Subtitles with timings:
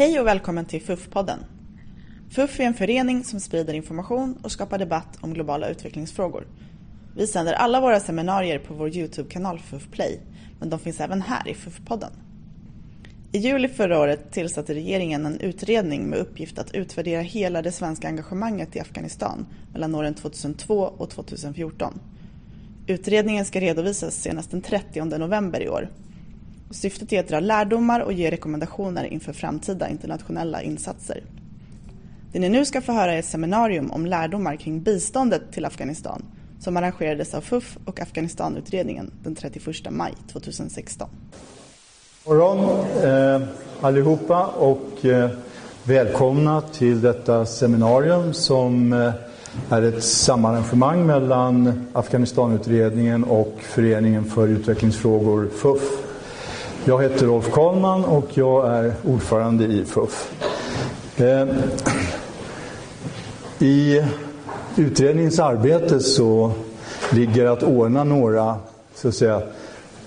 [0.00, 1.38] Hej och välkommen till FUF-podden.
[2.30, 6.46] FUF är en förening som sprider information och skapar debatt om globala utvecklingsfrågor.
[7.16, 10.20] Vi sänder alla våra seminarier på vår Youtube-kanal FUF Play,
[10.58, 12.10] men de finns även här i FUF-podden.
[13.32, 18.08] I juli förra året tillsatte regeringen en utredning med uppgift att utvärdera hela det svenska
[18.08, 22.00] engagemanget i Afghanistan mellan åren 2002 och 2014.
[22.86, 25.88] Utredningen ska redovisas senast den 30 november i år.
[26.70, 31.22] Syftet är att dra lärdomar och ge rekommendationer inför framtida internationella insatser.
[32.32, 36.22] Det ni nu ska få höra är ett seminarium om lärdomar kring biståndet till Afghanistan
[36.60, 41.08] som arrangerades av FUF och Afghanistanutredningen den 31 maj 2016.
[42.24, 42.58] God morgon
[43.04, 43.48] eh,
[43.80, 45.30] allihopa och eh,
[45.84, 49.12] välkomna till detta seminarium som eh,
[49.70, 56.09] är ett samarrangemang mellan Afghanistanutredningen och Föreningen för utvecklingsfrågor, FUF.
[56.84, 60.32] Jag heter Rolf Karlman och jag är ordförande i FUF.
[61.16, 61.48] Eh,
[63.58, 64.04] I
[64.76, 66.52] utredningens arbete så
[67.12, 68.56] ligger att ordna några
[68.94, 69.42] så att säga,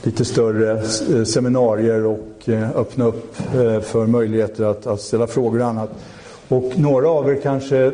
[0.04, 0.72] lite större
[1.18, 3.36] eh, seminarier och eh, öppna upp
[3.84, 5.90] för möjligheter att, att ställa frågor och annat.
[6.48, 7.92] Och några av er kanske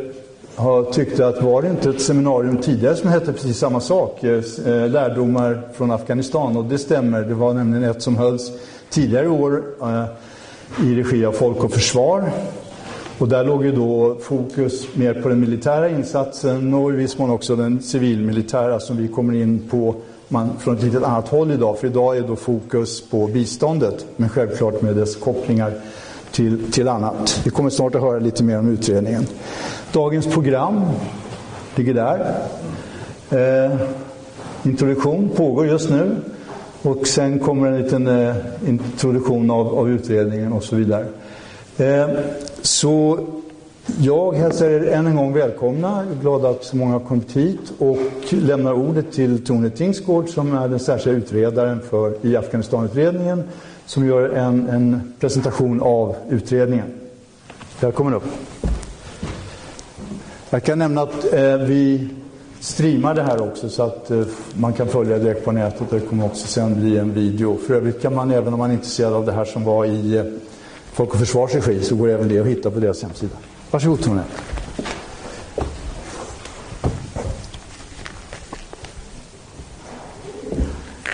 [0.60, 4.42] har tyckt att var det inte ett seminarium tidigare som hette precis samma sak, eh,
[4.90, 6.58] lärdomar från Afghanistan?
[6.58, 8.52] Och det stämmer, det var nämligen ett som hölls
[8.90, 10.06] tidigare i år eh,
[10.86, 12.32] i regi av Folk och Försvar.
[13.18, 17.30] Och där låg ju då fokus mer på den militära insatsen och i viss mån
[17.30, 19.96] också den civilmilitära som vi kommer in på
[20.28, 21.80] man, från ett litet annat håll idag.
[21.80, 25.74] För idag är då fokus på biståndet, men självklart med dess kopplingar
[26.32, 27.42] till, till annat.
[27.44, 29.26] Vi kommer snart att höra lite mer om utredningen.
[29.92, 30.82] Dagens program
[31.76, 32.36] ligger där.
[33.30, 33.78] Eh,
[34.64, 36.16] introduktion pågår just nu.
[36.82, 38.36] Och sen kommer en liten eh,
[38.68, 41.06] introduktion av, av, utredningen och så vidare.
[41.78, 42.10] Eh,
[42.62, 43.20] så
[44.00, 46.04] jag hälsar er än en gång välkomna.
[46.06, 47.98] Jag är glad att så många har kommit hit och
[48.30, 53.44] lämnar ordet till Tone Tingsgård som är den särskilda utredaren för, i Afghanistanutredningen
[53.90, 56.86] som gör en, en presentation av utredningen.
[57.80, 58.24] Välkommen upp.
[60.50, 62.10] Jag kan nämna att eh, vi
[62.60, 64.24] streamar det här också så att eh,
[64.54, 65.90] man kan följa direkt på nätet.
[65.90, 67.58] Det kommer också sen bli en video.
[67.68, 70.18] För övrigt kan man, även om man är intresserad av det här som var i
[70.18, 70.24] eh,
[70.94, 73.36] Folk och Försvars regi, så går även det att hitta på deras hemsida.
[73.72, 74.24] Varsågod Tone.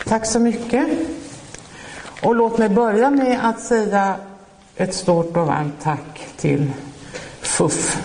[0.06, 1.15] Tack så mycket.
[2.26, 4.16] Och låt mig börja med att säga
[4.76, 6.72] ett stort och varmt tack till
[7.42, 8.02] FUF,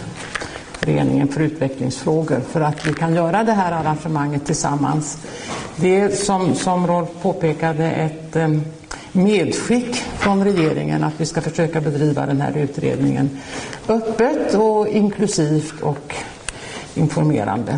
[0.72, 5.18] Föreningen för utvecklingsfrågor, för att vi kan göra det här arrangemanget tillsammans.
[5.76, 8.48] Det är som, som Rolf påpekade ett eh,
[9.12, 13.40] medskick från regeringen att vi ska försöka bedriva den här utredningen
[13.88, 16.14] öppet och inklusivt och
[16.94, 17.76] informerande.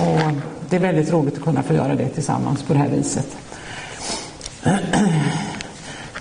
[0.00, 0.32] Och
[0.68, 3.36] det är väldigt roligt att kunna få göra det tillsammans på det här viset.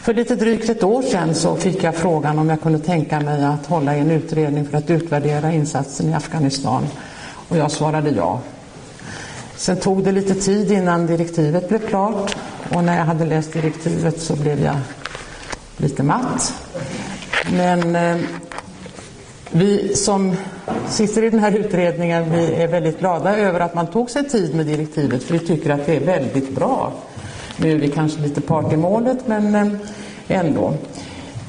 [0.01, 3.43] För lite drygt ett år sedan så fick jag frågan om jag kunde tänka mig
[3.43, 6.87] att hålla i en utredning för att utvärdera insatsen i Afghanistan.
[7.49, 8.39] Och jag svarade ja.
[9.55, 12.35] Sen tog det lite tid innan direktivet blev klart
[12.73, 14.75] och när jag hade läst direktivet så blev jag
[15.77, 16.53] lite matt.
[17.53, 18.17] Men eh,
[19.51, 20.35] vi som
[20.89, 24.55] sitter i den här utredningen vi är väldigt glada över att man tog sig tid
[24.55, 26.91] med direktivet för vi tycker att det är väldigt bra.
[27.61, 29.67] Nu är vi kanske lite part i målet men eh,
[30.27, 30.73] ändå.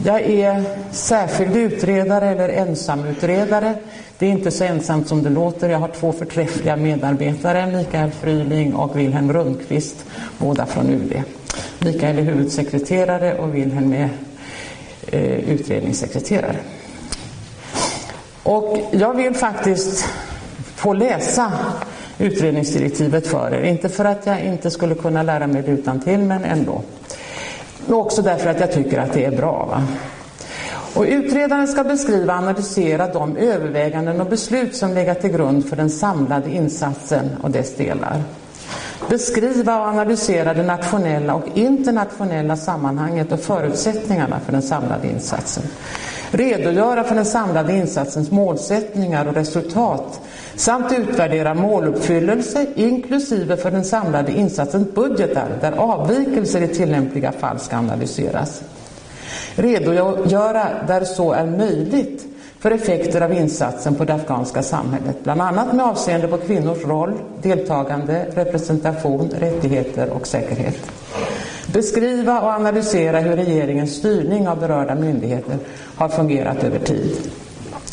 [0.05, 3.75] Jag är särskild utredare eller ensamutredare.
[4.19, 5.69] Det är inte så ensamt som det låter.
[5.69, 9.97] Jag har två förträffliga medarbetare, Mikael Fryling och Wilhelm Rundqvist,
[10.39, 11.23] båda från UD.
[11.79, 14.09] Mikael är huvudsekreterare och Wilhelm är
[15.07, 16.57] eh, utredningssekreterare.
[18.43, 20.09] Och jag vill faktiskt
[20.75, 21.53] få läsa
[22.19, 23.63] utredningsdirektivet för er.
[23.63, 26.83] Inte för att jag inte skulle kunna lära mig det utan till, men ändå.
[27.87, 29.67] Men också därför att jag tycker att det är bra.
[29.71, 29.83] Va?
[30.95, 35.77] Och utredaren ska beskriva och analysera de överväganden och beslut som legat till grund för
[35.77, 38.23] den samlade insatsen och dess delar.
[39.09, 45.63] Beskriva och analysera det nationella och internationella sammanhanget och förutsättningarna för den samlade insatsen.
[46.31, 50.21] Redogöra för den samlade insatsens målsättningar och resultat
[50.63, 57.77] samt utvärdera måluppfyllelse inklusive för den samlade insatsens budgetar där avvikelser i tillämpliga fall ska
[57.77, 58.63] analyseras.
[59.55, 62.25] Redogöra där så är möjligt
[62.59, 67.13] för effekter av insatsen på det afghanska samhället, bland annat med avseende på kvinnors roll,
[67.43, 70.91] deltagande, representation, rättigheter och säkerhet.
[71.73, 75.59] Beskriva och analysera hur regeringens styrning av berörda myndigheter
[75.97, 77.31] har fungerat över tid.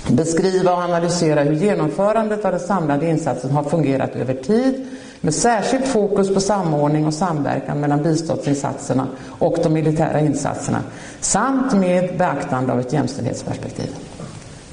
[0.07, 4.87] Beskriva och analysera hur genomförandet av den samlade insatsen har fungerat över tid
[5.21, 9.07] med särskilt fokus på samordning och samverkan mellan biståndsinsatserna
[9.39, 10.83] och de militära insatserna
[11.19, 13.95] samt med beaktande av ett jämställdhetsperspektiv.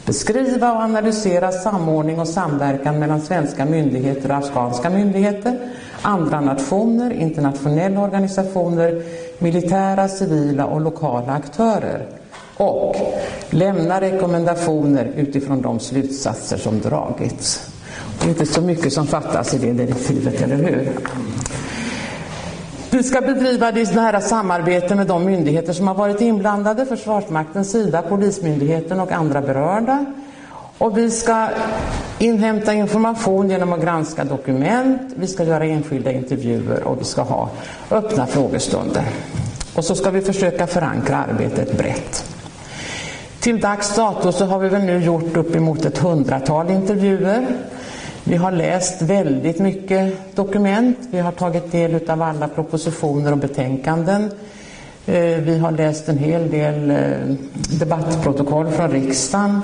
[0.07, 5.59] Beskriva och analysera samordning och samverkan mellan svenska myndigheter och afghanska myndigheter,
[6.03, 9.03] andra nationer, internationella organisationer,
[9.39, 12.07] militära, civila och lokala aktörer.
[12.56, 12.97] Och
[13.50, 17.70] lämna rekommendationer utifrån de slutsatser som dragits.
[18.20, 20.93] Det är inte så mycket som fattas i det direktivet, eller hur?
[22.91, 28.03] Vi ska bedriva det nära samarbete med de myndigheter som har varit inblandade, Försvarsmaktens sida,
[28.03, 30.05] Polismyndigheten och andra berörda.
[30.79, 31.49] Och vi ska
[32.19, 37.50] inhämta information genom att granska dokument, vi ska göra enskilda intervjuer och vi ska ha
[37.91, 39.05] öppna frågestunder.
[39.75, 42.36] Och så ska vi försöka förankra arbetet brett.
[43.47, 47.47] Till dags dato så har vi väl nu gjort uppemot ett hundratal intervjuer.
[48.25, 50.99] Vi har läst väldigt mycket dokument.
[51.11, 54.31] Vi har tagit del av alla propositioner och betänkanden.
[55.07, 56.97] Eh, vi har läst en hel del eh,
[57.79, 59.61] debattprotokoll från riksdagen.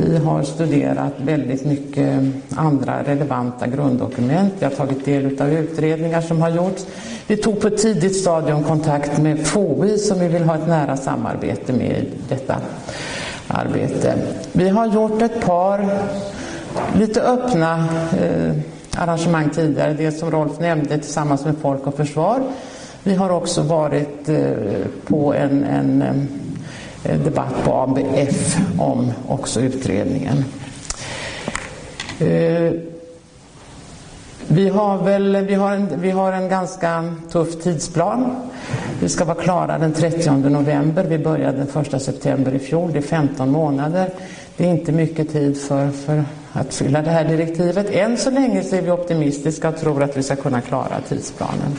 [0.00, 2.20] Vi har studerat väldigt mycket
[2.56, 4.52] andra relevanta grunddokument.
[4.58, 6.86] Vi har tagit del av utredningar som har gjorts.
[7.26, 10.96] Vi tog på ett tidigt stadium kontakt med FOI som vi vill ha ett nära
[10.96, 12.56] samarbete med i detta
[13.48, 14.14] arbete.
[14.52, 15.88] Vi har gjort ett par
[16.98, 17.88] lite öppna
[18.20, 18.52] eh,
[18.96, 19.92] arrangemang tidigare.
[19.92, 22.40] Det som Rolf nämnde tillsammans med Folk och Försvar.
[23.02, 24.52] Vi har också varit eh,
[25.06, 26.41] på en, en, en, eh,
[27.04, 30.44] Eh, debatt på ABF om också utredningen.
[32.18, 32.72] Eh,
[34.48, 38.50] vi har, väl, vi, har en, vi har en ganska tuff tidsplan.
[39.00, 41.04] Vi ska vara klara den 30 november.
[41.04, 42.92] Vi började den 1 september i fjol.
[42.92, 44.10] Det är 15 månader.
[44.56, 47.90] Det är inte mycket tid för, för att fylla det här direktivet.
[47.90, 51.78] Än så länge så är vi optimistiska och tror att vi ska kunna klara tidsplanen.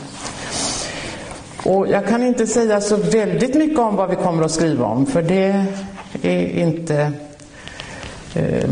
[1.64, 5.06] Och jag kan inte säga så väldigt mycket om vad vi kommer att skriva om
[5.06, 5.64] för det
[6.22, 7.12] är inte
[8.34, 8.70] eh,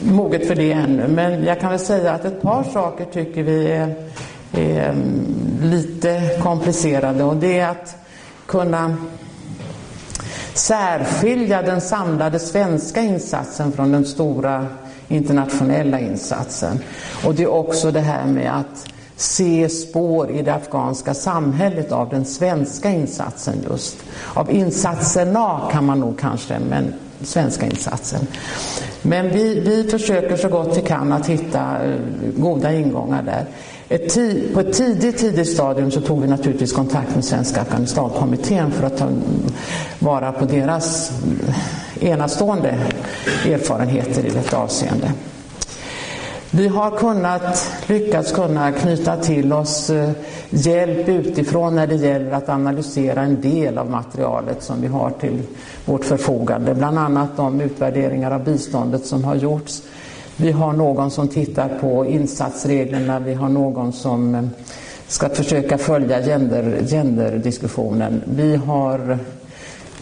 [0.00, 1.08] moget för det ännu.
[1.08, 3.94] Men jag kan väl säga att ett par saker tycker vi är,
[4.52, 7.96] är mm, lite komplicerade och det är att
[8.46, 8.96] kunna
[10.54, 14.66] särskilja den samlade svenska insatsen från den stora
[15.08, 16.78] internationella insatsen.
[17.24, 22.08] Och det är också det här med att se spår i det afghanska samhället av
[22.08, 23.96] den svenska insatsen just.
[24.34, 28.26] Av insatserna kan man nog kanske, men svenska insatsen.
[29.02, 31.96] Men vi, vi försöker så gott vi kan att hitta eh,
[32.36, 33.46] goda ingångar där.
[33.88, 34.14] Ett
[34.54, 38.96] på ett tidigt, tidigt stadium så tog vi naturligtvis kontakt med Svenska Afghanistankommittén för att
[38.96, 39.08] ta
[39.98, 41.10] vara på deras
[42.00, 42.78] eh, enastående
[43.46, 45.12] erfarenheter i detta avseende.
[46.56, 50.10] Vi har kunnat, lyckats kunna knyta till oss eh,
[50.50, 55.42] hjälp utifrån när det gäller att analysera en del av materialet som vi har till
[55.84, 56.74] vårt förfogande.
[56.74, 59.82] Bland annat de utvärderingar av biståndet som har gjorts.
[60.36, 64.44] Vi har någon som tittar på insatsreglerna, vi har någon som eh,
[65.08, 68.22] ska försöka följa gender, genderdiskussionen.
[68.24, 69.18] Vi har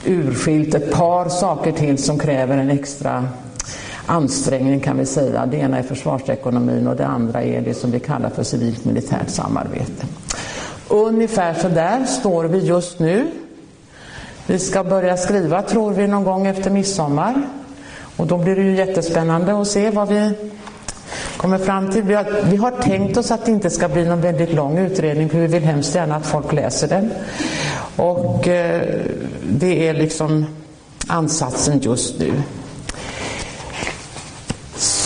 [0.07, 3.25] urskilt ett par saker till som kräver en extra
[4.07, 5.47] ansträngning kan vi säga.
[5.47, 9.29] Det ena är försvarsekonomin och det andra är det som vi kallar för civilt militärt
[9.29, 10.07] samarbete.
[10.89, 13.27] Ungefär så där står vi just nu.
[14.47, 17.43] Vi ska börja skriva tror vi någon gång efter midsommar.
[18.17, 20.33] Och då blir det ju jättespännande att se vad vi
[21.37, 22.03] kommer fram till.
[22.03, 25.29] Vi har, vi har tänkt oss att det inte ska bli någon väldigt lång utredning
[25.29, 27.11] för vi vill hemskt gärna att folk läser den.
[27.97, 28.83] Och eh,
[29.51, 30.47] det är liksom
[31.07, 32.33] ansatsen just nu.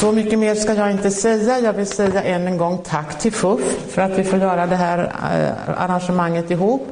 [0.07, 1.61] Så mycket mer ska jag inte säga.
[1.61, 4.77] Jag vill säga än en gång tack till FUF för att vi får göra det
[4.77, 5.13] här eh,
[5.83, 6.87] arrangemanget ihop.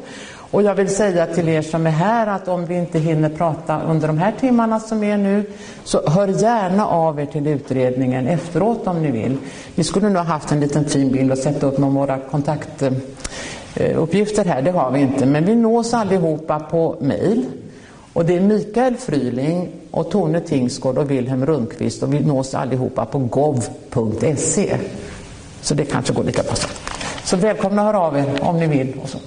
[0.51, 3.83] Och jag vill säga till er som är här att om vi inte hinner prata
[3.83, 5.45] under de här timmarna som är nu
[5.85, 9.37] så hör gärna av er till utredningen efteråt om ni vill.
[9.75, 14.45] Vi skulle nog ha haft en liten fin bild och sätta upp med våra kontaktuppgifter
[14.45, 15.27] här, det har vi inte.
[15.27, 17.47] Men vi nås allihopa på mail.
[18.15, 23.05] Och det är Mikael Fryling och Tone Tingsgård och Wilhelm Rundqvist och vi nås allihopa
[23.05, 24.77] på gov.se.
[25.61, 26.55] Så det kanske går lika bra.
[27.25, 29.01] Så välkomna att höra av er om ni vill.
[29.03, 29.19] Och så.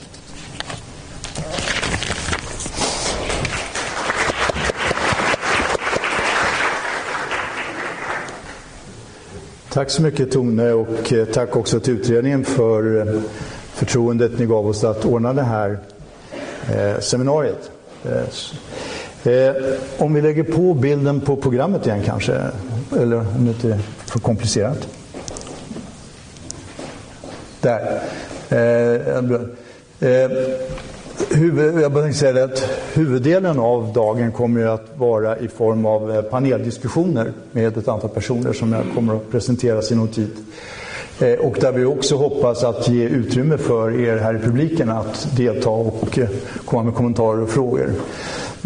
[9.70, 13.22] Tack så mycket Tone och eh, tack också till utredningen för eh,
[13.74, 15.80] förtroendet ni gav oss att ordna det här
[16.76, 17.72] eh, seminariet.
[18.06, 18.24] Eh,
[19.24, 19.56] Eh,
[19.98, 22.42] om vi lägger på bilden på programmet igen kanske,
[23.00, 24.88] eller om det inte är för komplicerat.
[27.62, 28.02] Där.
[28.50, 30.32] Eh, eh
[31.30, 36.22] huvud, jag bara säga att huvuddelen av dagen kommer att vara i form av eh,
[36.22, 40.32] paneldiskussioner med ett antal personer som jag kommer att presentera i någon tid.
[41.20, 45.28] Eh, och där vi också hoppas att ge utrymme för er här i publiken att
[45.38, 46.30] delta och eh,
[46.66, 47.92] komma med kommentarer och frågor.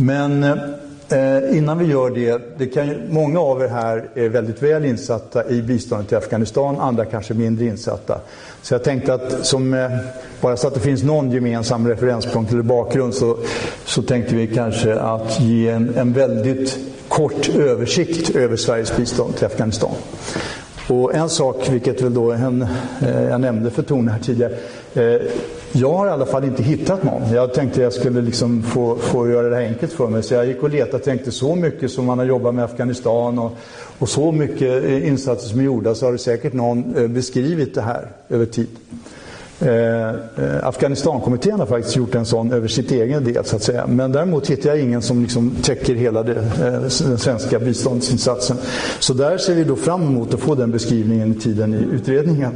[0.01, 4.85] Men eh, innan vi gör det, det kan, många av er här är väldigt väl
[4.85, 8.19] insatta i biståndet till Afghanistan, andra kanske mindre insatta.
[8.61, 9.89] Så jag tänkte att, som, eh,
[10.41, 13.37] bara så att det finns någon gemensam referenspunkt eller bakgrund, så,
[13.85, 16.77] så tänkte vi kanske att ge en, en väldigt
[17.07, 19.95] kort översikt över Sveriges bistånd till Afghanistan.
[20.87, 22.61] Och en sak, vilket väl då en,
[23.01, 24.53] eh, jag nämnde för Tone här tidigare.
[24.93, 25.21] Eh,
[25.71, 27.33] jag har i alla fall inte hittat någon.
[27.33, 30.23] Jag tänkte jag skulle liksom få, få göra det här enkelt för mig.
[30.23, 33.39] Så jag gick och letade och tänkte så mycket som man har jobbat med Afghanistan
[33.39, 33.51] och,
[33.99, 37.75] och så mycket eh, insatser som är gjorda så har det säkert någon eh, beskrivit
[37.75, 38.67] det här över tid.
[39.61, 40.15] Eh, eh,
[40.63, 43.87] Afghanistankommittén har faktiskt gjort en sån över sitt egen del så att säga.
[43.87, 48.57] Men däremot hittar jag ingen som liksom täcker hela det, eh, den svenska biståndsinsatsen.
[48.99, 52.51] Så där ser vi då fram emot att få den beskrivningen i tiden i utredningen.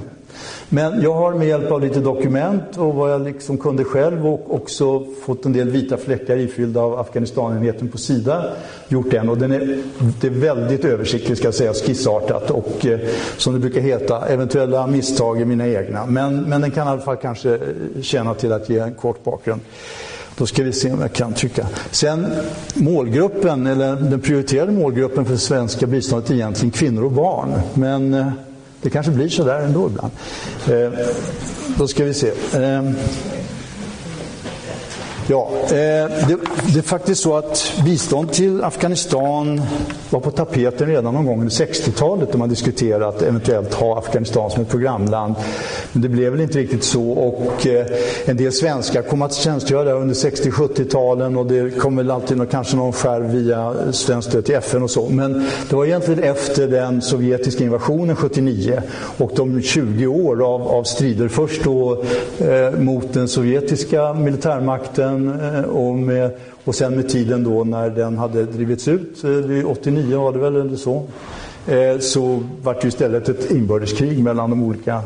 [0.70, 4.56] Men jag har med hjälp av lite dokument och vad jag liksom kunde själv och
[4.56, 8.46] också fått en del vita fläckar ifyllda av Afghanistanenheten på Sida
[8.88, 9.30] gjort den.
[9.30, 9.84] Och den är,
[10.22, 13.00] det är väldigt översiktligt ska jag säga, skissartat och eh,
[13.38, 16.06] som det brukar heta, eventuella misstag är mina egna.
[16.06, 17.60] Men, men den kan i alla fall kanske eh,
[18.02, 19.62] tjäna till att ge en kort bakgrund.
[20.38, 21.68] Då ska vi se om jag kan trycka.
[21.92, 22.28] Sen
[22.74, 27.54] målgruppen, eller den prioriterade målgruppen för det svenska biståndet är egentligen kvinnor och barn.
[27.74, 28.28] Men eh,
[28.86, 30.12] det kanske blir så där ändå ibland.
[30.68, 31.00] Eh,
[31.78, 32.28] då ska vi se.
[32.54, 32.84] Eh,
[35.28, 35.68] Ja, eh,
[36.28, 36.38] det,
[36.74, 39.62] det, är faktiskt så att bistånd till Afghanistan
[40.10, 44.52] var på tapeten redan någon gång under 60-talet då man diskuterade att eventuellt ha Afghanistan
[44.52, 45.36] som ett programland.
[45.92, 47.86] Men det blev väl inte riktigt så och eh,
[48.26, 52.48] en del svenskar kom att tjänstgöra där under 60-70-talen och det kom väl alltid någon,
[52.48, 55.10] kanske någon skärv via svenskt stöd till FN och så.
[55.10, 58.82] Men det var egentligen efter den sovjetiska invasionen 79
[59.18, 62.04] och de 20 år av, av strider först då
[62.38, 66.32] eh, mot den sovjetiska militärmakten den eh, och, med,
[66.64, 70.56] och sen med tiden då när den hade drivits ut, eh, 89 var det väl
[70.56, 71.04] eller så,
[71.68, 75.02] eh, så var det istället ett inbördeskrig mellan de olika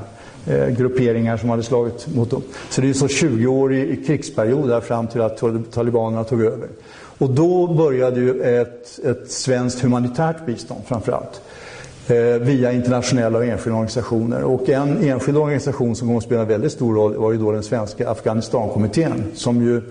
[0.78, 2.42] grupperingar som hade slagit mot dem.
[2.70, 6.68] Så det är så 20-årig krigsperiod där fram till att talibanerna tog över.
[7.18, 11.42] Och då började ju ett, ett svenskt humanitärt bistånd framförallt.
[12.42, 14.44] Via internationella och enskilda organisationer.
[14.44, 17.64] Och en enskild organisation som kom att spela väldigt stor roll var ju då den
[17.64, 19.82] svenska Afghanistankommittén som ju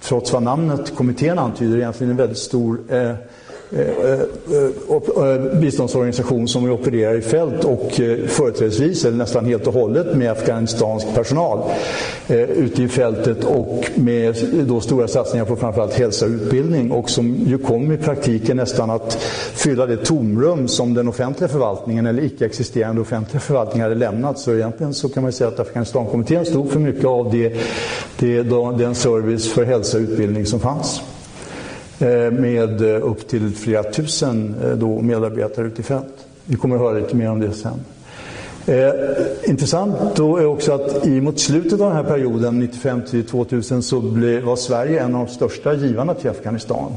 [0.00, 3.14] trots vad namnet kommittén antyder egentligen en väldigt stor eh,
[3.72, 4.20] Eh, eh,
[5.30, 7.92] eh, biståndsorganisation som opererar i fält och
[8.26, 11.58] företrädesvis, eller nästan helt och hållet, med afghanistansk personal
[12.28, 14.36] ute i fältet och med
[14.68, 18.90] då stora satsningar på framförallt hälsa och utbildning och som ju kom i praktiken nästan
[18.90, 19.14] att
[19.54, 24.38] fylla det tomrum som den offentliga förvaltningen eller icke-existerande offentliga förvaltningen hade lämnat.
[24.38, 27.52] Så egentligen så kan man säga att Afghanistankommittén stod för mycket av det,
[28.18, 28.42] det,
[28.78, 31.00] den service för hälsa och utbildning som fanns.
[32.00, 36.26] Eh, med eh, upp till flera tusen eh, då medarbetare ute i fält.
[36.44, 37.80] Vi kommer att höra lite mer om det sen.
[38.66, 38.90] Eh,
[39.44, 43.82] intressant då är också att i mot slutet av den här perioden, 95 till 2000,
[43.82, 46.92] så blev, var Sverige en av de största givarna till Afghanistan.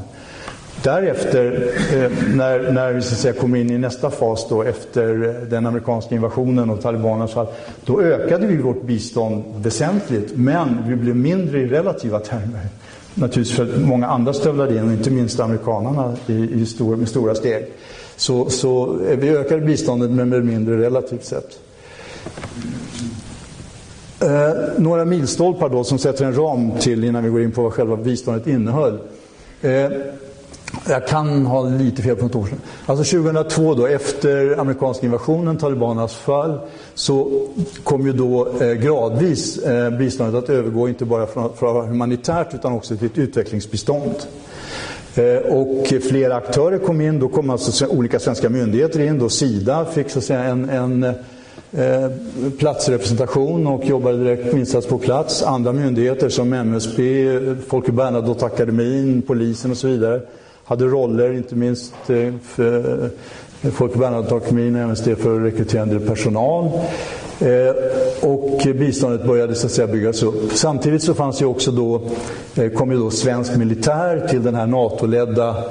[0.82, 5.14] Därefter, eh, när, när vi så säga, kom in i nästa fas då, efter
[5.50, 7.46] den amerikanska invasionen och talibanernas fall,
[7.84, 12.66] då ökade vi vårt bistånd väsentligt, men vi blev mindre i relativa termer
[13.14, 17.08] naturligtvis för att många andra stövlade in, och inte minst amerikanerna i, i stor, med
[17.08, 17.66] stora steg.
[18.16, 21.58] Så, så vi ökade biståndet men med mindre relativt sett.
[24.20, 27.72] Eh, några milstolpar då som sätter en ram till innan vi går in på vad
[27.72, 28.98] själva biståndet innehöll.
[29.62, 29.90] Eh,
[30.88, 32.60] jag kan ha lite fel på något år sedan.
[32.86, 36.60] Alltså 2002 då, efter amerikanska invasionen, talibanernas fall,
[36.94, 37.46] så
[37.84, 42.72] kom ju då eh, gradvis eh, biståndet att övergå inte bara från, från humanitärt utan
[42.72, 44.14] också till ett utvecklingsbistånd.
[45.14, 49.84] Eh, och flera aktörer kom in, då kom alltså olika svenska myndigheter in, då Sida
[49.84, 51.04] fick så att säga en, en
[51.72, 52.10] eh,
[52.58, 55.42] platsrepresentation och jobbade direkt med insats på plats.
[55.42, 57.38] Andra myndigheter som MSB,
[57.68, 60.20] Folke Bernadotteakademin, polisen och så vidare
[60.72, 63.10] hade roller, inte minst eh, för
[63.62, 66.70] eh, Folke Bernadotteakademin, MSD för rekryterande personal.
[67.40, 67.74] Eh,
[68.28, 70.52] och biståndet började så att säga byggas upp.
[70.52, 72.02] Samtidigt så fanns ju också då,
[72.76, 75.64] kom ju då svensk militär till den här NATO-ledda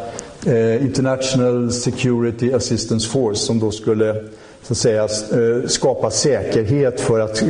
[0.81, 4.24] International Security Assistance Force som då skulle
[4.63, 7.48] så att säga, eh, skapa säkerhet för, att, eh,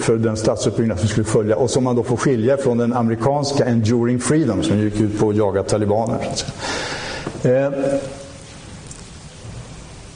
[0.00, 3.64] för den statsuppbyggnad som skulle följa och som man då får skilja från den amerikanska
[3.64, 6.18] Enduring Freedom som gick ut på att jaga talibaner.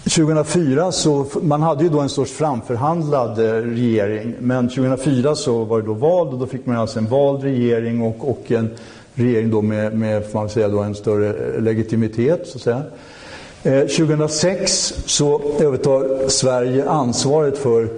[0.05, 5.81] 2004 så, eh, man hade ju då en sorts framförhandlad regering, men 2004 så var
[5.81, 8.71] det då val och då fick man alltså en vald regering och, och en
[9.15, 12.83] regering då med, med får man säga då, en större legitimitet så att säga.
[13.67, 17.89] Eh, 2006 så övertar Sverige ansvaret för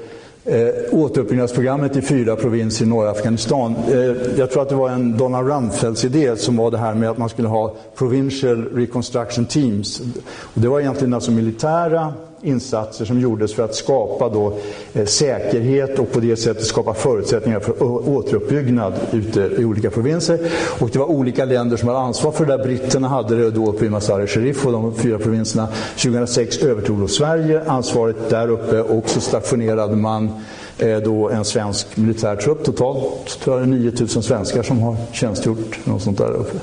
[0.45, 3.75] eh, återuppbyggnadsprogrammet i fyra provinser i norra Afghanistan.
[3.89, 3.99] Eh,
[4.39, 7.19] jag tror att det var en Donald Rumsfelds idé som var det här med att
[7.19, 10.01] man skulle ha Provincial Reconstruction Teams.
[10.41, 14.59] Och det var egentligen alltså militära insatser som gjordes för att skapa då,
[14.95, 20.39] eh, säkerhet och på det sättet skapa förutsättningar för återuppbyggnad ute i olika provinser.
[20.81, 22.65] Och det var olika länder som hade ansvar för det där.
[22.65, 25.69] Britterna hade det då uppe i Mazar-e Sharif och de fyra provinserna.
[25.97, 30.31] 2006 övertog då Sverige ansvaret där uppe och så stationerade man
[30.79, 32.65] eh, då en svensk militärtrupp.
[32.65, 36.59] Totalt tror jag det är 9000 svenskar som har tjänstgjort något sånt där uppe.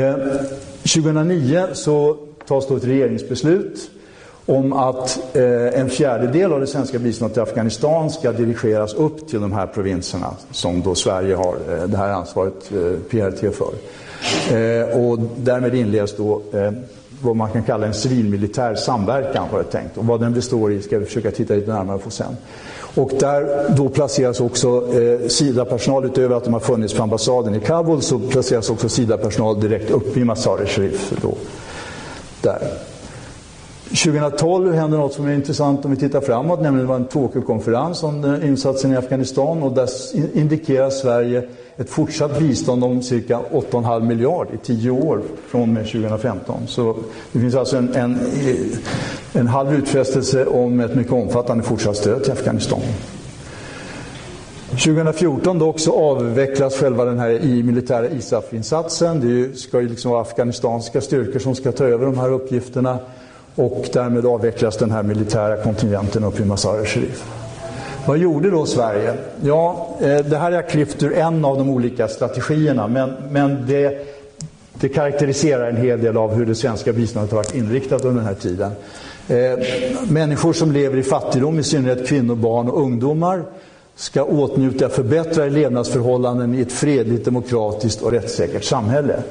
[0.00, 0.16] Eh,
[0.82, 2.16] 2009 så
[2.48, 3.90] tas då ett regeringsbeslut
[4.48, 9.40] om att eh, en fjärdedel av det svenska biståndet till Afghanistan ska dirigeras upp till
[9.40, 13.72] de här provinserna som då Sverige har eh, det här ansvaret eh, PRT för.
[14.50, 16.72] Eh, och därmed inleds då eh,
[17.22, 19.98] vad man kan kalla en civilmilitär samverkan var det tänkt.
[19.98, 22.36] Och vad den består i ska vi försöka titta lite närmare på sen.
[22.94, 27.60] Och där då placeras också eh, SIDA-personal, utöver att de har funnits på ambassaden i
[27.60, 31.12] Kabul, så placeras också SIDA-personal direkt uppe i Mazar-e Sharif.
[32.42, 32.58] Där.
[33.88, 38.02] 2012 hände något som är intressant om vi tittar framåt, nämligen det var en Tokyo-konferens
[38.02, 39.88] om eh, insatsen i Afghanistan och där
[40.34, 41.42] indikerar Sverige
[41.76, 46.56] ett fortsatt bistånd om cirka 8,5 miljard i tio år från och med 2015.
[46.66, 46.96] Så
[47.32, 52.22] det finns alltså en, en, eh, en halv utfästelse om ett mycket omfattande fortsatt stöd
[52.22, 52.80] till Afghanistan.
[54.70, 59.20] 2014 dock så avvecklas själva den här militära ISAF-insatsen.
[59.20, 62.98] Det ska ju liksom vara afghanistanska styrkor som ska ta över de här uppgifterna
[63.58, 67.24] och därmed avvecklas den här militära kontingenten upp i Mazar-e Sharif.
[68.06, 69.14] Vad gjorde då Sverige?
[69.42, 74.06] Ja, eh, det här är klippt ur en av de olika strategierna, men, men det,
[74.74, 78.26] det karaktäriserar en hel del av hur det svenska biståndet har varit inriktat under den
[78.26, 78.72] här tiden.
[79.28, 79.58] Eh,
[80.10, 83.42] människor som lever i fattigdom, i synnerhet kvinnor, barn och ungdomar,
[83.98, 89.22] ska åtnjuta förbättrade levnadsförhållanden i ett fredligt, demokratiskt och rättssäkert samhälle.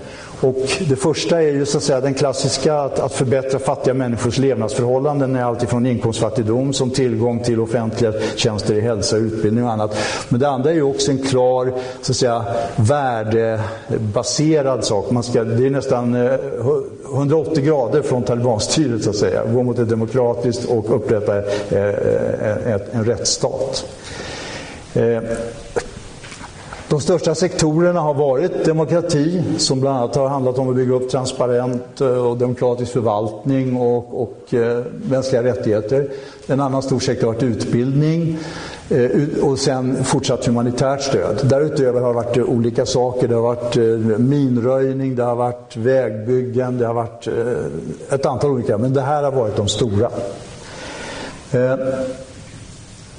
[0.42, 0.56] Och
[0.90, 5.36] det första är ju så att säga den klassiska att, att förbättra fattiga människors levnadsförhållanden
[5.36, 9.98] är alltifrån inkomstfattigdom som tillgång till offentliga tjänster i hälsa, utbildning och annat.
[10.30, 15.12] Men det andra är ju också en klar så att säga, värdebaserad sak.
[15.12, 16.34] Man ska, det är nästan eh,
[17.14, 19.44] 180 grader från talibanstyret så att säga.
[19.54, 21.44] Gå mot ett demokratiskt och upprätta eh,
[21.78, 23.86] eh, en rättsstat.
[24.98, 25.22] Eh,
[26.90, 31.10] de största sektorerna har varit demokrati, som bland annat har handlat om att bygga upp
[31.10, 36.10] transparent eh, och demokratisk förvaltning och, och eh, mänskliga rättigheter.
[36.48, 38.38] En annan stor sektor har varit utbildning
[38.90, 39.10] eh,
[39.42, 41.40] och sen fortsatt humanitärt stöd.
[41.44, 43.28] Därutöver har det varit eh, olika saker.
[43.28, 43.76] Det har varit
[44.20, 47.28] minröjning, det har varit vägbyggen, det har varit
[48.10, 50.10] ett antal olika, men det här har varit de stora.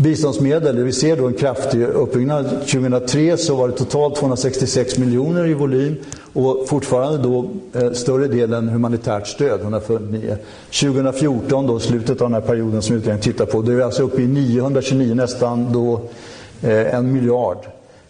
[0.00, 2.44] Biståndsmedel, vi ser då en kraftig uppbyggnad.
[2.48, 5.96] 2003 så var det totalt 266 miljoner i volym
[6.32, 10.37] och fortfarande då eh, större delen humanitärt stöd, 149.
[10.80, 14.02] 2014 då, slutet av den här perioden som utredningen tittar på, då är vi alltså
[14.02, 16.00] uppe i 929, nästan då
[16.62, 17.58] eh, en miljard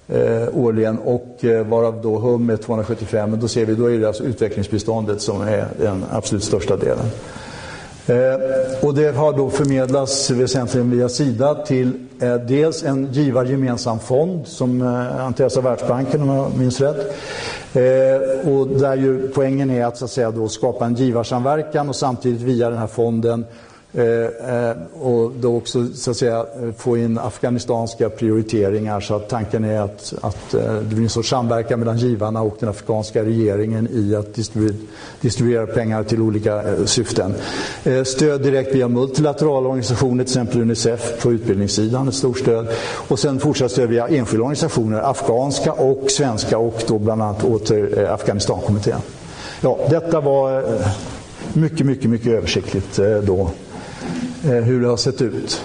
[0.08, 3.30] eh, årligen och eh, varav då HUM är 275.
[3.30, 7.06] Men då ser vi, då är det alltså utvecklingsbiståndet som är den absolut största delen.
[8.08, 14.46] Eh, och det har då förmedlats väsentligen via Sida till eh, dels en givargemensam fond
[14.46, 17.14] som eh, hanteras av Världsbanken om jag minns rätt.
[18.44, 22.40] Och där ju poängen är att, så att säga, då skapa en givarsamverkan och samtidigt
[22.40, 23.44] via den här fonden
[23.92, 26.46] Eh, eh, och då också så att säga,
[26.76, 29.00] få in afghanistanska prioriteringar.
[29.00, 32.56] Så att tanken är att, att eh, det blir en sorts samverkan mellan givarna och
[32.60, 34.74] den afghanska regeringen i att distribuera,
[35.20, 37.34] distribuera pengar till olika syften.
[38.04, 42.68] Stöd direkt via multilaterala organisationer, till exempel Unicef på utbildningssidan, ett stort stöd.
[43.08, 48.08] Och sen fortsatt stöd via enskilda organisationer, afghanska och svenska och då bland annat åter
[48.10, 49.00] Afghanistankommittén.
[49.60, 50.64] Ja, detta var
[51.52, 53.50] mycket, mycket, mycket översiktligt då.
[54.44, 55.64] Eh, hur det har sett ut.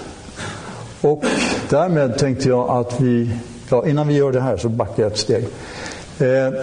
[1.02, 1.26] Och
[1.70, 3.30] därmed tänkte jag att vi,
[3.70, 5.44] ja, innan vi gör det här så backar jag ett steg.
[6.20, 6.54] Eh,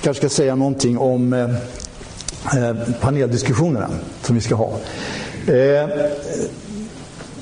[0.00, 1.50] kanske ska säga någonting om eh,
[2.56, 3.88] eh paneldiskussionerna
[4.22, 4.72] som vi ska ha.
[5.46, 5.88] Eh,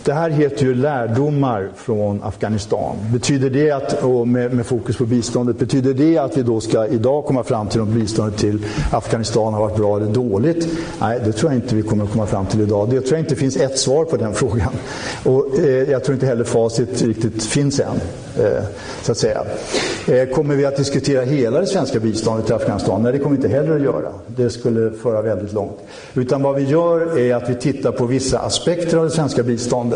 [0.06, 2.96] det här heter ju lärdomar från Afghanistan.
[3.12, 6.86] Betyder det att, och med, med, fokus på biståndet, betyder det att vi då ska
[6.86, 10.68] idag komma fram till om biståndet till Afghanistan har varit bra eller dåligt?
[11.00, 12.90] Nej, det tror jag inte vi kommer att komma fram till idag.
[12.90, 14.72] Det tror jag inte finns ett svar på den frågan.
[15.24, 17.86] Och eh, jag tror inte heller facit riktigt finns än,
[18.38, 18.62] eh,
[19.02, 19.44] så att säga.
[20.06, 23.02] Eh, kommer vi att diskutera hela det svenska biståndet till Afghanistan?
[23.02, 24.12] Nej, det kommer vi inte heller att göra.
[24.26, 25.78] Det skulle föra väldigt långt.
[26.14, 29.95] Utan vad vi gör är att vi tittar på vissa aspekter av det svenska biståndet.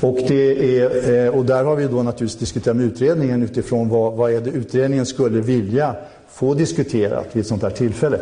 [0.00, 4.12] Och, det är, eh, och där har vi då naturligtvis diskuterat med utredningen utifrån vad,
[4.12, 5.94] vad är det utredningen skulle vilja
[6.32, 8.18] få diskuterat vid ett sånt här tillfälle.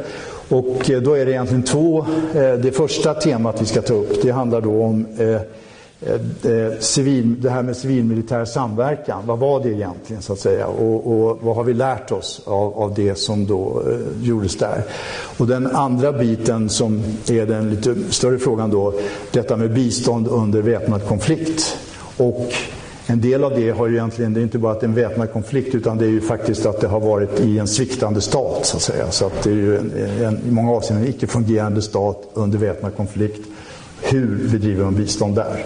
[0.48, 4.22] Och eh, då är det egentligen två, eh, det första temat vi ska ta upp,
[4.22, 5.06] det handlar då om
[6.00, 9.22] Eh, eh, civil, det här med civilmilitär samverkan.
[9.26, 10.66] Vad var det egentligen så att säga?
[10.66, 14.82] Och, och vad har vi lärt oss av, av det som då eh, gjordes där?
[15.38, 18.94] Och den andra biten som är den lite större frågan då,
[19.30, 21.78] detta med bistånd under väpnad konflikt.
[22.16, 22.52] Och
[23.06, 24.94] en del av det har ju egentligen, det är inte bara att det är en
[24.94, 28.66] väpnad konflikt utan det är ju faktiskt att det har varit i en sviktande stat
[28.66, 29.10] så att säga.
[29.10, 29.92] Så att det är ju en,
[30.24, 33.48] en, i många avseenden en icke-fungerande stat under väpnad konflikt.
[34.02, 35.64] Hur bedriver man bistånd där?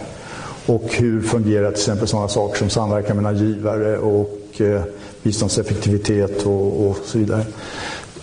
[0.66, 4.82] Och hur fungerar till exempel sådana saker som samverkan mellan givare och eh,
[5.22, 7.44] biståndseffektivitet och, och så vidare.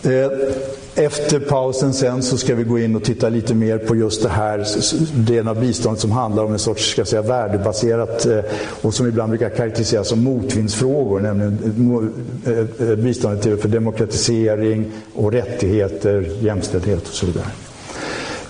[0.03, 0.31] Eh,
[0.95, 4.29] efter pausen sen så ska vi gå in och titta lite mer på just det
[4.29, 4.65] här
[5.13, 8.39] delen av biståndet som handlar om en sorts ska säga, värdebaserat eh,
[8.81, 11.57] och som ibland brukar karaktäriseras som motvindsfrågor, nämligen
[12.45, 17.45] eh, eh, biståndet för demokratisering och rättigheter, jämställdhet och så vidare.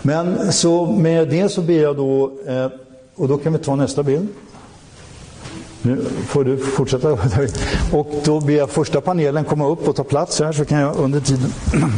[0.02, 2.32] Men så med det så ber jag då
[3.20, 4.28] och då kan vi ta nästa bild.
[5.82, 7.12] Nu får du fortsätta.
[7.92, 10.96] Och då ber jag första panelen komma upp och ta plats här så kan jag
[10.96, 11.54] under tiden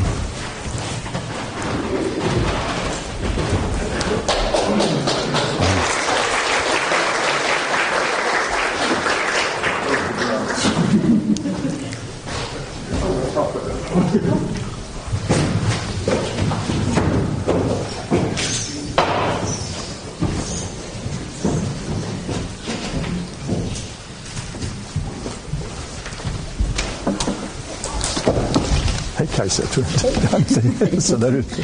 [30.79, 31.03] jag.
[31.03, 31.63] Så där ute.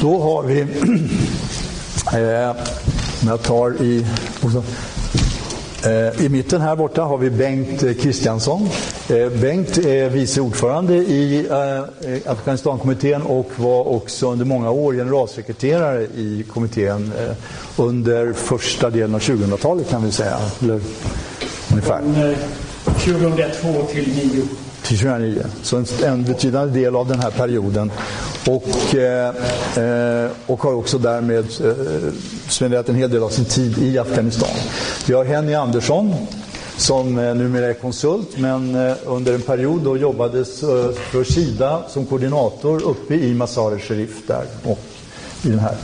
[0.00, 0.60] Då har vi,
[2.12, 2.56] eh,
[3.26, 4.06] jag tar i,
[5.84, 8.68] eh, i mitten här borta har vi Bengt eh, Kristiansson.
[9.08, 16.02] Eh, Bengt är vice ordförande i eh, Afghanistankommittén och var också under många år generalsekreterare
[16.02, 17.36] i kommittén eh,
[17.76, 20.38] under första delen av 2000-talet kan vi säga.
[20.62, 20.80] Eller,
[21.70, 22.02] ungefär.
[22.84, 24.42] 2002 till 2009.
[24.90, 25.42] Till 2009.
[25.62, 27.92] Så en, en betydande del av den här perioden.
[28.46, 29.28] Och, eh,
[29.76, 32.12] eh, och har också därmed eh,
[32.48, 34.48] spenderat en hel del av sin tid i Afghanistan.
[35.06, 36.14] Vi har Henny Andersson
[36.76, 41.82] som eh, numera är konsult men eh, under en period då jobbades eh, för Sida
[41.88, 44.80] som koordinator uppe i Mazar-e-Sharif där och
[45.44, 45.76] i den här.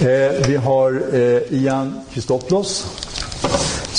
[0.00, 2.86] Eh, vi har eh, Ian Christopoulos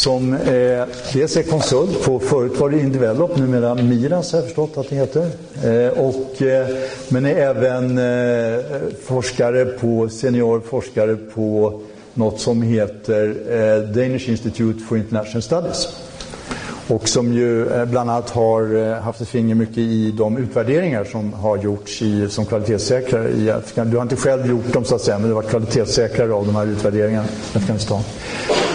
[0.01, 4.77] som eh, dels är konsult på, förut var det Indevelop, numera Miras har jag förstått
[4.77, 5.27] att det heter.
[5.63, 6.67] Eh, och, eh,
[7.09, 8.59] men är även eh,
[9.03, 11.79] forskare på, senior forskare på
[12.13, 15.87] något som heter eh, Danish Institute for International Studies.
[16.87, 21.03] Och som ju eh, bland annat har eh, haft ett finger mycket i de utvärderingar
[21.03, 23.89] som har gjorts i, som kvalitetssäkrare i Afghanistan.
[23.89, 26.45] Du har inte själv gjort dem så att säga, men du har varit kvalitetssäkrare av
[26.45, 28.01] de här utvärderingarna i Afghanistan.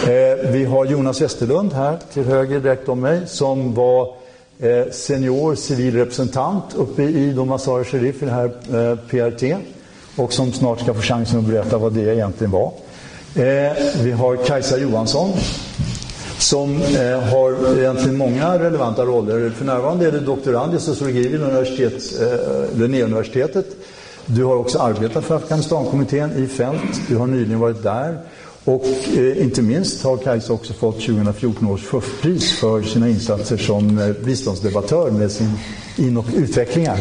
[0.05, 4.15] Eh, vi har Jonas Westerlund här till höger direkt om mig som var
[4.59, 9.57] eh, senior civil representant uppe i Mazar Sharif i det här eh, PRT
[10.15, 12.71] och som snart ska få chansen att berätta vad det egentligen var.
[13.35, 15.31] Eh, vi har Kajsa Johansson
[16.37, 19.49] som eh, har egentligen många relevanta roller.
[19.49, 23.65] För närvarande är du doktorand i sociologi vid universitet, eh, Linnéuniversitetet.
[24.25, 27.01] Du har också arbetat för Afghanistankommittén i fält.
[27.07, 28.17] Du har nyligen varit där.
[28.67, 28.85] Och
[29.17, 34.09] eh, inte minst har Kajsa också fått 2014 års FUF-pris för sina insatser som eh,
[34.25, 35.51] biståndsdebattör med sin
[35.97, 36.97] in och utvecklingar,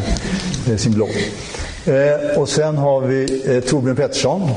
[0.68, 1.10] med sin blogg.
[1.86, 4.50] Eh, och sen har vi eh, Torbjörn Pettersson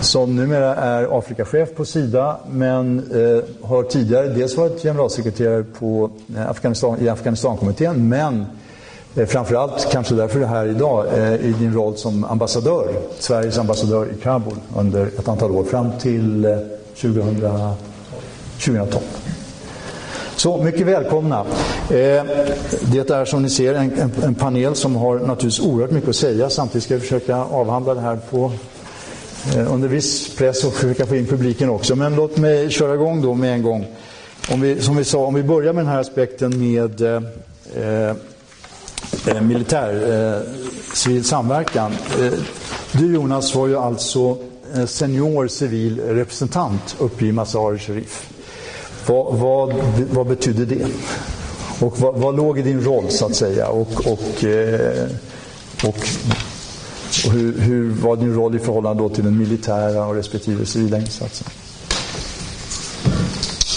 [0.00, 6.50] som numera är Afrikachef på Sida men eh, har tidigare dels varit generalsekreterare på eh,
[6.50, 8.46] Afghanistan, i Afghanistankommittén men
[9.18, 14.08] Eh, framförallt kanske därför är här idag, eh, i din roll som ambassadör, Sveriges ambassadör
[14.18, 16.58] i Kabul under ett antal år fram till eh,
[17.00, 17.40] 2000,
[18.64, 19.02] 2012.
[20.36, 21.44] Så mycket välkomna.
[21.88, 26.50] Det är som ni ser en, en, panel som har naturligtvis oerhört mycket att säga.
[26.50, 28.52] Samtidigt ska vi försöka avhandla det här på,
[29.70, 31.96] under viss press och försöka få in publiken också.
[31.96, 33.86] Men låt mig köra igång då med en gång.
[34.52, 38.16] Om vi, som vi sa, om vi börjar med den här aspekten med eh,
[39.26, 40.42] eh, militär, eh,
[40.94, 41.92] civil samverkan.
[42.20, 42.32] Eh,
[42.92, 44.36] du Jonas var ju alltså
[44.74, 48.28] eh, senior civil representant uppe i Mazar-e Sharif.
[49.06, 49.74] Vad, vad,
[50.10, 50.86] vad betyder det?
[51.80, 53.68] Och vad, vad låg i din roll så att säga?
[53.68, 55.06] Och, och, eh,
[55.84, 55.98] och,
[57.26, 61.46] och hur, hur, var din roll i förhållande till den militära och respektive civila insatsen?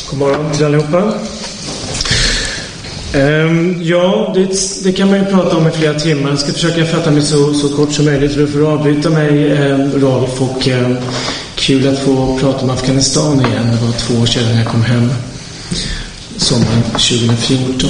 [0.10, 1.14] God morgon till allihopa.
[3.16, 4.50] Um, ja, det,
[4.84, 6.30] det, kan man ju prata om i flera timmar.
[6.30, 8.36] Jag ska försöka fatta mig så, så kort som möjligt.
[8.36, 10.42] Du får avbryta mig, um, Rolf.
[10.42, 10.98] Och, um,
[11.56, 13.68] Kul att få prata om Afghanistan igen.
[13.72, 15.10] Det var två år sedan jag kom hem.
[16.38, 17.90] Sommaren 2014.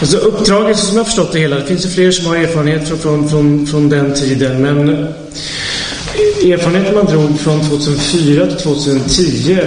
[0.00, 1.56] Alltså uppdraget som jag förstått det hela.
[1.56, 4.62] Det finns ju fler som har erfarenhet från, från, från, från den tiden.
[4.62, 9.58] Men eh, erfarenheten man drog från 2004 till 2010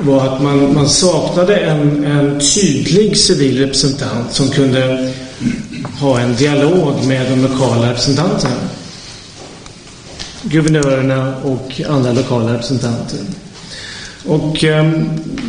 [0.00, 5.12] var att man, man saknade en, en tydlig civil representant som kunde
[6.00, 8.54] ha en dialog med de lokala representanterna
[10.44, 13.18] guvernörerna och andra lokala representanter.
[14.26, 14.92] Och eh,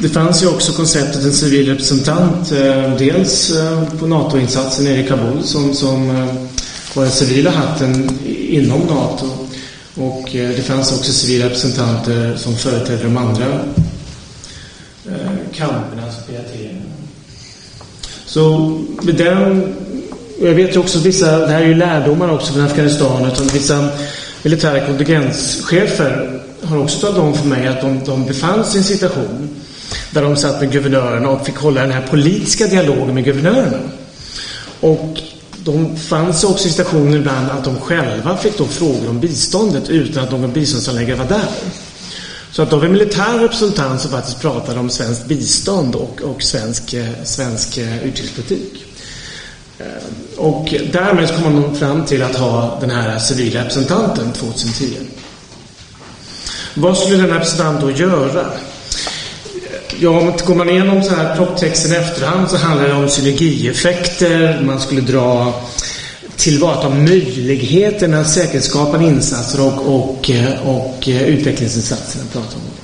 [0.01, 5.08] det fanns ju också konceptet en civil representant, eh, dels eh, på NATO-insatsen nere i
[5.08, 6.34] Kabul som, som eh,
[6.93, 9.25] var den civila hatten inom NATO.
[9.95, 13.45] Och eh, det fanns också civila representanter som företrädde de andra
[15.57, 16.81] kampernas kamperna.
[18.25, 18.59] Så
[19.01, 19.75] med den,
[20.41, 23.89] jag vet ju också vissa, det här är ju lärdomar också från Afghanistan, utan vissa
[24.43, 28.83] militära kontingentschefer har också talat om för mig att de, de befann sig i en
[28.83, 29.49] situation
[30.11, 33.79] där de satt med guvernörerna och fick hålla den här politiska dialogen med guvernörerna.
[34.79, 35.19] Och
[35.63, 40.23] de fanns också i situationer ibland att de själva fick då frågor om biståndet utan
[40.23, 41.47] att någon biståndsanläggare var där.
[42.55, 46.43] Så att då var en militär representant som faktiskt pratade om svenskt bistånd och, och
[46.43, 48.85] svensk, eh, svensk eh, utrikespolitik.
[49.79, 49.85] Eh,
[50.37, 54.85] och därmed kom man fram till att ha den här civila representanten 2010.
[56.73, 58.45] Vad skulle den representanten då göra?
[59.99, 64.61] Ja, om går man igenom så här propptexten i efterhand så handlar det om synergieffekter.
[64.61, 65.53] Man skulle dra
[66.37, 70.31] tillvarata möjligheterna att säkerhetsskapande insatser och, och,
[70.65, 72.19] och utvecklingsinsatser.
[72.31, 72.75] Pratar om.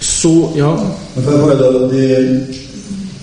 [0.00, 0.86] Så, ja.
[1.14, 2.40] Men får jag fråga då, det,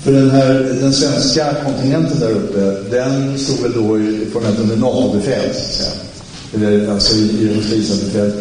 [0.03, 2.59] för den här, den svenska kontingenten där uppe,
[2.91, 5.91] den stod väl då i formellt under NATO-befäl, så att säga.
[6.55, 8.31] Eller alltså i, i befäl.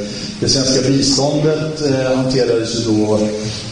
[0.42, 3.18] Det svenska biståndet eh, hanterades ju då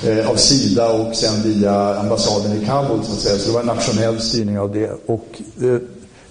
[0.08, 3.38] eh, av Sida och sen via ambassaden i Kabul, så att säga.
[3.38, 4.90] Så det var en nationell styrning av det.
[5.06, 5.78] Och eh,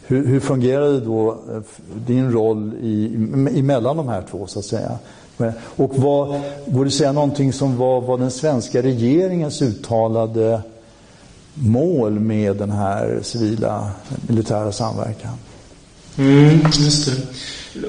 [0.07, 1.61] hur, hur fungerade då eh,
[2.07, 3.17] din roll i,
[3.61, 4.99] mellan de här två, så att säga?
[5.61, 10.61] Och vad, går det att säga någonting som var, var den svenska regeringens uttalade
[11.53, 13.91] mål med den här civila
[14.27, 15.33] militära samverkan?
[16.19, 17.11] Mm, just det.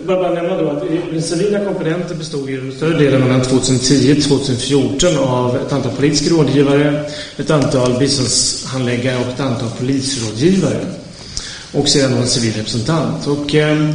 [0.06, 5.18] Bara nämna då att den civila komponenten bestod ju större delen mellan 2010 och 2014
[5.18, 10.86] av ett antal politiska rådgivare, ett antal biståndshandläggare och ett antal polisrådgivare.
[11.72, 13.26] Och sedan en civil representant.
[13.26, 13.94] Och, eh,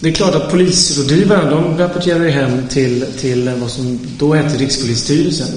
[0.00, 5.48] det är klart att polisrådgivarna de rapporterar hem till, till vad som då hette Rikspolisstyrelsen.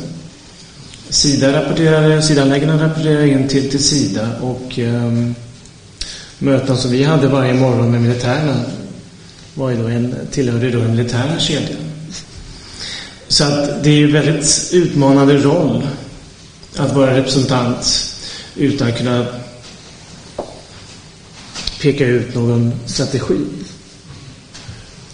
[1.10, 5.32] Sida rapporterar Sidanläggarna rapporterar in till, till Sida och eh,
[6.44, 8.62] möten som vi hade varje morgon med militärerna
[9.54, 11.80] var ju då en, tillhörde då den militära kedjan.
[13.28, 15.88] Så att det är ju väldigt utmanande roll
[16.78, 18.16] att vara representant
[18.56, 19.26] utan att kunna
[21.82, 23.40] peka ut någon strategi.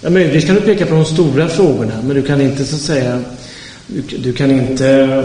[0.02, 2.82] Ja, möjligtvis kan du peka på de stora frågorna, men du kan inte så att
[2.82, 3.22] säga
[3.88, 5.24] du, du kan inte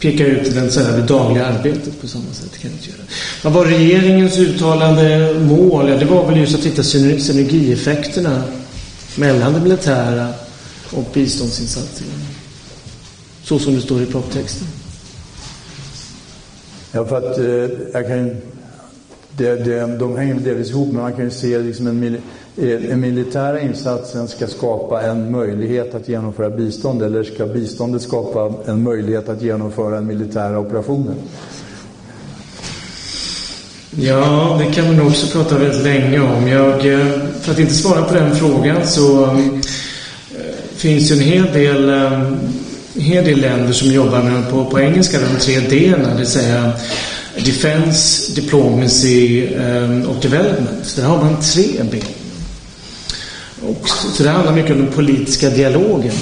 [0.00, 2.58] peka ut den, så här, det dagliga arbetet på samma sätt.
[2.58, 3.00] Kan inte göra.
[3.42, 5.88] Vad var regeringens uttalande mål?
[5.88, 8.42] Ja, det var väl just att hitta synergieffekterna
[9.16, 10.28] mellan det militära
[10.90, 12.12] och biståndsinsatserna.
[13.42, 14.68] Så som det står i propptexten.
[16.92, 18.36] Ja, för att eh, jag kan
[19.38, 22.18] det, det, de hänger delvis ihop, men man kan ju se liksom en,
[22.60, 28.52] Eh, den militära insatsen ska skapa en möjlighet att genomföra bistånd eller ska biståndet skapa
[28.66, 31.14] en möjlighet att genomföra militära operationer?
[33.90, 36.48] Ja, det kan man nog också prata väldigt länge om.
[36.48, 37.06] Jag, eh,
[37.40, 39.38] för att inte svara på den frågan så äh,
[40.76, 42.22] finns ju en hel del, äh,
[42.94, 46.72] hel del länder som jobbar med på, på engelska de tre d det vill säga
[47.44, 50.96] Defense, Diplomacy äh, och Development.
[50.96, 52.17] Där har man tre ben.
[53.88, 56.14] Så det handlar mycket om den politiska dialogen.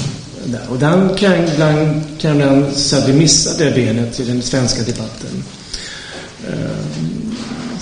[0.44, 0.61] Där.
[0.70, 4.83] Och den kan ibland, kan ibland säga att vi missar det benet i den svenska
[4.83, 5.44] debatten.
[6.48, 6.55] Eh,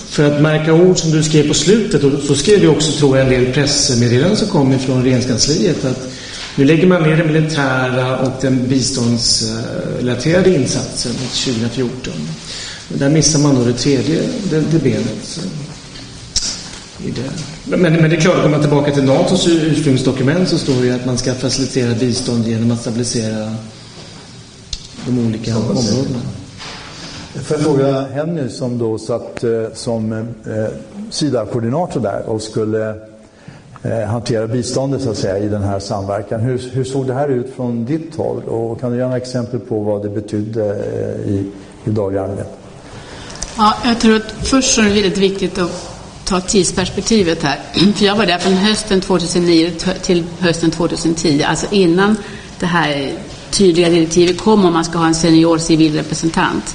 [0.08, 3.18] för att märka ord som du skrev på slutet, och så skrev du också tror
[3.18, 6.08] jag en del pressmeddelanden som kom från regeringskansliet att
[6.56, 12.12] nu lägger man ner den militära och den biståndsrelaterade insatsen 2014.
[12.88, 15.40] Där missar man då det tredje det, det benet.
[16.98, 17.30] I det.
[17.64, 20.92] Men, men det är klart, om man tillbaka till NATOs ursprungsdokument så står det ju
[20.92, 23.54] att man ska facilitera bistånd genom att stabilisera
[25.06, 26.20] de olika områdena.
[27.34, 30.22] Får jag fråga Henny som då satt eh, som eh,
[31.10, 32.94] SIDA-koordinator där och skulle
[33.82, 36.40] eh, hantera biståndet så att säga i den här samverkan.
[36.40, 38.42] Hur, hur såg det här ut från ditt håll?
[38.42, 41.50] Och kan du ge några exempel på vad det betydde eh, i,
[41.84, 42.58] i dagliga arbetet?
[43.56, 45.93] Ja, jag tror att först så är det väldigt viktigt att
[46.24, 47.60] ta tidsperspektivet här.
[47.96, 52.16] För jag var där från hösten 2009 till hösten 2010, alltså innan
[52.58, 53.12] det här
[53.50, 56.74] tydliga direktivet kom om man ska ha en senior civil representant.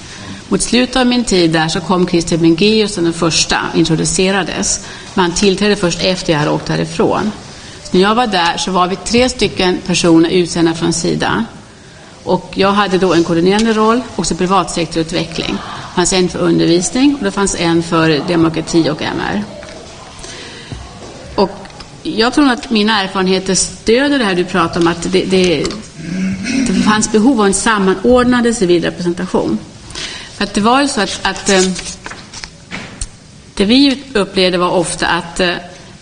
[0.49, 4.85] Mot slutet av min tid där så kom Christer Bengeus som den första introducerades.
[5.13, 7.31] Men han tillträdde först efter jag hade åkt härifrån.
[7.83, 11.45] Så när jag var där så var vi tre stycken personer utsända från Sida.
[12.23, 15.57] Och jag hade då en koordinerande roll, och privatsektorutveckling.
[15.99, 19.43] Det fanns en för undervisning och det fanns en för demokrati och MR.
[21.35, 21.51] Och
[22.03, 25.65] jag tror att mina erfarenheter stöder det här du pratar om, att det, det,
[26.67, 29.57] det fanns behov av en sammanordnad civil representation.
[30.33, 31.61] För att det var ju så att, att eh,
[33.53, 35.53] det vi upplevde var ofta att eh,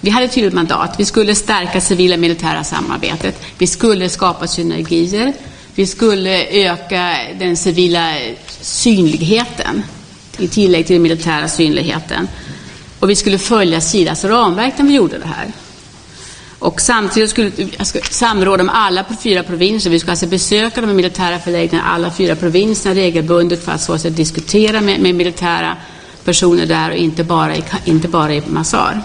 [0.02, 0.96] vi hade ett tydligt mandat.
[0.98, 3.42] Vi skulle stärka civila militära samarbetet.
[3.58, 5.34] Vi skulle skapa synergier.
[5.78, 8.14] Vi skulle öka den civila
[8.62, 9.84] synligheten
[10.38, 12.28] i tillägg till den militära synligheten.
[13.00, 15.52] Och vi skulle följa Sidas ramverk när vi gjorde det här.
[16.60, 19.90] Och samtidigt skulle jag ska samråda med alla på fyra provinser.
[19.90, 24.16] Vi skulle alltså besöka de militära förläggningarna, alla fyra provinserna regelbundet för att så att
[24.16, 25.78] diskutera med, med, militära
[26.24, 29.02] personer där och inte bara i, inte bara i Mazar.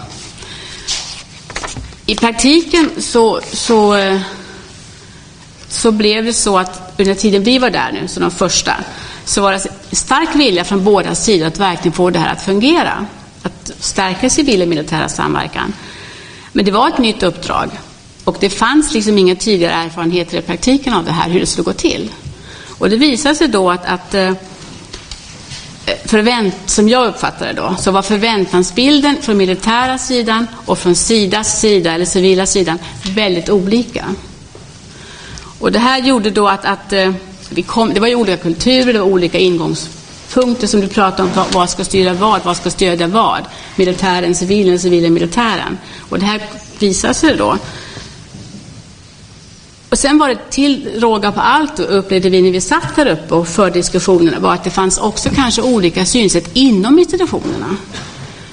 [2.05, 4.19] I praktiken så, så, eh,
[5.73, 8.75] så blev det så att under tiden vi var där nu, som de första,
[9.25, 13.05] så var det stark vilja från båda sidor att verkligen få det här att fungera.
[13.43, 15.73] Att stärka civil och militära samverkan.
[16.51, 17.69] Men det var ett nytt uppdrag
[18.23, 21.65] och det fanns liksom inga tidigare erfarenheter i praktiken av det här, hur det skulle
[21.65, 22.11] gå till.
[22.77, 24.33] Och det visade sig då att, att eh,
[26.05, 31.59] förvänt, som jag uppfattade det då, så var förväntansbilden från militära sidan och från Sidas
[31.59, 32.79] sida, eller civila sidan,
[33.15, 34.05] väldigt olika.
[35.63, 37.13] Och det här gjorde då att, att eh,
[37.49, 41.45] vi kom, det var ju olika kulturer, det var olika ingångspunkter som du pratade om,
[41.51, 43.45] vad ska styra vad, vad ska stödja vad?
[43.75, 45.77] Militären, civilen, civilen, militären.
[46.09, 46.41] Och det här
[46.79, 47.57] visade sig då.
[49.89, 53.35] Och sen var det till råga på allt, upplevde vi när vi satt där uppe
[53.35, 57.77] och förde diskussionerna, var att det fanns också kanske olika synsätt inom institutionerna.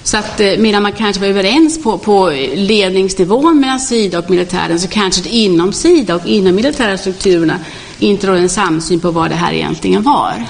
[0.02, 4.30] Så att eh, medan man kanske var överens på, på eh, ledningsnivån mellan Sida och
[4.30, 7.58] militären så kanske det inom Sida och inom militära strukturerna
[7.98, 10.46] inte rådde en samsyn på vad det här egentligen var.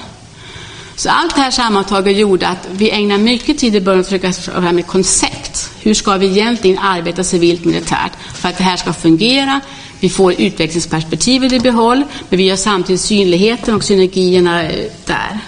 [0.96, 4.32] Så allt det här sammantaget gjorde att vi ägnade mycket tid i början att försöka
[4.32, 5.70] få fram ett koncept.
[5.80, 9.60] Hur ska vi egentligen arbeta civilt militärt för att det här ska fungera?
[10.00, 15.38] Vi får utvecklingsperspektivet i behåll, men vi gör samtidigt synligheten och synergierna eh, där.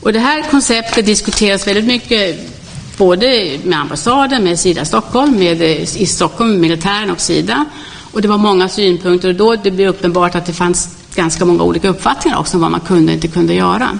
[0.00, 2.59] Och det här konceptet diskuteras väldigt mycket
[3.00, 7.64] både med ambassaden, med Sida Stockholm, med eh, i Stockholm, militären och Sida.
[8.12, 11.62] Och det var många synpunkter och då det blev uppenbart att det fanns ganska många
[11.62, 13.98] olika uppfattningar också om vad man kunde och inte kunde göra.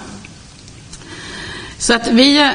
[1.77, 2.41] Så att vi...
[2.41, 2.49] Eh,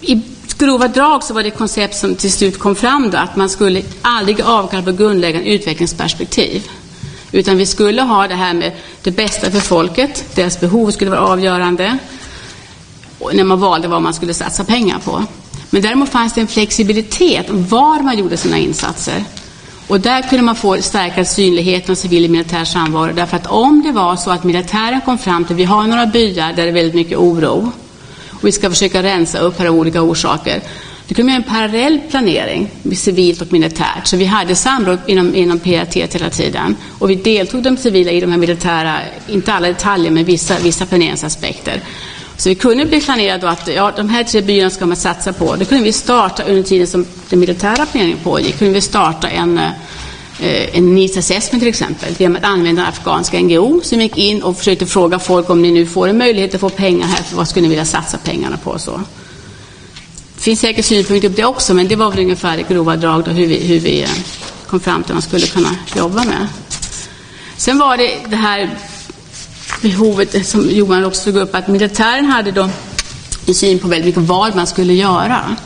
[0.00, 0.22] I
[0.58, 3.82] grova drag så var det koncept som till slut kom fram då, att man skulle
[4.02, 6.62] aldrig avkalla på grundläggande utvecklingsperspektiv.
[7.32, 8.72] Utan vi skulle ha det här med
[9.02, 11.98] det bästa för folket, deras behov skulle vara avgörande
[13.32, 15.24] när man valde vad man skulle satsa pengar på.
[15.70, 19.24] Men däremot fanns det en flexibilitet var man gjorde sina insatser.
[19.88, 23.12] Och där kunde man få stärka synligheten av civil och militär samvaro.
[23.12, 26.06] Därför att om det var så att militären kom fram till att vi har några
[26.06, 27.72] byar där det är väldigt mycket oro
[28.30, 30.60] och vi ska försöka rensa upp här av olika orsaker.
[31.08, 34.06] Då kunde man göra en parallell planering, civilt och militärt.
[34.06, 36.76] Så vi hade samråd inom, inom PRT hela tiden.
[36.98, 38.98] Och vi deltog de civila i de här militära,
[39.28, 41.80] inte alla detaljer, men vissa, vissa planeringsaspekter.
[42.38, 45.56] Så vi kunde bli planerade att ja, de här tre byarna ska man satsa på.
[45.56, 48.58] Då kunde vi starta under tiden som den militära planeringen pågick.
[48.58, 52.14] kunde vi starta en, eh, en needs assessment till exempel.
[52.18, 55.86] Genom att använda afghanska NGO som gick in och försökte fråga folk om ni nu
[55.86, 58.78] får en möjlighet att få pengar här, vad skulle ni vilja satsa pengarna på?
[58.78, 59.00] Så.
[60.34, 63.24] Det finns säkert synpunkter på det också, men det var väl ungefär i grova drag
[63.24, 64.08] då hur vi, hur vi eh,
[64.66, 66.46] kom fram till vad man skulle kunna jobba med.
[67.56, 68.70] Sen var det det här
[69.82, 72.70] behovet eh, som Johan också tog upp, att militären hade då
[73.46, 75.56] en syn på väldigt mycket vad man skulle göra.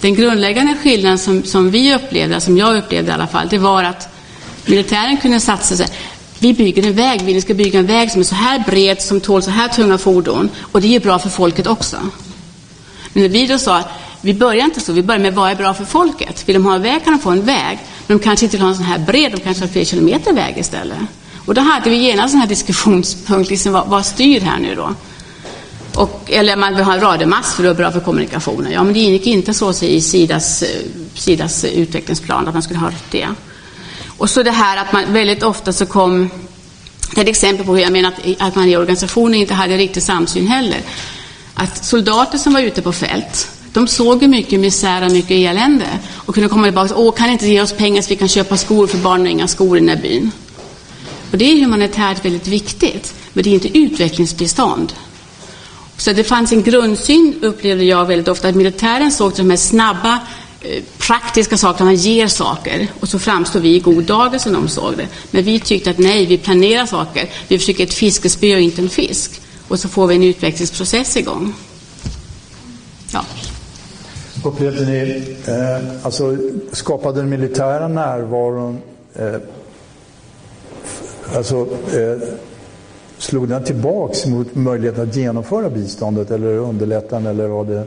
[0.00, 3.84] Den grundläggande skillnaden som, som vi upplevde, som jag upplevde i alla fall, det var
[3.84, 4.08] att
[4.66, 5.88] militären kunde satsa sig
[6.38, 9.20] vi bygger en väg, vi ska bygga en väg som är så här bred, som
[9.20, 11.96] tål så här tunga fordon och det är bra för folket också.
[13.12, 13.82] Men när vi då sa,
[14.20, 16.48] vi börjar inte så, vi börjar med vad är bra för folket?
[16.48, 18.62] Vill de ha en väg kan de få en väg, men de kanske inte vill
[18.62, 20.98] ha en sån här bred, de kanske har fler kilometer väg istället.
[21.46, 24.94] Och då hade vi genast en här diskussionspunkt, liksom, vad, vad styr här nu då?
[25.94, 28.72] Och, eller man vill ha en radiomass för det är bra för kommunikationen.
[28.72, 30.68] Ja, men det ingick inte så i Sidas, eh,
[31.14, 33.28] Sidas utvecklingsplan att man skulle ha det.
[34.18, 36.30] Och så det här att man väldigt ofta så kom,
[37.14, 39.76] det är ett exempel på hur jag menar att, att man i organisationen inte hade
[39.76, 40.80] riktig samsyn heller.
[41.54, 45.86] Att soldater som var ute på fält, de såg ju mycket misär och mycket elände
[46.14, 48.56] och kunde komma tillbaka och åh, kan inte ge oss pengar så vi kan köpa
[48.56, 50.30] skor för barnen har inga skor i den här byn.
[51.30, 54.92] Och det är humanitärt väldigt viktigt, men det är inte utvecklingsbistånd.
[55.96, 59.56] Så det fanns en grundsyn, upplevde jag väldigt ofta, att militären såg till de här
[59.56, 60.20] snabba,
[60.60, 62.88] eh, praktiska sakerna, man ger saker.
[63.00, 65.06] Och så framstår vi i god dager som de såg det.
[65.30, 67.28] Men vi tyckte att nej, vi planerar saker.
[67.48, 69.40] Vi försöker ett fiskespö och inte en fisk.
[69.68, 71.54] Och så får vi en utvecklingsprocess igång.
[73.12, 73.24] Ja.
[74.44, 76.36] Upplevde ni, eh, alltså
[76.72, 78.78] skapade den militära närvaron
[79.14, 79.34] eh,
[81.34, 81.60] alltså,
[81.92, 82.28] eh,
[83.18, 87.84] slog den tillbaks mot möjligheten att genomföra biståndet eller underlätta den eller vad det...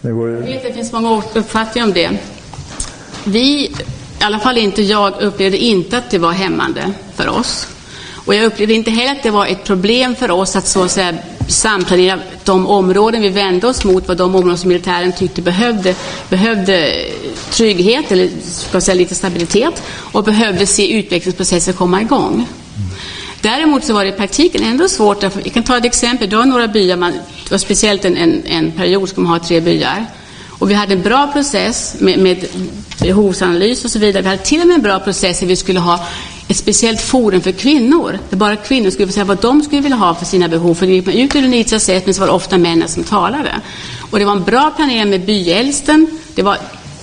[0.00, 0.30] Nu går...
[0.30, 2.10] Jag vet att det finns många uppfattningar om det.
[3.24, 3.70] Vi, i
[4.20, 7.68] alla fall inte jag, upplevde inte att det var hämmande för oss.
[8.26, 10.90] Och jag upplevde inte heller att det var ett problem för oss att så att
[10.90, 11.14] säga
[11.48, 15.94] samplanera de områden vi vände oss mot var de områden som militären tyckte behövde,
[16.28, 17.04] behövde
[17.50, 19.82] trygghet eller ska säga, lite stabilitet
[20.12, 22.46] och behövde se utvecklingsprocessen komma igång.
[23.40, 25.20] Däremot så var det i praktiken ändå svårt.
[25.20, 26.30] Därför, jag kan ta ett exempel.
[26.30, 29.38] Du har några byar, man, det var speciellt en, en, en period ska man ha
[29.38, 30.06] tre byar.
[30.48, 32.44] Och vi hade en bra process med, med
[33.00, 34.22] behovsanalys och så vidare.
[34.22, 36.06] Vi hade till och med en bra process där vi skulle ha
[36.48, 38.18] ett speciellt forum för kvinnor.
[38.30, 40.74] Där bara kvinnor skulle få säga vad de skulle vilja ha för sina behov.
[40.74, 43.60] För gick man ut ur Unita sätt, så var det ofta männen som talade.
[44.10, 46.06] Och det var en bra planering med byäldsten.
[46.34, 46.58] Det var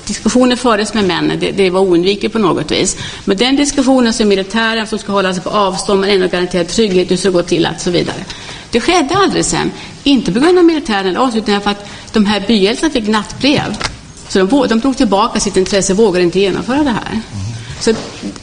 [0.08, 2.98] diskussioner fördes med männen, det, det var oundvikligt på något vis.
[3.26, 7.12] Men den diskussionen som militären som ska hålla sig på avstånd men ändå garantera trygghet,
[7.12, 8.26] hur ska gå till att så vidare.
[8.72, 9.72] Det skedde aldrig sen.
[10.04, 13.78] Inte på grund av militären eller oss, utan för att de här byäldsarna fick nattbrev.
[14.30, 17.22] Så de, de drog tillbaka sitt intresse och vågade inte genomföra det här.
[17.80, 17.94] Så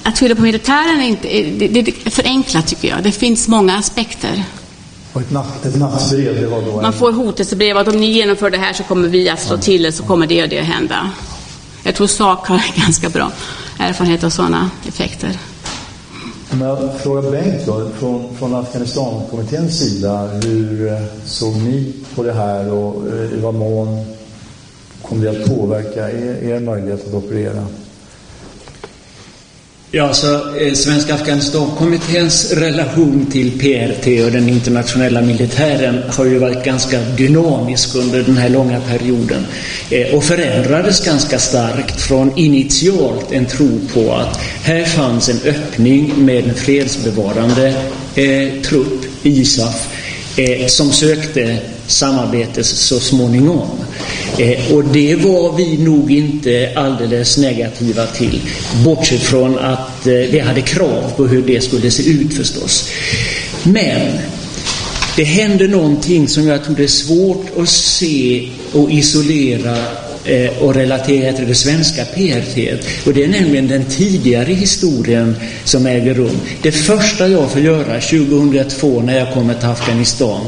[0.03, 3.03] att skylla på militären är, inte, det, det är förenklat tycker jag.
[3.03, 4.45] Det finns många aspekter.
[5.13, 6.83] Och ett, natt, ett nattbrev, det var då?
[6.83, 9.83] Man får hotelsebrev att om ni genomför det här så kommer vi att slå till
[9.83, 11.11] det, så kommer det och det att hända.
[11.83, 13.33] Jag tror SAK har ganska bra
[13.79, 15.39] erfarenhet av sådana effekter.
[16.53, 22.33] Om jag frågar Bengt då, från, från Afghanistankommitténs sida, hur eh, såg ni på det
[22.33, 24.05] här och eh, i vad mån
[25.03, 27.67] kom det att påverka er, er möjlighet att operera?
[29.95, 36.65] Ja, så eh, Svenska Afghanistankommitténs relation till PRT och den internationella militären har ju varit
[36.65, 39.47] ganska dynamisk under den här långa perioden
[39.91, 46.13] eh, och förändrades ganska starkt från initialt en tro på att här fanns en öppning
[46.17, 47.75] med en fredsbevarande
[48.15, 49.89] eh, trupp, ISAF,
[50.37, 51.59] eh, som sökte
[51.93, 53.69] samarbete så småningom.
[54.39, 58.41] Eh, och det var vi nog inte alldeles negativa till.
[58.85, 62.89] Bortsett från att eh, vi hade krav på hur det skulle se ut förstås.
[63.63, 64.19] Men
[65.17, 69.77] det hände någonting som jag tror det är svårt att se och isolera
[70.25, 72.85] eh, och relatera till det svenska PRT.
[73.07, 76.41] Och det är nämligen den tidigare historien som äger rum.
[76.63, 80.47] Det första jag får göra 2002 när jag kommer till Afghanistan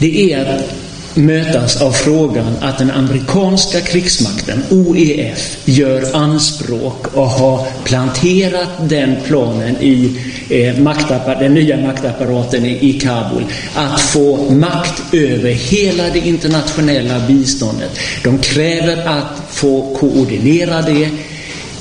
[0.00, 0.74] det är att
[1.14, 9.76] mötas av frågan att den amerikanska krigsmakten, OEF, gör anspråk och har planterat den planen
[9.80, 13.44] i eh, den nya maktapparaten i, i Kabul
[13.74, 17.98] att få makt över hela det internationella biståndet.
[18.24, 21.10] De kräver att få koordinera det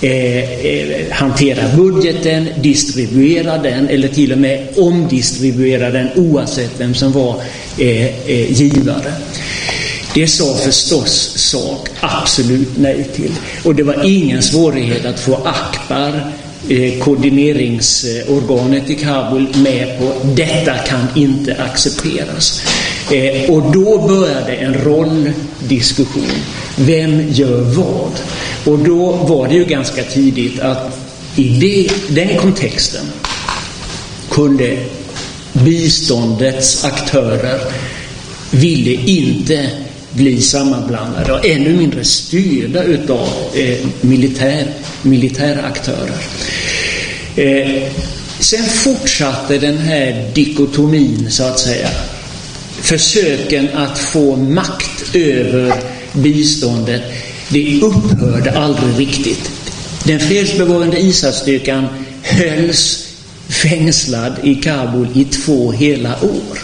[0.01, 7.11] Eh, eh, hantera budgeten, distribuera den eller till och med omdistribuera den oavsett vem som
[7.11, 7.41] var
[7.77, 9.13] eh, eh, givare.
[10.13, 13.31] Det sa förstås sak absolut nej till.
[13.63, 16.31] Och det var ingen svårighet att få Akbar,
[16.69, 22.61] eh, koordineringsorganet i Kabul, med på detta kan inte accepteras.
[23.11, 26.43] Eh, och då började en rolldiskussion.
[26.81, 28.11] Vem gör vad?
[28.65, 30.99] Och då var det ju ganska tidigt att
[31.35, 33.05] i det, den kontexten
[34.29, 34.77] kunde
[35.53, 37.59] biståndets aktörer
[38.51, 39.69] ville inte
[40.11, 44.67] bli sammanblandade och ännu mindre styrda utav eh, militär,
[45.01, 46.21] militära aktörer.
[47.35, 47.83] Eh,
[48.39, 51.89] sen fortsatte den här dikotomin så att säga.
[52.81, 55.73] Försöken att få makt över
[56.13, 57.01] biståndet
[57.49, 59.51] det upphörde aldrig riktigt.
[60.03, 61.87] Den fredsbevarande ISAF-styrkan
[62.21, 63.05] hölls
[63.49, 66.59] fängslad i Kabul i två hela år.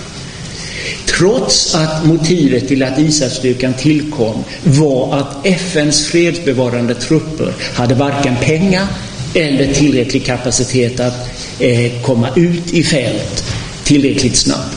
[1.05, 8.87] Trots att motivet till att ISAF-styrkan tillkom var att FNs fredsbevarande trupper hade varken pengar
[9.33, 11.29] eller tillräcklig kapacitet att
[11.59, 13.43] eh, komma ut i fält
[13.83, 14.74] tillräckligt snabbt.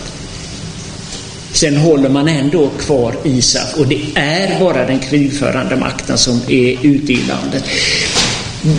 [1.58, 6.86] Sen håller man ändå kvar ISAF och det är bara den krigförande makten som är
[6.86, 7.64] ute i landet.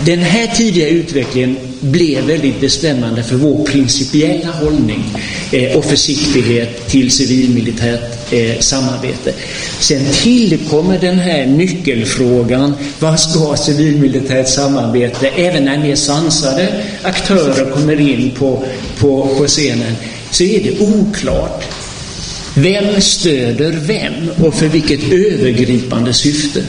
[0.06, 5.04] Den här tidiga utvecklingen blev väldigt bestämmande för vår principiella hållning
[5.52, 9.32] eh, och försiktighet till civilmilitärt eh, samarbete.
[9.80, 18.00] Sen tillkommer den här nyckelfrågan, vad ska civilmilitärt samarbete, även när mer sansade aktörer kommer
[18.00, 18.64] in på,
[18.98, 19.96] på, på scenen,
[20.30, 21.79] så är det oklart
[22.54, 26.62] vem stöder vem och för vilket övergripande syfte?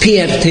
[0.00, 0.46] PRT,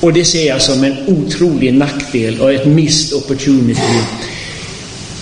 [0.00, 4.00] och det ser jag som en otrolig nackdel och ett missed opportunity,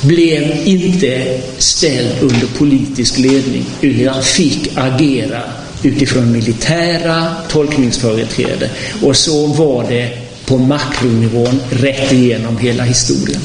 [0.03, 5.43] blev inte ställd under politisk ledning utan fick agera
[5.83, 8.71] utifrån militära tolkningsföreträde.
[9.03, 13.41] Och så var det på makronivån rätt igenom hela historien.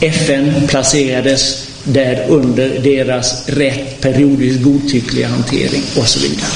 [0.00, 6.50] FN placerades där under deras rätt periodiskt godtyckliga hantering och så vidare.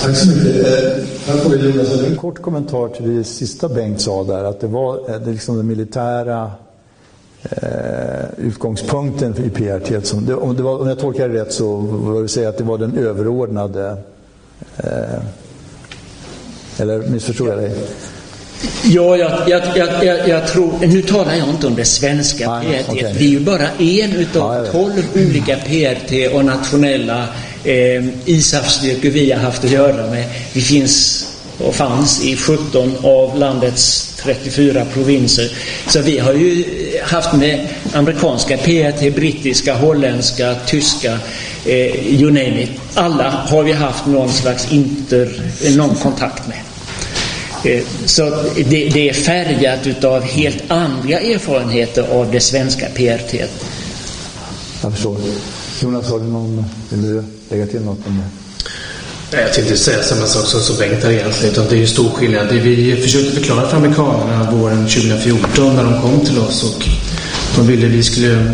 [0.00, 0.66] Tack så mycket.
[0.66, 5.30] Eh, en kort kommentar till det sista Bengt sa där, att det var eh, det
[5.30, 6.50] liksom den militära
[7.42, 10.06] eh, utgångspunkten i PRT.
[10.06, 12.58] Som, det, om, det var, om jag tolkar det rätt så var det säga att
[12.58, 13.96] det var den överordnade
[14.76, 15.22] eh,
[16.78, 17.72] eller missförstod jag dig?
[18.84, 19.62] Ja, jag, jag,
[20.02, 22.88] jag, jag, tror, nu talar jag inte om det svenska PRT.
[22.88, 23.12] Okay.
[23.12, 27.26] Vi är ju bara en utav tolv olika PRT och nationella
[27.64, 30.24] eh, ISAF-styrkor vi har haft att göra med.
[30.52, 31.26] Vi finns
[31.58, 35.50] och fanns i 17 av landets 34 provinser.
[35.88, 36.64] Så vi har ju
[37.02, 41.18] haft med amerikanska PRT, brittiska, holländska, tyska,
[41.66, 42.70] eh, you name it.
[42.94, 45.28] Alla har vi haft någon slags inter,
[45.76, 46.58] någon kontakt med.
[47.64, 53.34] Eh, så det, det är färgat utav helt andra erfarenheter av det svenska PRT.
[54.82, 55.16] Jag förstår.
[55.82, 58.44] Jonas, har du någon, vill du lägga till något om det?
[59.40, 62.10] Jag tänkte säga samma sak som, som Bengt har egentligen, utan det är ju stor
[62.10, 62.48] skillnad.
[62.48, 66.88] Det vi försökte förklara för amerikanerna våren 2014 när de kom till oss och
[67.56, 68.44] de ville vi skulle uh,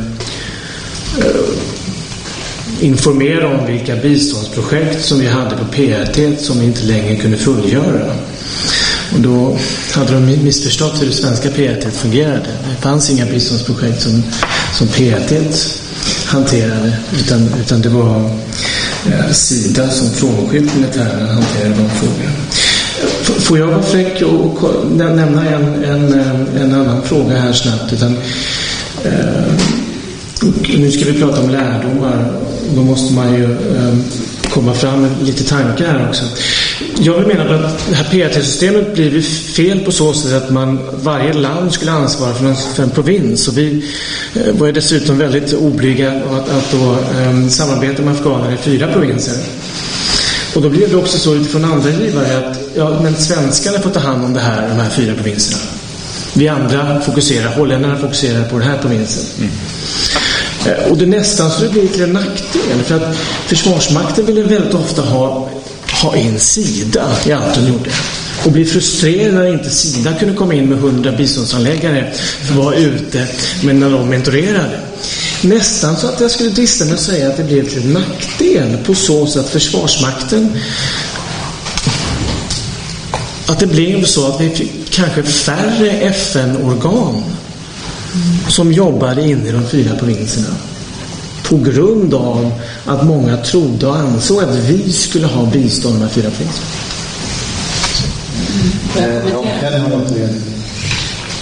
[2.81, 8.13] informera om vilka biståndsprojekt som vi hade på PRT som vi inte längre kunde fullgöra.
[9.15, 9.59] Och då
[9.93, 12.47] hade de missförstått hur det svenska PRT fungerade.
[12.77, 14.23] Det fanns inga biståndsprojekt som,
[14.75, 15.33] som PRT
[16.27, 18.31] hanterade utan, utan det var
[19.07, 22.33] eh, Sida som frånskilt militären hanterade de frågorna.
[23.41, 27.93] Får jag vara fräck och, nämna en, en, eh, en annan fråga här snabbt?
[27.93, 28.17] Utan,
[29.05, 29.53] eh,
[30.79, 32.33] nu ska vi prata om lärdomar.
[32.75, 33.95] Då måste man ju eh,
[34.51, 36.25] komma fram med lite tankar här också.
[36.99, 39.23] Jag vill mena att det här PRT-systemet blir
[39.55, 43.49] fel på så sätt att man, varje land skulle ansvara för en, för en provins.
[43.49, 43.85] Och vi
[44.35, 49.37] eh, var dessutom väldigt oblyga att, att då, eh, samarbeta med afghaner i fyra provinser.
[50.55, 54.01] Och då blev det också så utifrån andra givare att ja, men svenskarna får ta
[54.01, 55.63] hand om det här, de här fyra provinserna.
[56.33, 59.25] Vi andra fokuserar, holländarna fokuserar på den här provinsen.
[59.39, 60.91] Mm.
[60.91, 62.83] Och det nästan så det blir till en nackdel.
[62.85, 63.17] För att
[63.47, 65.51] Försvarsmakten ville väldigt ofta ha,
[66.03, 67.91] ha en sida i allt de gjorde.
[68.45, 72.75] Och bli frustrerad när inte Sida kunde komma in med 100 biståndsanläggare för att vara
[72.75, 73.27] ute
[73.65, 74.81] men när de mentorerade.
[75.43, 78.95] Nästan så att jag skulle drista mig att säga att det blev till nackdel på
[78.95, 80.57] så sätt att Försvarsmakten
[83.47, 87.23] att det blev så att vi fick kanske färre FN-organ
[88.49, 90.57] som jobbade inne i de fyra provinserna.
[91.51, 92.53] På grund av
[92.87, 96.67] att många trodde och ansåg att vi skulle ha bistånd här fyra provinserna.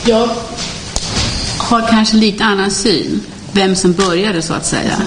[0.06, 0.28] Jag
[1.58, 3.20] har kanske lite annan syn,
[3.52, 5.02] vem som började så att säga.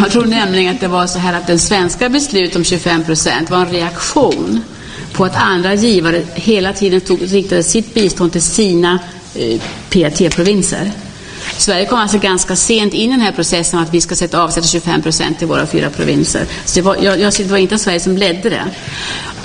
[0.00, 3.50] Jag tror nämligen att det var så här att den svenska beslutet om 25 procent
[3.50, 4.60] var en reaktion
[5.12, 8.98] på att andra givare hela tiden tog, riktade sitt bistånd till sina
[9.34, 10.90] eh, PRT-provinser.
[11.62, 14.66] Sverige kom alltså ganska sent in i den här processen att vi ska sätta avsätta
[14.66, 16.46] 25 procent till våra fyra provinser.
[16.64, 18.64] Så det var, jag, jag, det var inte Sverige som ledde det.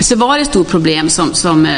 [0.00, 1.72] Så var det ett stort problem som, som eh,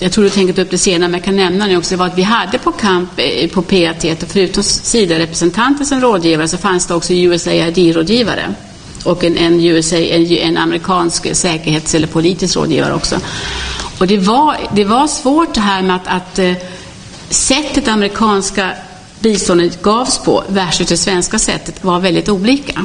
[0.00, 1.96] jag tror du tänker ta upp det senare, men jag kan nämna nu också, det
[1.96, 6.86] var att vi hade på kamp eh, på PAT, förutom SIDA-representanter som rådgivare, så fanns
[6.86, 8.54] det också USAID-rådgivare
[9.04, 13.20] och en, en, USA, en, en amerikansk säkerhets eller politisk rådgivare också.
[13.98, 16.52] Och det var, det var svårt det här med att, att eh,
[17.30, 18.70] sättet amerikanska
[19.20, 22.84] biståndet gavs på versus det svenska sättet var väldigt olika.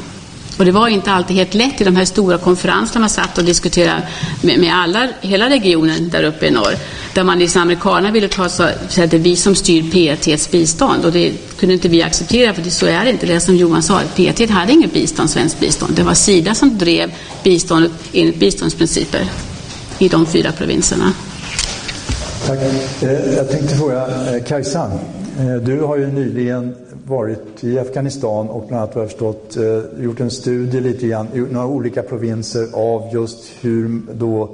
[0.58, 3.44] Och det var inte alltid helt lätt i de här stora konferenserna man satt och
[3.44, 4.08] diskuterade
[4.42, 6.76] med, med alla, hela regionen där uppe i norr.
[7.14, 10.52] Där man liksom, amerikanerna ville ta så, så att det är vi som styr PETs
[10.52, 13.26] bistånd och det kunde inte vi acceptera för det, så är det inte.
[13.26, 15.94] Det som Johan sa, PET hade inget bistånd, svenskt bistånd.
[15.96, 17.12] Det var Sida som drev
[17.44, 19.28] biståndet enligt biståndsprinciper
[20.00, 21.14] i de fyra provinserna.
[22.48, 22.60] Tack.
[23.02, 25.00] Eh, jag tänkte fråga eh, Kajsan.
[25.40, 26.76] Eh, du har ju nyligen
[27.08, 31.28] varit i Afghanistan och bland annat vad jag förstått eh, gjort en studie lite grann
[31.34, 34.50] i några olika provinser av just hur då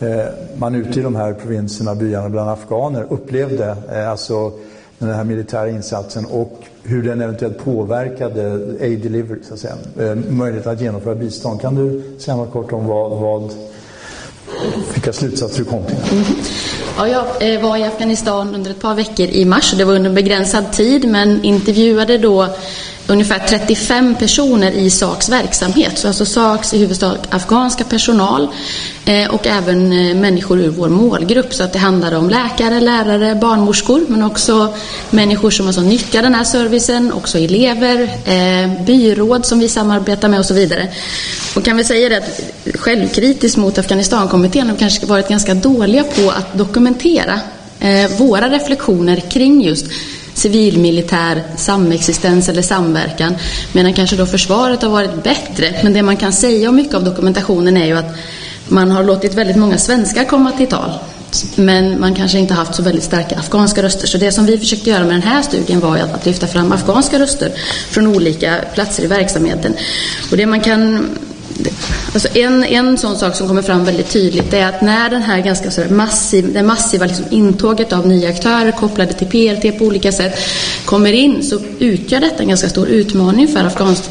[0.00, 0.24] eh,
[0.56, 3.76] man ute i de här provinserna, byarna bland afghaner upplevde
[4.08, 4.52] alltså
[4.98, 9.76] den här militära insatsen och hur den eventuellt påverkade aid delivery, så att säga,
[10.30, 11.60] möjligheten att genomföra bistånd.
[11.60, 13.54] Kan du säga något kort om vad, vad
[14.94, 15.96] vilka slutsatser du kom till?
[15.96, 16.73] Mm-hmm.
[16.96, 19.74] Ja, jag eh, var i Afghanistan under ett par veckor i mars.
[19.78, 22.48] Det var under en begränsad tid, men intervjuade då
[23.06, 25.98] ungefär 35 personer i SAKs verksamhet.
[25.98, 28.48] Så alltså SAKs i huvudsak afghanska personal
[29.04, 31.54] eh, och även eh, människor ur vår målgrupp.
[31.54, 34.74] Så att det handlar om läkare, lärare, barnmorskor men också
[35.10, 40.38] människor som alltså nyttjar den här servicen, också elever, eh, byråd som vi samarbetar med
[40.38, 40.88] och så vidare.
[41.56, 42.40] Och kan vi säga det att
[42.74, 47.40] självkritiskt mot Afghanistankommittén har kanske varit ganska dåliga på att dokumentera
[47.80, 49.86] eh, våra reflektioner kring just
[50.34, 53.34] civil-militär samexistens eller samverkan.
[53.72, 55.80] Medan kanske då försvaret har varit bättre.
[55.82, 58.16] Men det man kan säga om mycket av dokumentationen är ju att
[58.68, 60.90] man har låtit väldigt många svenskar komma till tal.
[61.54, 64.06] Men man kanske inte haft så väldigt starka afghanska röster.
[64.06, 67.18] Så det som vi försökte göra med den här studien var att lyfta fram afghanska
[67.18, 67.52] röster
[67.90, 69.74] från olika platser i verksamheten.
[70.30, 71.08] Och det man kan
[72.12, 75.40] Alltså en, en sån sak som kommer fram väldigt tydligt är att när den här
[75.40, 80.12] ganska så massiv, det massiva liksom intåget av nya aktörer kopplade till PRT på olika
[80.12, 80.38] sätt
[80.84, 83.64] kommer in så utgör detta en ganska stor utmaning för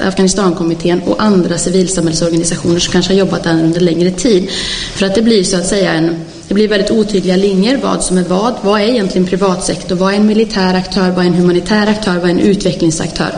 [0.07, 4.49] Afghanistankommittén och andra civilsamhällsorganisationer som kanske har jobbat där under längre tid.
[4.95, 6.15] För att det blir så att säga en
[6.47, 8.53] det blir väldigt otydliga linjer vad som är vad.
[8.61, 9.95] Vad är egentligen privatsektor?
[9.95, 11.09] Vad är en militär aktör?
[11.09, 12.13] Vad är en humanitär aktör?
[12.13, 13.31] Vad är en utvecklingsaktör?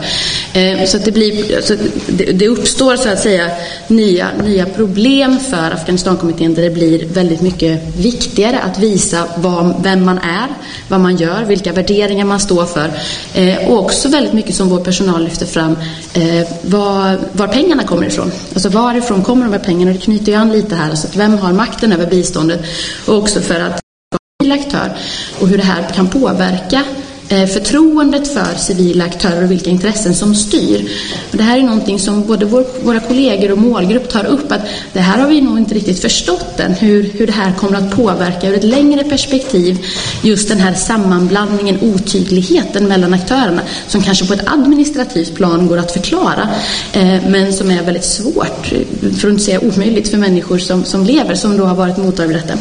[0.52, 1.74] Eh, så att det, blir, så
[2.06, 3.50] det, det, uppstår så att säga
[3.88, 10.04] nya, nya problem för Afghanistankommittén där det blir väldigt mycket viktigare att visa vad, vem
[10.04, 10.46] man är,
[10.88, 12.90] vad man gör, vilka värderingar man står för
[13.34, 15.76] eh, och också väldigt mycket som vår personal lyfter fram
[16.14, 18.32] eh, var, var pengarna kommer ifrån.
[18.54, 19.92] Alltså varifrån kommer de här pengarna?
[19.92, 20.90] Det knyter ju an lite här.
[20.90, 22.60] Alltså att vem har makten över biståndet?
[23.06, 23.80] Och också för att
[24.10, 24.98] vara en aktör
[25.40, 26.84] och hur det här kan påverka
[27.28, 30.90] Eh, förtroendet för civila aktörer och vilka intressen som styr.
[31.30, 34.60] Och det här är någonting som både vår, våra kollegor och målgrupp tar upp att
[34.92, 37.96] det här har vi nog inte riktigt förstått än hur, hur det här kommer att
[37.96, 39.78] påverka ur ett längre perspektiv
[40.22, 45.92] just den här sammanblandningen, otydligheten mellan aktörerna som kanske på ett administrativt plan går att
[45.92, 46.48] förklara
[46.92, 51.04] eh, men som är väldigt svårt, för att inte säga omöjligt för människor som, som
[51.04, 52.58] lever som då har varit mottagare av detta.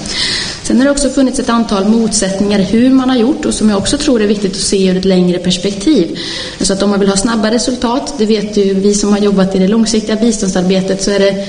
[0.65, 3.77] Sen har det också funnits ett antal motsättningar hur man har gjort och som jag
[3.77, 6.19] också tror är viktigt att se ur ett längre perspektiv.
[6.61, 9.55] Så att om man vill ha snabba resultat, det vet ju vi som har jobbat
[9.55, 11.47] i det långsiktiga biståndsarbetet, så är det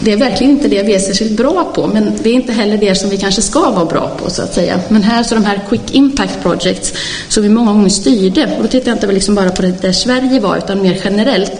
[0.00, 2.76] det är verkligen inte det vi är särskilt bra på, men det är inte heller
[2.76, 4.80] det som vi kanske ska vara bra på så att säga.
[4.88, 6.92] Men här så de här Quick Impact Projects
[7.28, 9.92] som vi många gånger styrde, och då tittar jag inte liksom bara på det där
[9.92, 11.52] Sverige var, utan mer generellt,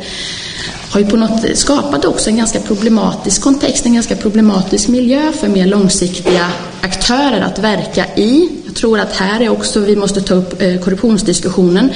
[0.91, 5.49] har ju på något skapat också en ganska problematisk kontext, en ganska problematisk miljö för
[5.49, 6.47] mer långsiktiga
[6.81, 8.49] aktörer att verka i.
[8.71, 11.91] Jag tror att här är också, vi måste ta upp eh, korruptionsdiskussionen.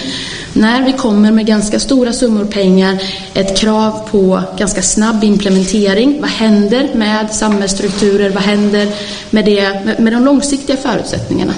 [0.52, 2.98] När vi kommer med ganska stora summor pengar,
[3.34, 6.20] ett krav på ganska snabb implementering.
[6.20, 8.30] Vad händer med samhällsstrukturer?
[8.30, 8.88] Vad händer
[9.30, 11.54] med, det, med de långsiktiga förutsättningarna?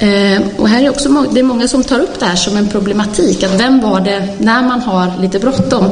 [0.00, 2.68] Eh, och här är också det är många som tar upp det här som en
[2.68, 3.42] problematik.
[3.42, 5.84] Att vem var det, när man har lite bråttom,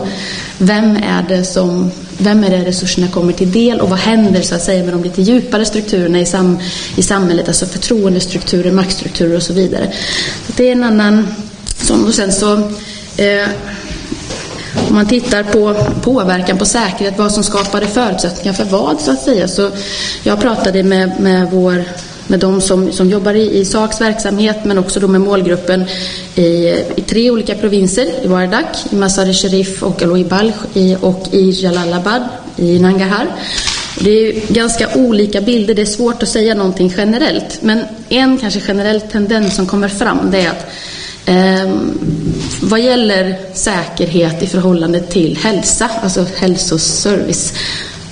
[0.58, 4.54] vem är det som vem är det resurserna kommer till del och vad händer så
[4.54, 6.58] att säga med de lite djupare strukturerna i, sam,
[6.96, 9.92] i samhället, alltså förtroendestrukturer, maktstrukturer och så vidare.
[10.46, 11.28] Så det är en annan
[11.76, 12.04] sån.
[12.04, 12.52] Och sen så
[13.16, 13.48] eh,
[14.88, 19.22] om man tittar på påverkan på säkerhet, vad som skapade förutsättningar för vad så att
[19.22, 19.48] säga.
[19.48, 19.70] Så
[20.22, 21.84] jag pratade med, med vår
[22.26, 25.84] med de som, som jobbar i, i SAKs verksamhet men också då med målgruppen
[26.34, 31.28] i, i tre olika provinser, i Wardak, i Mazar-e Sharif och Aloy Balch i, och
[31.32, 32.22] i Jalalabad
[32.56, 33.26] i Nangarhar.
[34.00, 37.58] Det är ganska olika bilder, det är svårt att säga någonting generellt.
[37.62, 40.66] Men en kanske generell tendens som kommer fram det är att
[41.26, 41.72] eh,
[42.62, 47.52] vad gäller säkerhet i förhållande till hälsa, alltså hälsoservice,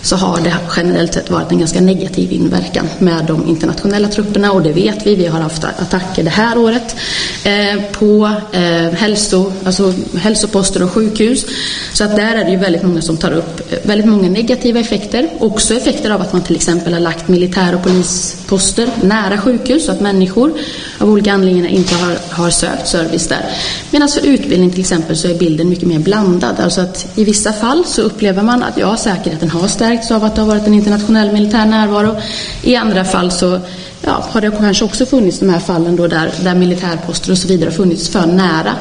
[0.04, 4.62] så har det generellt sett varit en ganska negativ inverkan med de internationella trupperna och
[4.62, 5.14] det vet vi.
[5.14, 6.96] Vi har haft attacker det här året
[7.44, 11.46] eh, på eh, hälso, alltså hälsoposter och sjukhus.
[11.92, 14.80] Så att där är det ju väldigt många som tar upp eh, väldigt många negativa
[14.80, 15.28] effekter.
[15.38, 19.92] Också effekter av att man till exempel har lagt militär och polisposter nära sjukhus så
[19.92, 20.52] att människor
[20.98, 23.44] av olika anledningar inte har, har sökt service där.
[23.90, 26.60] Medan för utbildning till exempel så är bilden mycket mer blandad.
[26.60, 30.24] Alltså att i vissa fall så upplever man att ja, säkerheten har stärkts förstärkts av
[30.24, 32.16] att det har varit en internationell militär närvaro.
[32.62, 33.60] I andra fall så
[34.02, 37.48] ja, har det kanske också funnits de här fallen då där, där militärposter och så
[37.48, 38.74] vidare har funnits för nära.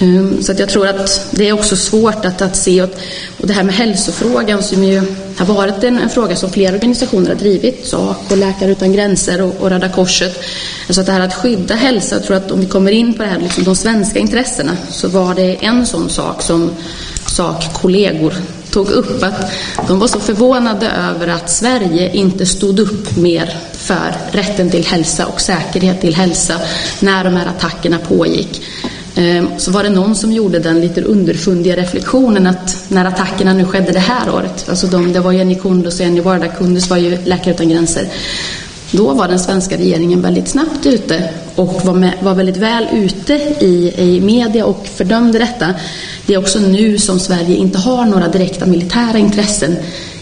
[0.00, 2.80] Um, så att jag tror att det är också svårt att, att se.
[2.80, 3.00] Att,
[3.40, 5.02] och det här med hälsofrågan som ju
[5.38, 9.42] har varit en, en fråga som flera organisationer har drivit, SAK och Läkare utan gränser
[9.42, 10.44] och, och Röda Korset.
[10.86, 13.22] Alltså att det här att skydda hälsa, jag tror att om vi kommer in på
[13.22, 16.70] det här, liksom de svenska intressena, så var det en sån sak som
[17.26, 18.34] SAK-kollegor
[18.74, 19.52] tog upp att
[19.88, 25.26] de var så förvånade över att Sverige inte stod upp mer för rätten till hälsa
[25.26, 26.54] och säkerhet till hälsa
[27.00, 28.62] när de här attackerna pågick.
[29.16, 33.64] Ehm, så var det någon som gjorde den lite underfundiga reflektionen att när attackerna nu
[33.64, 36.96] skedde det här året, alltså de, det var Jenny Kundus och Jenny Varda Kundus var
[36.96, 38.08] ju Läkare utan gränser.
[38.96, 43.32] Då var den svenska regeringen väldigt snabbt ute och var, med, var väldigt väl ute
[43.60, 45.74] i, i media och fördömde detta.
[46.26, 49.76] Det är också nu som Sverige inte har några direkta militära intressen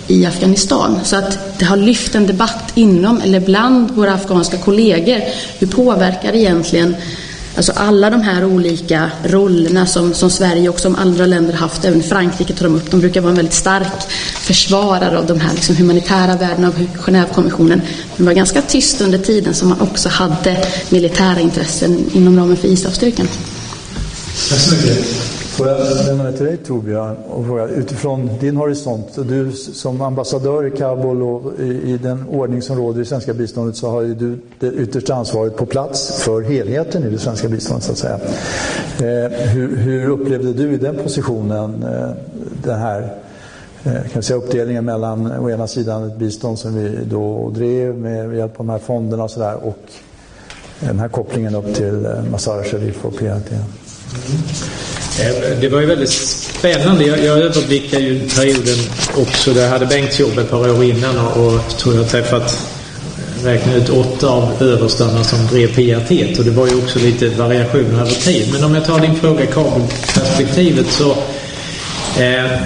[0.07, 0.99] i Afghanistan.
[1.05, 5.21] Så att det har lyft en debatt inom eller bland våra afghanska kollegor.
[5.59, 6.97] Hur påverkar egentligen
[7.57, 12.03] Alltså alla de här olika rollerna som, som Sverige och som andra länder haft, även
[12.03, 14.03] Frankrike tar de upp, de brukar vara en väldigt stark
[14.41, 17.81] försvarare av de här liksom, humanitära värdena av Genèvekonventionen.
[18.17, 22.57] Men det var ganska tyst under tiden som man också hade militära intressen inom ramen
[22.57, 23.29] för ISAF-styrkan.
[24.49, 25.42] Tack så mycket.
[25.53, 30.67] Får jag lämna mig till dig Torbjörn och fråga utifrån din horisont, du som ambassadör
[30.67, 34.15] i Kabul och i, i, den ordning som råder i svenska biståndet så har ju
[34.15, 38.21] du det yttersta ansvaret på plats för helheten i det svenska biståndet så att säga.
[38.99, 42.11] Eh, hur, hur, upplevde du i den positionen eh,
[42.63, 43.15] den här
[43.85, 48.37] eh, kan säga uppdelningen mellan å ena sidan ett bistånd som vi då drev med
[48.37, 49.83] hjälp av de här fonderna och sådär och
[50.81, 53.53] den här kopplingen upp till eh, Masara Sharif och PRT?
[55.21, 57.05] Eh, det var ju väldigt spännande.
[57.05, 58.79] Jag, jag överblickar ju perioden
[59.17, 59.53] också.
[59.53, 62.69] Där hade Bengts jobb ett par år innan och, och tror jag träffat
[63.19, 67.29] eh, räkna ut åtta av överstarna som drev PRT och det var ju också lite
[67.29, 68.49] variationer över tid.
[68.53, 71.11] Men om jag tar din fråga kabelperspektivet så
[72.21, 72.63] eh,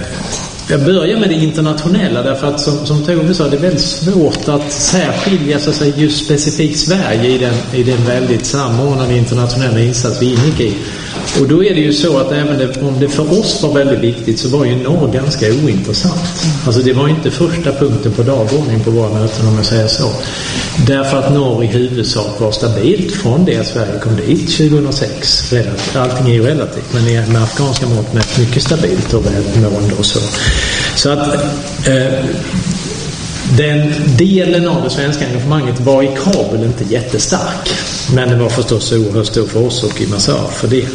[0.69, 4.49] jag börjar med det internationella därför att som, som Tove sa, det är väldigt svårt
[4.49, 9.79] att särskilja så att säga, just specifikt Sverige i den, i den väldigt samordnade internationella
[9.79, 10.77] insats vi ingick i.
[11.41, 14.39] Och då är det ju så att även om det för oss var väldigt viktigt
[14.39, 16.45] så var ju norr ganska ointressant.
[16.65, 20.11] Alltså det var inte första punkten på dagordningen på våra möten om jag säger så.
[20.87, 25.53] Därför att norr i huvudsak var stabilt från det att Sverige kom dit 2006.
[25.95, 30.19] Allting är ju relativt men med afghanska mått mätt mycket stabilt och välmående och så.
[30.95, 31.33] Så att
[31.87, 32.25] eh,
[33.57, 37.69] den delen av det svenska engagemanget var i Kabul inte jättestark.
[38.15, 40.85] Men det var förstås oerhört stor för oss och i Mazar för det.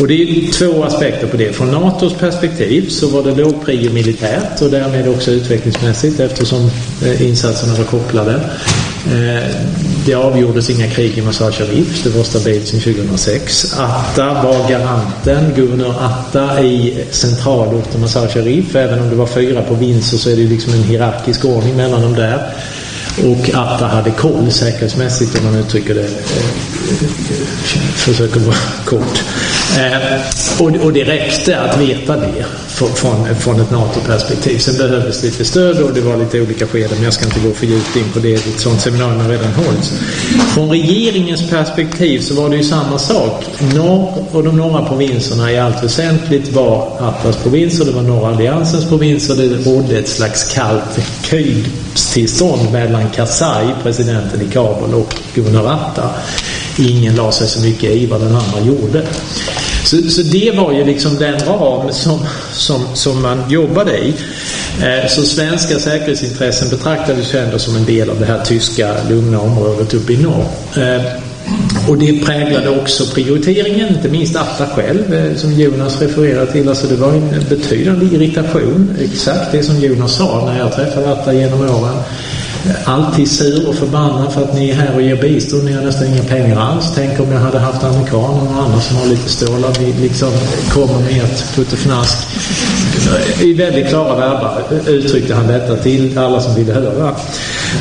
[0.00, 1.52] Och det är två aspekter på det.
[1.52, 6.70] Från NATOs perspektiv så var det låg prio militärt och därmed också utvecklingsmässigt eftersom
[7.04, 8.50] eh, insatserna var kopplade.
[9.06, 9.56] Eh,
[10.06, 12.04] det avgjordes inga krig i Mazar Sharif.
[12.04, 13.74] Det var stabilt sedan 2006.
[13.78, 18.76] Atta var garanten, guvernör Atta i centralorten Mazar Sharif.
[18.76, 22.14] Även om det var fyra provinser så är det liksom en hierarkisk ordning mellan dem
[22.14, 22.54] där.
[23.18, 26.08] Och Atta hade koll säkerhetsmässigt om man uttrycker det, eh,
[27.94, 29.22] försöker vara kort.
[29.78, 34.58] Eh, och, det räckte att veta det från, från ett NATO-perspektiv.
[34.58, 37.50] Sen behövdes lite stöd och det var lite olika skeden men jag ska inte gå
[37.50, 38.34] för djupt in på det.
[38.34, 39.92] Ett sånt seminarium har redan hållits.
[40.54, 43.44] Från regeringens perspektiv så var det ju samma sak.
[43.74, 48.88] Norr och de norra provinserna i allt väsentligt var Attas provinser, det var norra alliansens
[48.88, 49.34] provinser.
[49.34, 56.10] Det rådde ett slags kallt krigstillstånd mellan Karzai, presidenten i Kabul, och Gunnar Atta.
[56.78, 59.02] Ingen la sig så mycket i vad den andra gjorde.
[59.84, 62.18] Så, så det var ju liksom den ram som,
[62.52, 64.14] som, som man jobbade i.
[64.82, 69.40] Eh, så svenska säkerhetsintressen betraktades ju ändå som en del av det här tyska lugna
[69.40, 70.46] området uppe i norr.
[70.76, 71.02] Eh,
[71.88, 76.68] och det präglade också prioriteringen, inte minst Atta själv eh, som Jonas refererar till.
[76.68, 81.32] Alltså det var en betydande irritation, exakt det som Jonas sa när jag träffade Atta
[81.32, 81.98] genom åren
[82.84, 85.64] alltid sur och förbannad för att ni är här och ger bistånd.
[85.64, 86.92] Ni har nästan inga pengar alls.
[86.94, 89.70] Tänk om jag hade haft amerikaner och andra som har lite stålar.
[89.78, 90.30] Vi liksom
[90.70, 92.18] kommer med ett puttefnask.
[93.40, 97.14] I väldigt klara verba uttryckte han detta till alla som ville höra.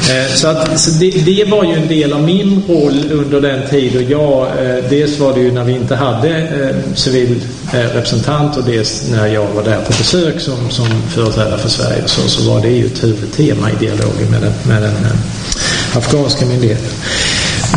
[0.09, 3.69] Eh, så, att, så det, det, var ju en del av min roll under den
[3.69, 8.57] tid och jag, eh, dels var det ju när vi inte hade eh, civil representant
[8.57, 12.51] och dels när jag var där på besök som, som företrädare för Sverige så, så
[12.51, 14.95] var det ju ett huvudtema i dialogen med den, med den
[15.95, 16.91] afghanska myndigheten.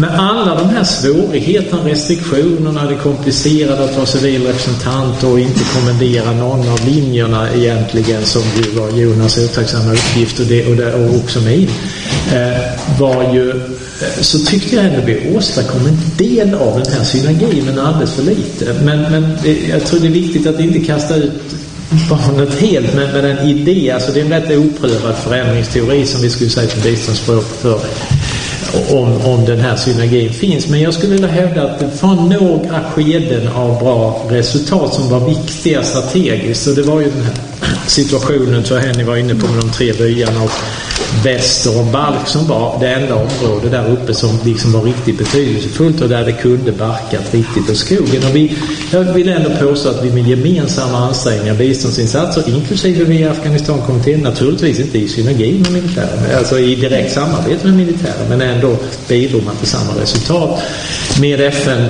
[0.01, 6.33] Med alla de här svårigheterna, restriktionerna, det komplicerade att vara civil representant och inte kommendera
[6.33, 11.17] någon av linjerna egentligen som ju var Jonas otacksamma uppgift och, det, och, det, och
[11.17, 11.69] också min,
[12.33, 17.05] eh, var ju eh, så tyckte jag ändå vi åstadkom en del av den här
[17.05, 18.75] synergin, men alldeles för lite.
[18.85, 21.43] Men, men eh, jag tror det är viktigt att inte kasta ut
[22.11, 23.91] barnet helt med, med en idé.
[23.91, 27.81] Alltså det är en rätt oprövad förändringsteori som vi skulle säga på biståndsspråk för
[28.91, 30.69] om, om den här synergin finns.
[30.69, 35.21] Men jag skulle vilja hävda att det var några skeden av bra resultat som var
[35.21, 36.65] viktiga strategiskt.
[36.65, 37.35] Så det var ju den här
[37.87, 40.51] situationen, tror jag Henny var inne på, med de tre byarna och
[41.23, 46.01] väster om Balk som var det enda område där uppe som liksom var riktigt betydelsefullt
[46.01, 48.25] och där det kunde barkat riktigt på skogen.
[48.29, 48.57] Och vi,
[48.93, 54.99] jag vill ändå påstå att vi med gemensamma ansträngningar, biståndsinsatser, inklusive via Afghanistankommittén, naturligtvis inte
[54.99, 58.77] i synergi med militären, alltså i direkt samarbete med militären, men ändå
[59.09, 60.63] bidrog man till samma resultat.
[61.21, 61.89] Med FN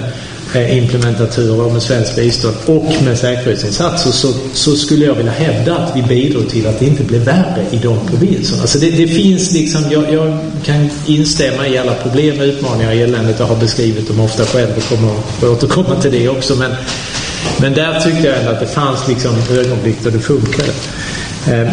[0.54, 5.96] Eh, Implementaturer med svenskt bistånd och med säkerhetsinsatser så, så skulle jag vilja hävda att
[5.96, 8.62] vi bidrog till att det inte blev värre i de provinserna.
[8.62, 13.38] Alltså det, det finns liksom, jag, jag, kan instämma i alla problem, och utmaningar, eländet.
[13.38, 16.54] Jag har beskrivit dem ofta själv och kommer att återkomma till det också.
[16.54, 16.70] Men,
[17.60, 20.72] men där tyckte jag ändå att det fanns liksom ögonblick då det funkade.
[21.48, 21.72] Eh,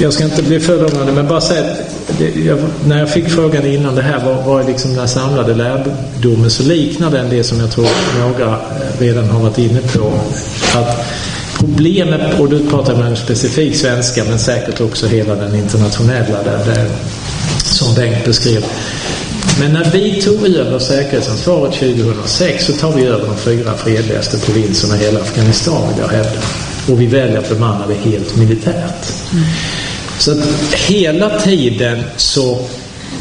[0.00, 3.28] jag ska inte bli för långrandig men bara säga att det, jag, när jag fick
[3.28, 7.60] frågan innan det här vad, är liksom den samlade lärdomen så liknar den det som
[7.60, 7.88] jag tror
[8.20, 10.12] några eh, redan har varit inne på.
[10.78, 11.06] Att
[11.58, 16.64] problemet, och du pratar med en specifik svenska men säkert också hela den internationella där,
[16.64, 16.88] där,
[17.58, 18.64] som Bengt beskrev.
[19.60, 24.96] Men när vi tog över säkerhetsansvaret 2006 så tar vi över de fyra fredligaste provinserna
[24.96, 26.40] i hela Afghanistan vill jag hävda.
[26.88, 29.12] Och vi väljer att bemanna det helt militärt.
[29.32, 29.44] Mm.
[30.18, 32.58] Så att hela tiden så,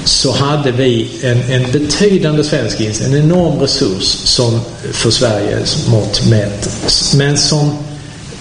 [0.06, 4.60] så hade vi en, en betydande svensk insats, en enorm resurs som
[4.92, 6.70] för Sveriges mått mätt.
[7.16, 7.78] Men som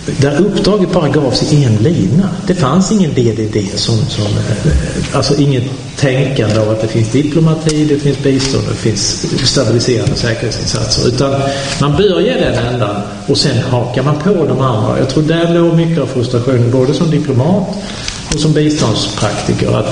[0.06, 2.28] där uppdraget bara gavs i en lina.
[2.46, 5.64] Det fanns ingen DDD som, som eh, alltså inget
[5.96, 11.08] tänkande av att det finns diplomati, det finns bistånd, det finns stabiliserande säkerhetsinsatser.
[11.08, 11.40] Utan
[11.80, 14.98] man börjar den ändan och sen hakar man på de andra.
[14.98, 17.68] Jag tror där låg mycket av frustrationen både som diplomat
[18.34, 19.86] och som biståndspraktiker att,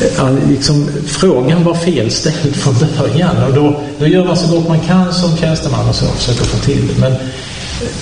[0.00, 4.68] eh, att liksom, frågan var felställd från början och då, då gör man så gott
[4.68, 7.00] man kan som tjänsteman och så försöker få till det.
[7.00, 7.12] Men,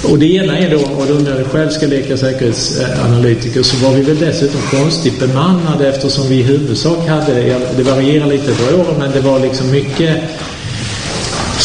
[0.03, 3.95] och det ena är då, och då när jag själv ska leka säkerhetsanalytiker så var
[3.95, 8.95] vi väl dessutom konstigt bemannade eftersom vi i huvudsak hade, det varierar lite över åren,
[8.99, 10.17] men det var liksom mycket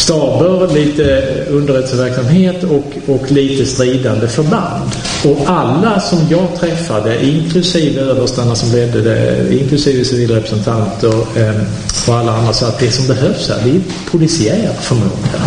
[0.08, 4.90] staber, lite underrättelseverksamhet och, och lite stridande förband.
[5.24, 11.62] och alla som jag träffade, inklusive överstarna som ledde det, inklusive civilrepresentanter eh,
[12.08, 15.42] och alla andra, sa att det som behövs här, det är polisiär förmåga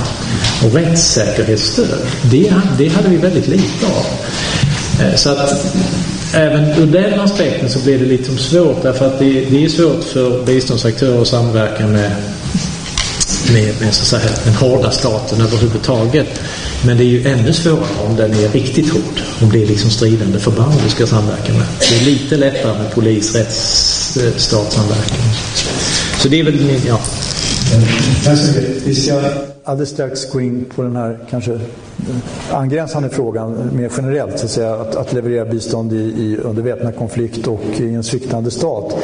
[0.65, 1.99] och rättssäkerhetsstöd.
[2.21, 4.05] Det, det hade vi väldigt lite av.
[5.05, 5.75] Eh, så att
[6.33, 10.03] även ur den aspekten så blir det lite svårt därför att det, det är svårt
[10.03, 12.11] för biståndsaktörer att samverka med
[13.53, 16.41] med, med så att säga, den hårda staten överhuvudtaget.
[16.85, 19.21] Men det är ju ännu svårare om den är riktigt hård.
[19.41, 21.65] Om det är liksom stridande förband du ska samverka med.
[21.89, 25.17] Det är lite lättare med polis, rättsstatssamverkan.
[26.19, 26.99] Så det är väl, ja.
[28.85, 29.21] Vi ska
[29.63, 31.59] alldeles strax gå in på den här kanske
[32.51, 36.95] angränsande frågan mer generellt, så att, säga, att, att leverera bistånd i, i, under väpnad
[36.95, 38.97] konflikt och i en sviktande stat.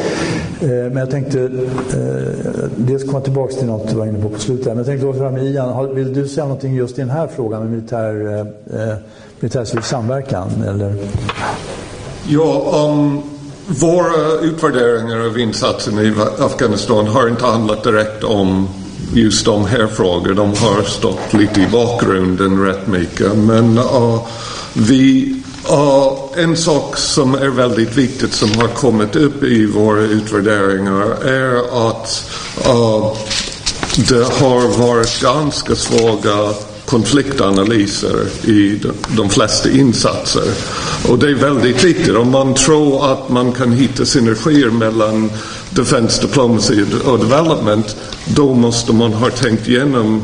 [0.61, 4.39] Eh, men jag tänkte eh, dels komma tillbaka till något du var inne på på
[4.39, 4.65] slutet.
[4.65, 7.61] Men jag tänkte också med Ian, vill du säga någonting just i den här frågan
[7.61, 8.95] med militär, eh,
[9.39, 10.49] militär samverkan?
[10.67, 10.95] Eller?
[12.29, 13.21] Ja, um,
[13.67, 18.67] våra eh, utvärderingar av insatsen i Afghanistan har inte handlat direkt om
[19.13, 20.35] just de här frågorna.
[20.35, 23.35] De har stått lite i bakgrunden rätt mycket.
[23.35, 24.27] Men uh,
[24.73, 25.35] vi,
[25.71, 31.87] uh, en sak som är väldigt viktigt som har kommit upp i våra utvärderingar är
[31.89, 32.31] att
[32.67, 33.13] uh,
[34.09, 36.53] det har varit ganska svaga
[36.87, 38.79] konfliktanalyser i
[39.17, 40.43] de flesta insatser.
[41.09, 42.15] Och det är väldigt viktigt.
[42.15, 45.31] Om man tror att man kan hitta synergier mellan
[45.69, 50.23] defense diplomacy och development, då måste man ha tänkt igenom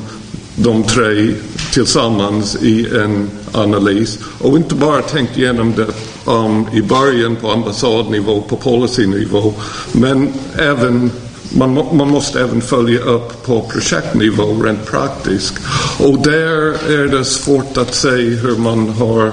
[0.56, 1.34] de tre
[1.74, 5.88] tillsammans i en analys och inte bara tänkt igenom det
[6.32, 9.54] um, i början på ambassadnivå, på policynivå,
[9.92, 11.12] men även
[11.54, 15.54] man, man måste även följa upp på projektnivå rent praktiskt.
[16.00, 19.32] Och där är det svårt att se hur man har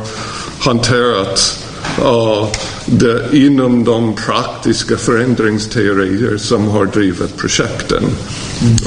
[0.58, 1.64] hanterat
[1.98, 2.48] uh,
[2.86, 8.04] det inom de praktiska förändringsteorier som har drivit projekten.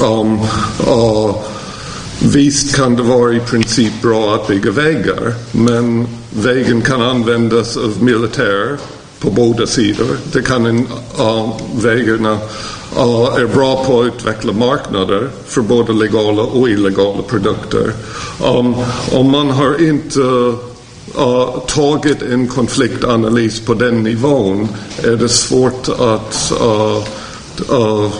[0.02, 0.40] Um,
[0.88, 1.36] uh,
[2.22, 8.02] visst kan det vara i princip bra att bygga vägar, men vägen kan användas av
[8.02, 8.76] militär
[9.20, 10.16] på båda sidor.
[10.32, 10.86] Det kan en,
[11.18, 12.38] uh, vägarna
[12.94, 17.92] och är bra på att utveckla marknader för både legala och illegala produkter.
[18.44, 18.74] Um,
[19.12, 24.68] om man har inte uh, tagit en konfliktanalys på den nivån
[25.02, 27.02] är det svårt att uh,
[27.78, 28.12] uh,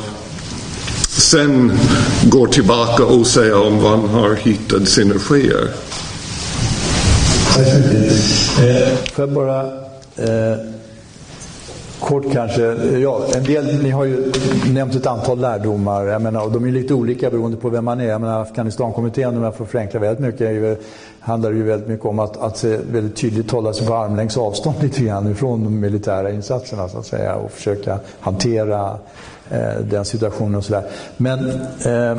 [1.09, 1.79] sen
[2.23, 5.69] gå tillbaka och säga om man har hittat synergier.
[7.55, 8.13] Tack så mycket.
[8.59, 9.61] Eh, får jag bara
[10.17, 10.59] eh,
[12.05, 12.63] kort kanske.
[12.99, 14.33] Ja, en del, ni har ju
[14.73, 16.05] nämnt ett antal lärdomar.
[16.05, 18.05] Jag menar, och de är lite olika beroende på vem man är.
[18.05, 20.77] Jag menar, Afghanistankommittén, om jag får förenkla väldigt mycket, ju,
[21.21, 25.03] handlar ju väldigt mycket om att, att väldigt tydligt hålla sig på armlängds avstånd lite
[25.03, 28.99] grann ifrån de militära insatserna så att säga och försöka hantera
[29.51, 30.83] eh, den situationen och sådär.
[31.17, 31.51] Men
[31.85, 32.17] Eh,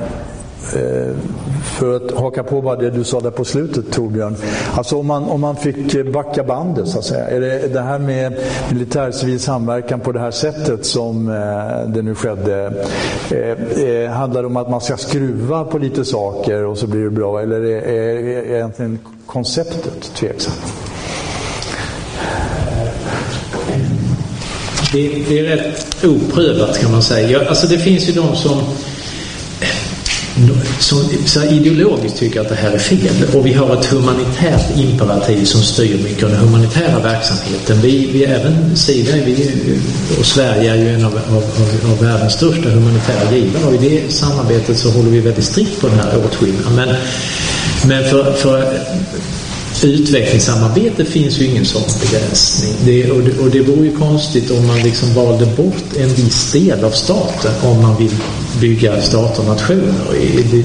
[0.74, 1.16] Eh,
[1.64, 4.36] för att haka på vad det du sa där på slutet Torbjörn.
[4.74, 7.28] Alltså om man, om man fick eh, backa bandet så att säga.
[7.28, 8.34] Är det det här med
[8.70, 12.86] militär-civil samverkan på det här sättet som eh, det nu skedde.
[13.32, 17.04] Eh, eh, handlar det om att man ska skruva på lite saker och så blir
[17.04, 17.42] det bra?
[17.42, 20.74] Eller är, är, är egentligen konceptet tveksamt?
[24.94, 27.50] Det, det, är rätt oprövat kan man säga.
[27.50, 28.62] Alltså det finns ju de som
[30.80, 33.36] som så ideologiskt tycker att det här är fel.
[33.36, 37.82] Och vi har ett humanitärt imperativ som styr mycket av den humanitära verksamheten.
[37.82, 39.60] Vi, vi även Sida vi,
[40.20, 41.44] och Sverige är ju en av, av,
[41.92, 45.88] av, världens största humanitära givare och i det samarbetet så håller vi väldigt strikt på
[45.88, 46.76] den här åtskillnaden.
[46.76, 46.96] Men,
[47.88, 48.80] men för, för
[49.86, 52.74] utvecklingssamarbete finns ju ingen sån begränsning.
[52.86, 56.52] Det, och, det, och det vore ju konstigt om man liksom valde bort en viss
[56.52, 58.16] del av staten om man vill
[58.62, 59.94] bygga stater och nationer.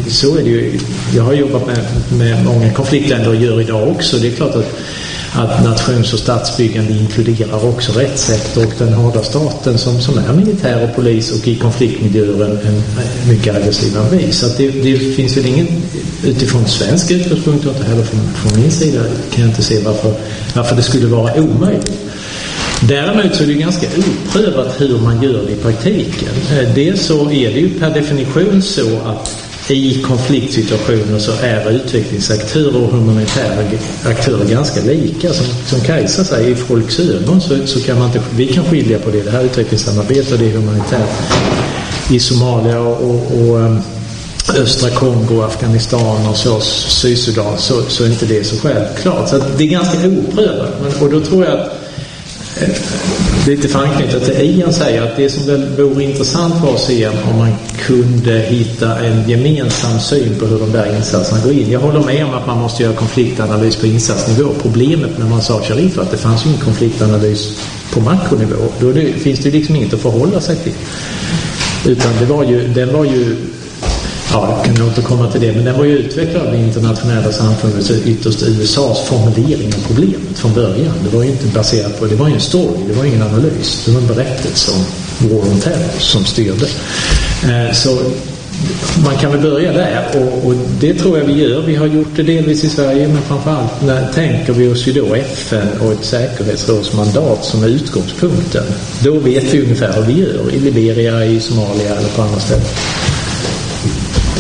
[0.09, 0.79] Så är det ju.
[1.17, 1.87] Jag har jobbat med,
[2.19, 4.17] med många konfliktländer och gör idag också.
[4.17, 4.77] Det är klart att
[5.33, 10.85] att nations och statsbyggande inkluderar också rättssektor och den hårda staten som, som är militär
[10.85, 12.83] och polis och i konfliktmiljöer en, en
[13.29, 14.33] mycket aggressiv armé.
[14.33, 15.67] Så det, det, finns väl ingen,
[16.25, 20.15] utifrån svensk utgångspunkt och inte heller från, från min sida, kan jag inte se varför,
[20.55, 22.11] varför det skulle vara omöjligt.
[22.89, 26.29] Däremot så är det ganska oprövat hur man gör det i praktiken.
[26.53, 29.40] Eh, dels så är det ju per definition så att
[29.75, 33.65] i konfliktsituationer så är utvecklingsaktörer och humanitära
[34.05, 35.33] aktörer ganska lika.
[35.33, 38.99] Som, som Kajsa säger, i folks ögon så, så kan man inte, vi kan skilja
[38.99, 39.23] på det.
[39.23, 41.09] Det här utvecklingssamarbetet och det är humanitärt
[42.11, 43.79] i Somalia och, och, och ehm,
[44.57, 49.29] östra Kongo, Afghanistan och så, Sydsudan så, så är inte det så självklart.
[49.29, 50.75] Så det är ganska oprövat.
[50.83, 51.80] Men, och då tror jag att
[53.47, 57.09] lite för anknyta till Ian säger att det som väl vore intressant var att se
[57.09, 57.53] om man
[57.87, 61.71] kunde hitta en gemensam syn på hur de där insatserna går in.
[61.71, 64.51] Jag håller med om att man måste göra konfliktanalys på insatsnivå.
[64.63, 67.61] Problemet när man sa Sharif var att det fanns ju ingen konfliktanalys
[67.93, 68.69] på makronivå.
[68.81, 70.73] Då det, finns det liksom inget att förhålla sig till.
[71.87, 73.37] Utan det var ju, den var ju
[74.33, 75.53] Ja, jag kan återkomma till det.
[75.53, 80.55] Men den var ju utvecklad av det internationella samfundet, ytterst USAs formulering av problemet från
[80.55, 80.95] början.
[81.05, 83.83] Det var ju inte baserat på, det var ju en story, det var ingen analys.
[83.87, 84.85] Det var en berättelse om
[85.29, 86.67] War on Terror som styrde.
[87.45, 87.99] Eh, så
[89.05, 91.63] man kan väl börja där och, och, det tror jag vi gör.
[91.63, 95.15] Vi har gjort det delvis i Sverige men framförallt när tänker vi oss ju då
[95.15, 98.65] FN och ett säkerhetsrådsmandat som är utgångspunkten.
[99.05, 102.67] Då vet vi ungefär hur vi gör i Liberia, i Somalia eller på andra ställen.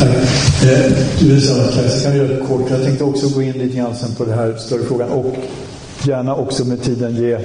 [0.00, 2.70] Eh, du sa att kan göra det kort.
[2.70, 5.36] Jag tänkte också gå in lite grann sen på den här större frågan och
[6.06, 7.38] gärna också med tiden ge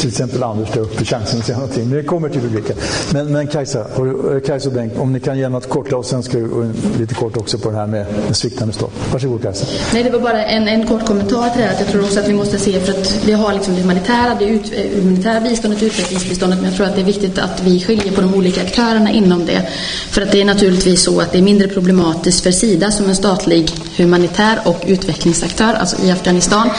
[0.00, 1.88] till exempel Anders där uppe chansen att säga någonting.
[1.88, 2.76] Men det kommer till publiken.
[3.12, 6.22] Men, men Kajsa, eh, Kajsa och Bengt, om ni kan ge något kort och sen
[6.22, 8.92] ska vi lite kort också på det här med sviktande stopp.
[9.12, 9.66] Varsågod Kajsa.
[9.92, 11.76] Nej, det var bara en, en kort kommentar till det här.
[11.78, 14.44] Jag tror också att vi måste se, för att vi har liksom det humanitära, det
[14.44, 18.12] ut, eh, humanitära biståndet, utvecklingsbiståndet, men jag tror att det är viktigt att vi skiljer
[18.12, 19.68] på de olika aktörerna inom det.
[20.10, 23.16] För att det är naturligtvis så att det är mindre problematiskt för Sida som en
[23.16, 26.70] statlig humanitär och utvecklingsaktör, alltså i Afghanistan,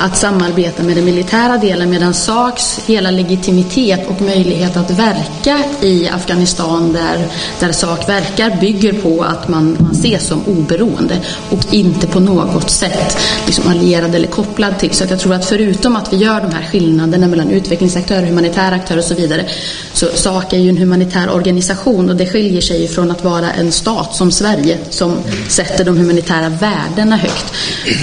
[0.00, 5.58] att samarbeta samarbeta med den militära delen medan SAKs hela legitimitet och möjlighet att verka
[5.82, 7.28] i Afghanistan där,
[7.60, 11.20] där SAK verkar bygger på att man, man ses som oberoende
[11.50, 14.90] och inte på något sätt liksom allierad eller kopplad till.
[14.90, 18.74] Så att jag tror att förutom att vi gör de här skillnaderna mellan utvecklingsaktörer, humanitära
[18.74, 19.44] aktörer och så vidare
[19.92, 23.72] så SAK är ju en humanitär organisation och det skiljer sig från att vara en
[23.72, 25.16] stat som Sverige som
[25.48, 27.54] sätter de humanitära värdena högt.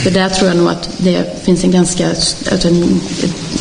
[0.04, 2.10] För där tror jag nog att det finns en ganska
[2.66, 3.02] en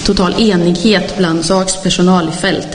[0.05, 2.69] total enighet bland SAKs personal i fält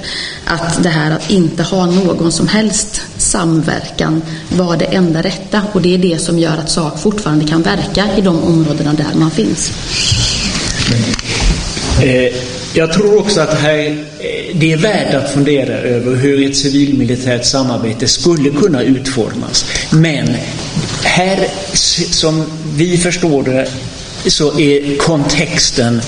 [0.46, 5.82] att det här att inte ha någon som helst samverkan var det enda rätta och
[5.82, 9.32] det är det som gör att SAK fortfarande kan verka i de områdena där man
[9.32, 9.72] finns.
[12.04, 12.34] Eh,
[12.74, 17.46] jag tror också att här, eh, det är värt att fundera över hur ett civilmilitärt
[17.46, 19.66] samarbete skulle kunna utformas.
[19.90, 20.36] Men
[21.04, 21.48] här,
[22.12, 22.46] som
[22.76, 23.68] vi förstår det,
[24.28, 26.02] så är kontexten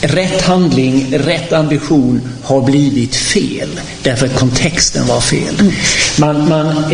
[0.00, 5.60] rätt handling, rätt ambition har blivit fel därför att kontexten var fel.
[5.60, 5.72] Mm.
[6.18, 6.84] Man, man,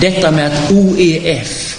[0.00, 1.78] detta med att OEF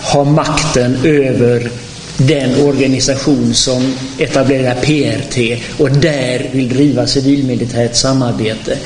[0.00, 1.70] har makten över
[2.16, 8.78] den organisation som etablerar PRT och där vill driva civilmilitärt samarbete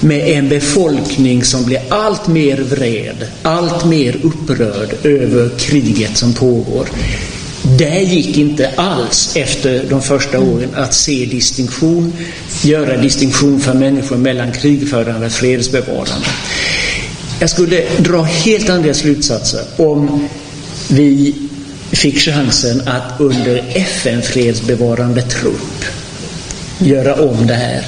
[0.00, 6.86] med en befolkning som blir allt mer vred, allt mer upprörd över kriget som pågår.
[7.78, 12.12] Det gick inte alls efter de första åren att se distinktion,
[12.64, 16.26] göra distinktion för människor mellan krigförande och fredsbevarande.
[17.40, 20.28] Jag skulle dra helt andra slutsatser om
[20.88, 21.34] vi
[21.92, 25.84] fick chansen att under FN-fredsbevarande trupp
[26.78, 27.86] göra om det här.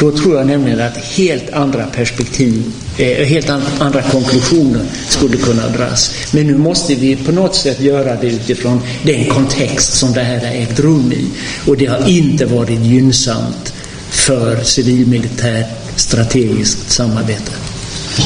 [0.00, 2.64] Då tror jag nämligen att helt andra perspektiv,
[2.98, 6.14] eh, helt andra konklusioner skulle kunna dras.
[6.32, 10.38] Men nu måste vi på något sätt göra det utifrån den kontext som det här
[10.38, 11.28] har ägt rum i.
[11.66, 13.72] Och det har inte varit gynnsamt
[14.10, 15.66] för civilmilitärt
[15.96, 17.52] strategiskt samarbete.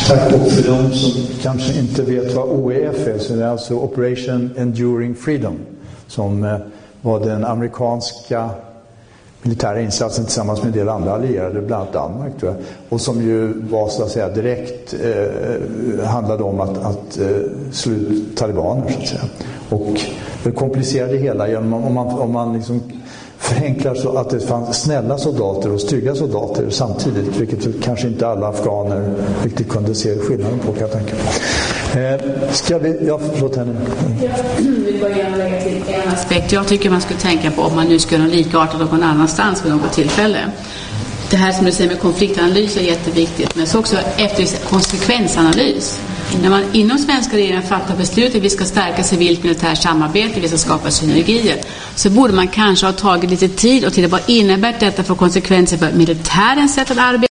[0.06, 0.32] Tack.
[0.32, 4.50] Och för de som kanske inte vet vad OEF är så är det alltså Operation
[4.56, 5.58] Enduring Freedom
[6.08, 6.56] som eh,
[7.02, 8.50] var den amerikanska
[9.42, 12.62] militära insatsen tillsammans med en del andra allierade, bland annat Danmark tror jag.
[12.88, 17.26] Och som ju var så att säga direkt eh, handlade om att, att eh,
[17.72, 19.22] slå ut talibaner så att säga.
[19.70, 20.00] Och
[20.44, 22.80] det komplicerade hela genom om man, om man liksom
[23.38, 28.48] förenklar så att det fanns snälla soldater och stygga soldater samtidigt, vilket kanske inte alla
[28.48, 29.14] afghaner
[29.44, 31.24] riktigt kunde se skillnaden på kan jag tänka mig
[31.96, 33.80] eh, Ska vi, ja förlåt henne.
[34.22, 37.74] Jag vill bara gärna lägga till en aspekt jag tycker man skulle tänka på om
[37.74, 40.38] man nu ska göra något likartat någon annanstans vid något tillfälle.
[41.30, 46.00] Det här som du säger med konfliktanalys är jätteviktigt, men så också efter konsekvensanalys.
[46.42, 50.48] När man inom svenska regeringen fattar beslut att vi ska stärka civilt militärt samarbete, vi
[50.48, 51.56] ska skapa synergier,
[51.94, 55.76] så borde man kanske ha tagit lite tid och titta vad innebär detta för konsekvenser
[55.76, 57.29] för militärens sätt att arbeta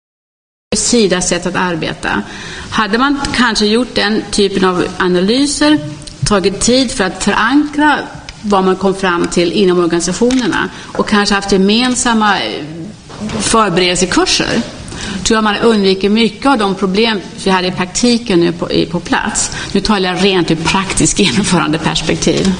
[0.75, 2.21] Sidas sätt att arbeta.
[2.69, 5.79] Hade man kanske gjort den typen av analyser,
[6.25, 7.99] tagit tid för att förankra
[8.41, 12.35] vad man kom fram till inom organisationerna och kanske haft gemensamma
[13.39, 14.61] förberedelsekurser
[15.25, 18.99] tror jag man undviker mycket av de problem vi hade i praktiken nu på, på
[18.99, 19.51] plats.
[19.71, 22.53] Nu talar jag rent ur praktiskt genomförandeperspektiv.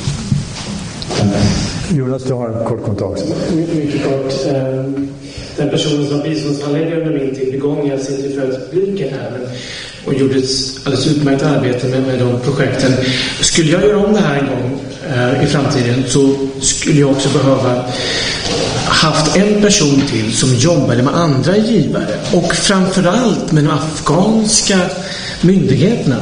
[1.90, 3.18] Jonas, du har en kort kommentar.
[3.56, 4.34] Mycket kort.
[5.58, 9.42] Den personen som biståndshandläggare under min tid begång, i sitter för publiken här, men,
[10.06, 10.50] och gjorde ett
[10.84, 12.92] alldeles utmärkt arbete med, med de projekten.
[13.42, 14.80] Skulle jag göra om det här en gång
[15.10, 17.86] eh, i framtiden så skulle jag också behöva
[18.88, 24.80] haft en person till som jobbade med andra givare och framförallt med de afghanska
[25.42, 26.20] myndigheterna.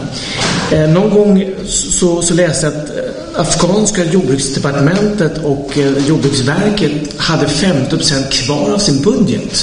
[0.74, 7.46] Eh, någon gång så, så läste jag att eh, afghanska jordbruksdepartementet och eh, Jordbruksverket hade
[7.46, 9.58] 50% kvar av sin budget.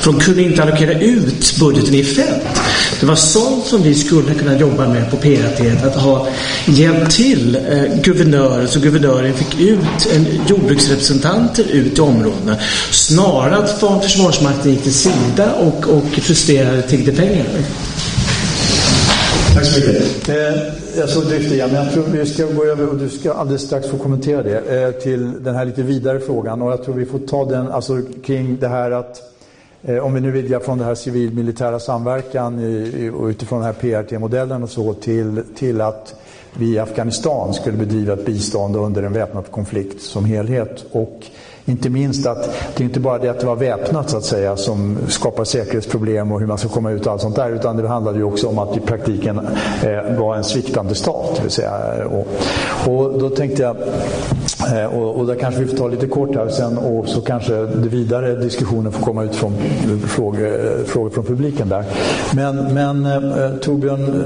[0.00, 2.60] För de kunde inte allokera ut budgeten i fält.
[3.00, 6.28] Det var sånt som vi skulle kunna jobba med på PRT, att ha
[6.66, 12.56] hjälpt till eh, guvernörer så guvernören fick ut en, jordbruksrepresentanter ut i områdena.
[12.90, 17.46] Snarare att Försvarsmakten gick till sida och, och frustrerade tiggde pengar.
[19.54, 20.28] Tack så mycket.
[20.28, 23.32] Eh, jag såg drift igen, men jag tror vi ska gå över och du ska
[23.32, 26.94] alldeles strax få kommentera det eh, till den här lite vidare frågan och jag tror
[26.94, 29.22] vi får ta den alltså kring det här att
[29.82, 33.66] eh, om vi nu vidgar från det här civil-militära samverkan i, i, och utifrån den
[33.66, 36.14] här PRT-modellen och så till, till att
[36.58, 40.84] vi i Afghanistan skulle bedriva ett bistånd under en väpnad konflikt som helhet.
[40.92, 41.26] Och
[41.70, 44.56] inte minst att det är inte bara det att det var väpnat så att säga
[44.56, 47.50] som skapar säkerhetsproblem och hur man ska komma ut och allt sånt där.
[47.50, 49.38] Utan det handlade ju också om att i praktiken
[49.82, 51.40] eh, var en sviktande stat.
[51.42, 51.72] Vill säga.
[52.06, 52.26] Och,
[52.86, 53.76] och då tänkte jag,
[54.78, 57.52] eh, och, och där kanske vi får ta lite kort här sen och så kanske
[57.52, 59.54] det vidare diskussionen får komma ut från
[60.06, 61.84] frågor, frågor från publiken där.
[62.34, 64.24] Men, men eh, Torbjörn,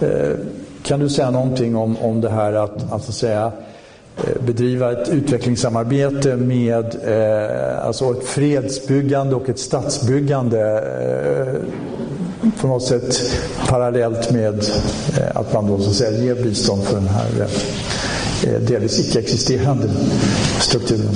[0.00, 0.36] eh, eh
[0.82, 3.52] kan du säga någonting om, om det här att, att, säga,
[4.24, 10.60] Eh, bedriva ett utvecklingssamarbete med eh, alltså ett fredsbyggande och ett statsbyggande
[11.40, 11.60] eh,
[12.60, 13.20] på något sätt
[13.68, 14.54] parallellt med
[15.18, 17.48] eh, att man då så att säga ger bistånd för den här
[18.46, 19.88] eh, delvis icke-existerande
[20.60, 21.14] strukturen.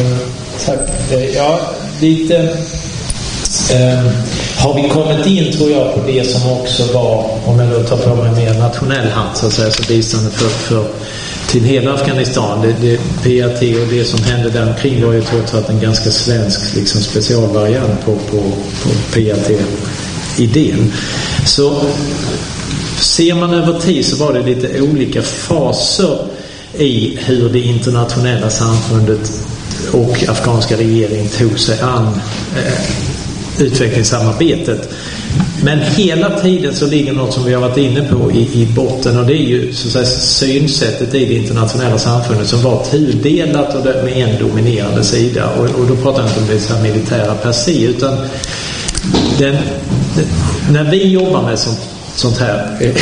[0.00, 0.18] Mm,
[0.66, 1.12] tack.
[1.12, 1.60] Eh, ja,
[2.00, 2.36] lite
[3.72, 4.12] eh,
[4.58, 7.96] har vi kommit in tror jag på det som också var, om jag då tar
[7.96, 10.84] på mig mer nationell hand så att säga, så biståndet för, för
[11.50, 12.62] till hela Afghanistan.
[12.62, 16.10] Det, det, PRT och det som hände där omkring var ju trots allt en ganska
[16.10, 18.36] svensk liksom, specialvariant på, på,
[18.82, 20.92] på PRT-idén.
[21.46, 21.82] Så
[23.00, 26.18] ser man över tid så var det lite olika faser
[26.78, 29.30] i hur det internationella samfundet
[29.92, 32.20] och afghanska regeringen tog sig an
[32.56, 32.72] eh,
[33.60, 34.88] utvecklingssamarbetet.
[35.62, 39.18] Men hela tiden så ligger något som vi har varit inne på i, i botten
[39.18, 43.74] och det är ju så att säga, synsättet i det internationella samfundet som var tudelat
[43.74, 45.50] och med en dominerande sida.
[45.50, 48.16] Och, och då pratar jag inte om det så militära per se utan
[49.38, 49.56] den,
[50.16, 50.26] den,
[50.70, 51.80] när vi jobbar med sånt,
[52.14, 52.96] sånt här eh,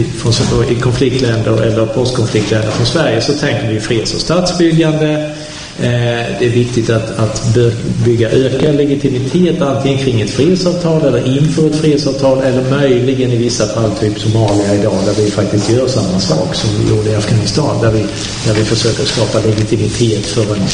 [0.00, 0.32] i, från,
[0.70, 5.34] i konfliktländer eller postkonfliktländer från Sverige så tänker vi freds och statsbyggande
[5.78, 7.56] Eh, det är viktigt att, att
[8.04, 13.66] bygga ökad legitimitet antingen kring ett fredsavtal eller inför ett fredsavtal eller möjligen i vissa
[13.66, 17.82] fall typ Somalia idag där vi faktiskt gör samma sak som vi gjorde i Afghanistan
[17.82, 17.98] där vi,
[18.46, 20.66] där vi försöker skapa legitimitet för en,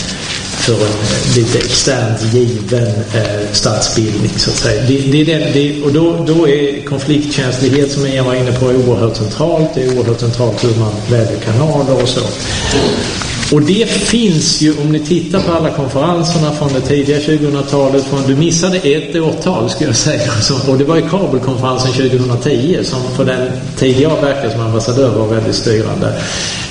[0.60, 4.82] för en eh, lite externt given eh, statsbildning så att säga.
[4.88, 8.66] Det, det är den, det, och då, då är konfliktkänslighet som jag var inne på
[8.66, 9.74] oerhört centralt.
[9.74, 12.20] Det är oerhört centralt hur man väljer kanaler och så.
[13.52, 18.22] Och det finns ju, om ni tittar på alla konferenserna från det tidiga 2000-talet, från,
[18.26, 20.32] du missade ett årtal skulle jag säga,
[20.68, 25.26] och det var ju Kabelkonferensen 2010 som för den tid jag verkade som ambassadör var
[25.26, 26.20] väldigt styrande.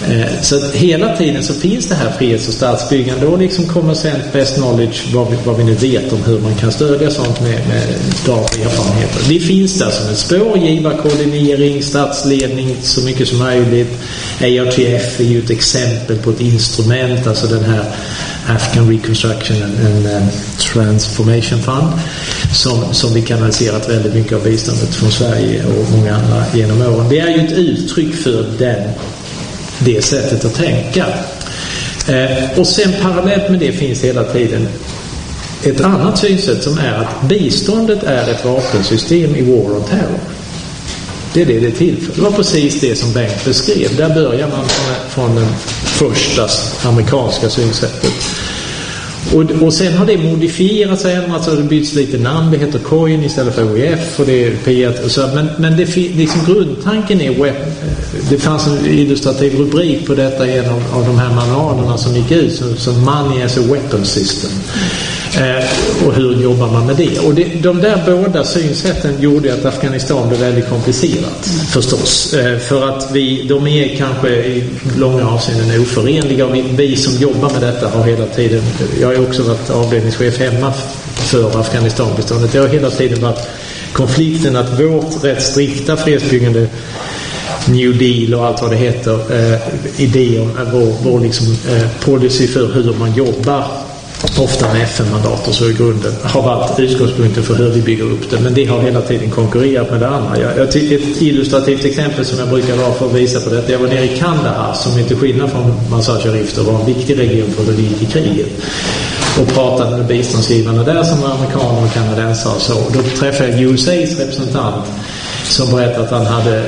[0.09, 4.33] Eh, så att hela tiden så finns det här frihets och statsbyggande och liksom kommersiellt
[4.33, 7.67] best knowledge, vad vi, vad vi nu vet om hur man kan stödja sånt med,
[7.67, 7.87] med
[8.25, 9.21] dagliga erfarenheter.
[9.29, 13.91] Det finns där som ett spår, givarkoordinering, statsledning så mycket som möjligt.
[14.41, 17.85] ARTF är ju ett exempel på ett instrument instrument, alltså den här
[18.47, 21.93] Afghan Reconstruction and, and um, Transformation Fund
[22.53, 27.09] som, som vi kanaliserat väldigt mycket av biståndet från Sverige och många andra genom åren.
[27.09, 28.89] Det är ju ett uttryck för den,
[29.79, 31.05] det sättet att tänka.
[32.07, 34.67] Eh, och sen parallellt med det finns hela tiden
[35.63, 40.19] ett annat synsätt som är att biståndet är ett vapensystem i War on Terror.
[41.33, 42.15] Det är det det är till för.
[42.15, 43.95] Det var precis det som Bengt beskrev.
[43.97, 44.65] Där börjar man
[45.09, 45.47] från det
[45.99, 46.47] första
[46.89, 48.13] amerikanska synsättet.
[49.33, 52.51] Och, och sen har det modifierats och ändrats och det byts lite namn.
[52.51, 55.27] Det heter COIN istället för OEF och det är P1 och så.
[55.35, 57.55] Men, men det, liksom grundtanken är web,
[58.29, 62.15] Det fanns en illustrativ rubrik på detta i en av, av de här manualerna som
[62.15, 64.51] gick ut som, som Money as a Weapon System.
[65.37, 67.19] Eh, och hur jobbar man med det?
[67.19, 72.33] Och det, de där båda synsätten gjorde att Afghanistan blev väldigt komplicerat förstås.
[72.33, 74.63] Eh, för att vi, de är kanske i
[74.97, 78.63] långa avseenden oförenliga och vi, vi som jobbar med detta har hela tiden,
[79.01, 80.73] jag har också varit avdelningschef hemma
[81.15, 82.51] för Afghanistanbiståndet.
[82.51, 83.47] Det har hela tiden varit
[83.93, 86.67] konflikten att vårt rätt strikta fredsbyggande
[87.65, 89.59] New Deal och allt vad det heter, eh,
[89.97, 93.65] idé om eh, vår, vår liksom, eh, policy för hur man jobbar
[94.23, 98.29] ofta med FN-mandat och så i grunden har varit utgångspunkten för hur vi bygger upp
[98.29, 98.39] det.
[98.39, 100.39] Men det har hela tiden konkurrerat med det andra.
[100.39, 103.71] Jag, jag ett illustrativt exempel som jag brukar ha för att visa på detta.
[103.71, 107.51] Jag var nere i Kandahar som inte skillnad från Mazar Sharif var en viktig region
[107.51, 108.47] för hur det gick i kriget.
[109.41, 112.73] Och pratade med biståndsgivarna där som var amerikaner och kanadensare och så.
[112.93, 114.85] Då träffade jag USAs representant
[115.43, 116.63] som berättade att han hade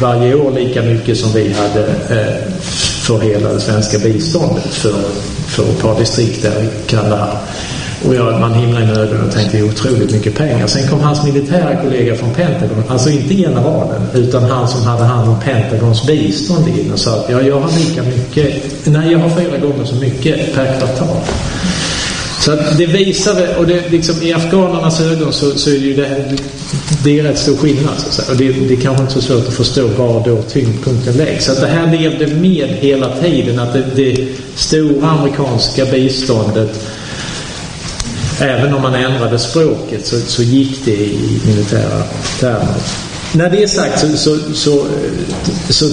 [0.00, 2.52] varje år lika mycket som vi hade eh,
[3.10, 4.94] för hela det svenska biståndet för,
[5.46, 7.38] för ett par distrikt där i Kallar.
[8.08, 10.66] Och jag, man himlade med ögonen och tänkte otroligt mycket pengar.
[10.66, 15.28] Sen kom hans militära kollega från Pentagon, alltså inte generalen, utan han som hade hand
[15.28, 19.28] om Pentagons bistånd in och sa att ja, jag har lika mycket, nej jag har
[19.28, 21.16] fyra gånger så mycket per kvartal.
[22.40, 25.94] Så att det visar, och det, liksom, i afghanernas ögon så, så är det ju
[25.94, 26.36] det,
[27.04, 27.94] det är rätt stor skillnad.
[28.10, 31.44] Så och det, det är kanske inte så svårt att förstå var då tyngdpunkten läggs.
[31.44, 33.58] Så att det här levde med hela tiden.
[33.58, 36.80] Att det, det stora amerikanska biståndet
[38.40, 42.02] Även om man ändrade språket så, så gick det i militära
[42.40, 42.74] termer.
[43.32, 44.86] När det är sagt så, så, så,
[45.68, 45.84] så,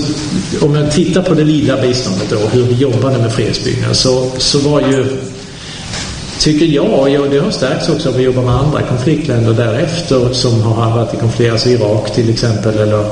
[0.62, 4.60] om jag tittar på det lilla biståndet då, hur vi jobbade med fredsbyggnad så, så
[4.60, 5.06] var ju
[6.40, 10.62] tycker jag, och det har stärkts också av att jobba med andra konfliktländer därefter som
[10.62, 13.06] har varit i konflikt, alltså Irak till exempel eller,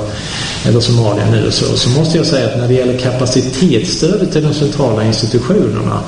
[0.66, 4.42] eller Somalia nu och så, så måste jag säga att när det gäller kapacitetsstödet till
[4.42, 6.00] de centrala institutionerna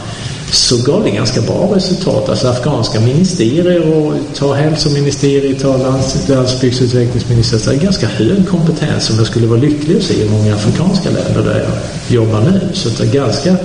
[0.52, 2.28] så gav det ganska bra resultat.
[2.28, 9.16] Alltså afghanska ministerier och ta hälsoministeriet, ta lands, landsbygdsutvecklingsministeriet, Det är ganska hög kompetens som
[9.16, 11.70] jag skulle vara lycklig att se i många afrikanska länder där jag
[12.16, 12.60] jobbar nu.
[12.72, 13.56] Så det är ganska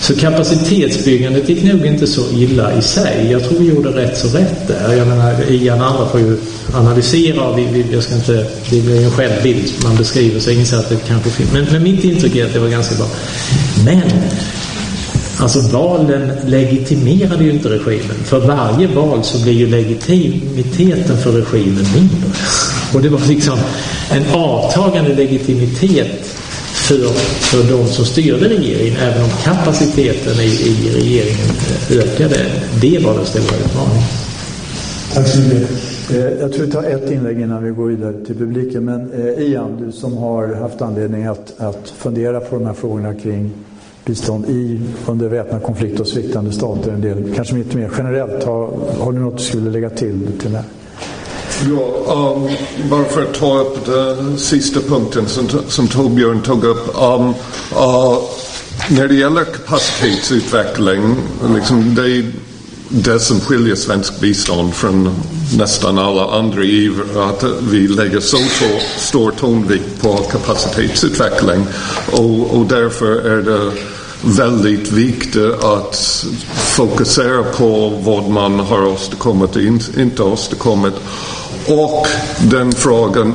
[0.00, 3.28] så kapacitetsbyggandet gick nog inte så illa i sig.
[3.30, 4.94] Jag tror vi gjorde rätt så rätt där.
[4.94, 6.38] Jag menar, Ian och andra får ju
[6.74, 7.56] analysera.
[7.56, 10.88] Vi, vi, jag ska inte, det blir en självbild man beskriver så jag inser att
[10.88, 11.52] det kanske finns.
[11.52, 13.06] Men, men mitt intryck är att det var ganska bra.
[13.84, 14.02] Men
[15.38, 18.16] Alltså valen legitimerade ju inte regimen.
[18.24, 22.30] För varje val så blir ju legitimiteten för regimen mindre.
[22.94, 23.58] Och det var liksom
[24.10, 26.36] en avtagande legitimitet
[26.86, 26.96] för,
[27.50, 31.48] för de som styrde regeringen, även om kapaciteten i, i regeringen
[31.90, 32.36] eh, ökade.
[32.80, 34.08] Det var den stora utmaningen.
[35.14, 35.70] Tack så mycket.
[36.10, 38.84] Eh, jag tror vi tar ett inlägg innan vi går vidare till publiken.
[38.84, 43.14] Men eh, Ian, du som har haft anledning att, att fundera på de här frågorna
[43.14, 43.50] kring
[44.04, 48.44] bistånd i under väpnad konflikt och sviktande stater en del, kanske lite mer generellt.
[48.44, 50.64] Har, har du något du skulle lägga till till det?
[51.64, 52.48] Ja, um,
[52.90, 57.02] bara för att ta upp den sista punkten som, som Torbjörn tog upp.
[57.02, 58.18] Um, uh,
[58.90, 61.16] när det gäller kapacitetsutveckling,
[61.54, 62.24] liksom det,
[62.88, 65.10] det som skiljer svensk bistånd från
[65.58, 68.38] nästan alla andra givare att vi lägger så
[68.96, 71.66] stor tonvikt på kapacitetsutveckling
[72.12, 73.72] och, och därför är det
[74.22, 79.62] väldigt viktigt att fokusera på vad man har åstadkommit och
[79.98, 80.94] inte åstadkommit
[81.68, 82.06] och
[82.50, 83.34] den frågan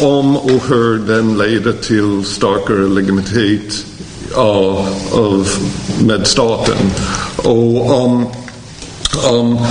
[0.00, 3.84] om och hur den leder till starkare legitimitet
[4.34, 5.48] av, av
[6.00, 6.76] med staten.
[7.36, 8.26] Och om,
[9.30, 9.66] om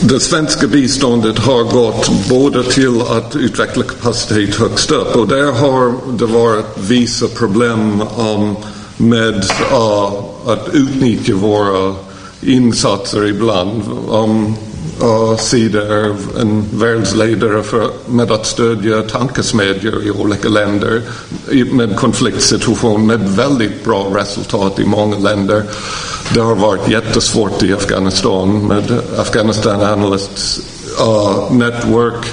[0.00, 5.94] det svenska biståndet har gått både till att utveckla kapacitet högst upp och där har
[6.18, 8.56] det varit vissa problem um,
[8.96, 9.34] med
[9.72, 10.12] uh,
[10.46, 11.94] att utnyttja våra
[12.42, 13.82] insatser ibland.
[14.10, 14.54] Um,
[15.02, 21.02] uh, Sida är en världsledare för, med att stödja tankesmedjor i olika länder
[21.72, 25.62] med konfliktsituation med väldigt bra resultat i många länder.
[26.34, 30.60] Det har varit jättesvårt i Afghanistan med Afghanistan Analysts
[31.00, 32.26] uh, Network.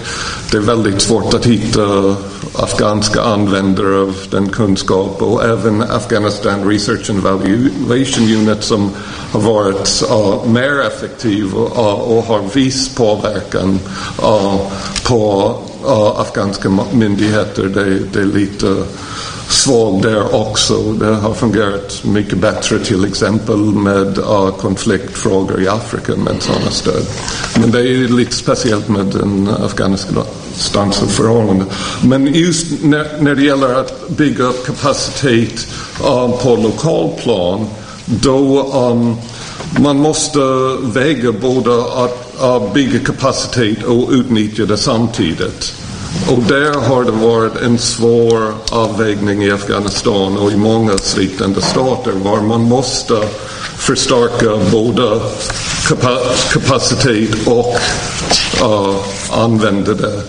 [0.51, 2.15] Det är väldigt svårt att hitta
[2.53, 8.91] afghanska användare av den kunskap och även Afghanistan Research and Evaluation Unit som
[9.31, 11.61] har varit uh, mer effektiv uh,
[11.91, 13.79] och har viss påverkan
[14.23, 14.57] uh,
[15.07, 15.55] på
[16.17, 17.63] afghanska myndigheter.
[17.63, 18.83] Det, det är lite
[19.49, 20.91] svag där också.
[20.91, 27.05] Det har fungerat mycket bättre till exempel med uh, konfliktfrågor i Afrika med sådana stöd.
[27.59, 30.13] Men det är lite speciellt med den afghanska
[31.07, 31.65] förhållande.
[32.03, 35.67] Men just när, när det gäller att bygga upp kapacitet
[36.01, 37.65] uh, på lokalplan
[38.05, 39.15] då um,
[39.79, 40.39] man måste
[40.81, 45.73] väga både att, att bygga kapacitet och utnyttja det samtidigt.
[46.29, 52.11] Och där har det varit en svår avvägning i Afghanistan och i många svikande stater
[52.11, 53.13] var man måste
[53.77, 55.19] förstärka både
[56.53, 57.75] kapacitet och
[58.61, 58.95] uh,
[59.31, 60.21] använda det.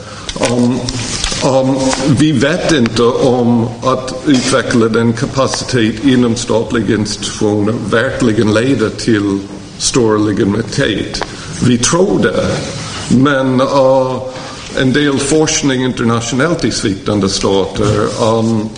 [0.51, 0.81] Um,
[1.44, 1.78] um,
[2.19, 9.39] vi vet inte om att utveckla den kapacitet inom statliga institutioner verkligen leder till
[9.78, 11.24] stor legitimitet.
[11.66, 12.47] Vi tror det,
[13.09, 14.23] men uh,
[14.77, 18.69] en del forskning internationellt i sviktande stater um,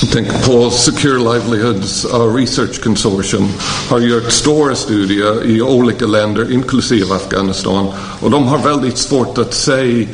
[0.00, 3.48] jag tänker på Secure Livelihoods uh, Research Consortium
[3.88, 7.86] har gjort stora studier i olika länder, inklusive Afghanistan.
[8.20, 10.08] Och de har väldigt svårt att se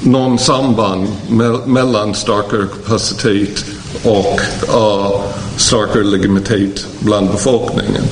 [0.00, 3.64] någon samband me mellan starkare kapacitet
[4.02, 5.20] och uh,
[5.56, 8.04] starkare legitimitet bland befolkningen.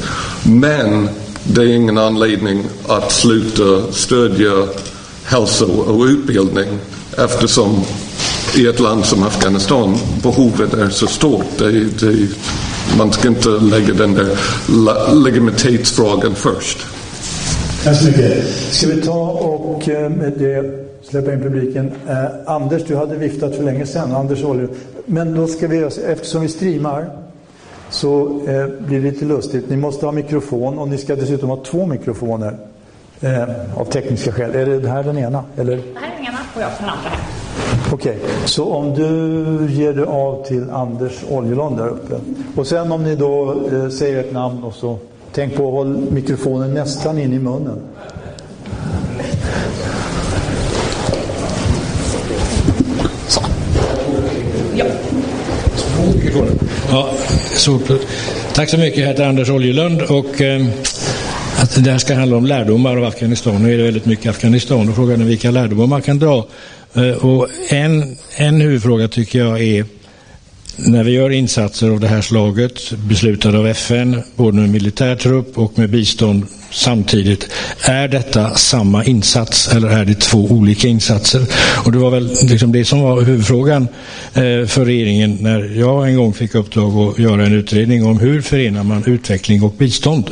[0.43, 1.09] Men
[1.45, 4.67] det är ingen anledning att sluta stödja
[5.31, 6.69] hälso och utbildning
[7.19, 7.85] eftersom
[8.57, 11.47] i ett land som Afghanistan behovet är så stort.
[11.59, 12.29] Det, det,
[12.99, 14.37] man ska inte lägga den där
[15.25, 16.87] legitimitetsfrågan först.
[17.85, 18.47] Tack så mycket.
[18.49, 21.93] Ska vi ta och eh, med det, släppa in publiken.
[22.09, 24.13] Eh, Anders, du hade viftat för länge sedan.
[24.13, 24.69] Anders Olje.
[25.07, 27.11] Men då ska vi, eftersom vi streamar
[27.91, 29.71] så eh, blir det lite lustigt.
[29.71, 32.57] Ni måste ha mikrofon och ni ska dessutom ha två mikrofoner.
[33.23, 33.43] Eh,
[33.77, 34.55] av tekniska skäl.
[34.55, 35.45] Är det här den ena?
[35.57, 35.77] Eller?
[35.77, 37.11] Det här är den ena och jag den andra.
[37.93, 38.31] Okej, okay.
[38.45, 42.15] så om du ger dig av till Anders Oljelund där uppe.
[42.57, 44.99] Och sen om ni då eh, säger ett namn och så
[45.33, 47.81] tänk på att hålla mikrofonen nästan in i munnen.
[53.27, 53.41] Så.
[54.75, 54.85] Ja.
[56.91, 57.11] Ja,
[57.55, 57.79] så,
[58.53, 58.99] tack så mycket.
[58.99, 60.67] Jag heter Anders Oljelund och eh,
[61.63, 63.63] att det här ska handla om lärdomar av Afghanistan.
[63.63, 66.47] Nu är det väldigt mycket Afghanistan och frågan är vilka lärdomar man kan dra.
[66.95, 69.85] Eh, och en, en huvudfråga tycker jag är
[70.77, 75.59] när vi gör insatser av det här slaget, beslutade av FN, både med militär trupp
[75.59, 77.49] och med bistånd samtidigt.
[77.83, 81.47] Är detta samma insats eller är det två olika insatser?
[81.85, 83.89] Och det var väl liksom det som var huvudfrågan
[84.35, 88.43] eh, för regeringen när jag en gång fick uppdrag att göra en utredning om hur
[88.43, 90.31] förenar man utveckling och bistånd?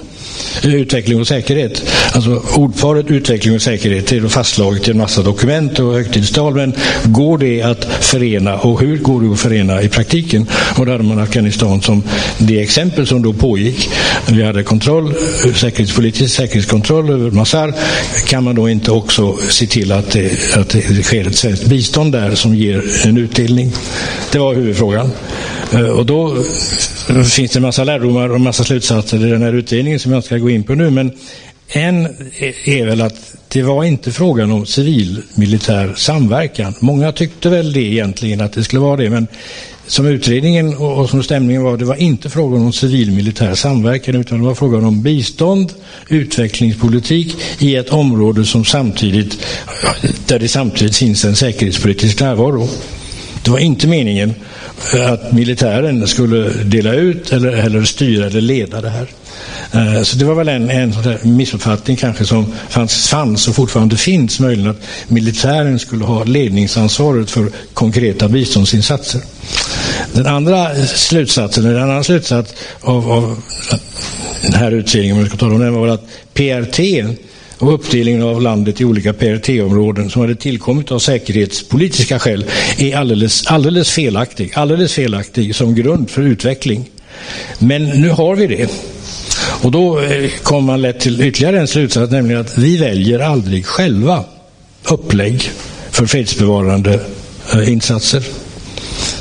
[0.63, 1.83] Eh, utveckling och säkerhet.
[2.13, 6.55] Alltså ordparet utveckling och säkerhet är då fastslaget i en massa dokument och högtidstal.
[6.55, 6.75] Men
[7.05, 10.47] går det att förena och hur går det att förena i praktiken?
[10.77, 12.03] Och då hade man Afghanistan som
[12.39, 13.91] det exempel som då pågick.
[14.27, 17.75] Vi hade kontroll, eh, säkerhetspolitisk säkerhetskontroll över Mazar,
[18.27, 22.13] Kan man då inte också se till att det, att det sker ett svenskt bistånd
[22.13, 23.73] där som ger en utdelning?
[24.33, 25.11] Det var huvudfrågan.
[25.73, 26.37] Eh, och då
[27.25, 30.19] finns det en massa lärdomar och en massa slutsatser i den här utredningen som jag
[30.19, 30.91] inte ska gå in på nu.
[30.91, 31.13] Men
[31.69, 32.07] en
[32.65, 36.75] är väl att det var inte frågan om civil-militär samverkan.
[36.81, 39.11] Många tyckte väl det egentligen, att det skulle vara det.
[39.11, 39.27] Men
[39.89, 44.47] som utredningen och som stämningen var, det var inte frågan om civil-militär samverkan utan det
[44.47, 45.73] var frågan om bistånd,
[46.09, 49.39] utvecklingspolitik i ett område som samtidigt,
[50.27, 52.69] där det samtidigt finns en säkerhetspolitisk närvaro.
[53.43, 54.35] Det var inte meningen
[55.09, 59.09] att militären skulle dela ut eller, eller styra eller leda det här.
[59.73, 60.93] Eh, så det var väl en, en
[61.23, 67.51] missuppfattning kanske som fanns, fanns och fortfarande finns möjligen att militären skulle ha ledningsansvaret för
[67.75, 69.21] konkreta biståndsinsatser.
[70.19, 73.43] Den andra slutsatsen, en annan slutsats av, av
[74.43, 76.05] den här utredningen, om jag ska tala om den, var att
[76.35, 76.81] PRT
[77.59, 82.45] och uppdelningen av landet i olika PRT-områden som hade tillkommit av säkerhetspolitiska skäl
[82.79, 84.53] är alldeles, alldeles felaktig.
[84.55, 86.91] Alldeles felaktig som grund för utveckling.
[87.59, 88.71] Men nu har vi det.
[89.63, 93.67] Och då eh, kommer man lätt till ytterligare en slutsats, nämligen att vi väljer aldrig
[93.67, 94.25] själva
[94.89, 95.51] upplägg
[95.91, 97.01] för fredsbevarande
[97.53, 98.48] eh, insatser.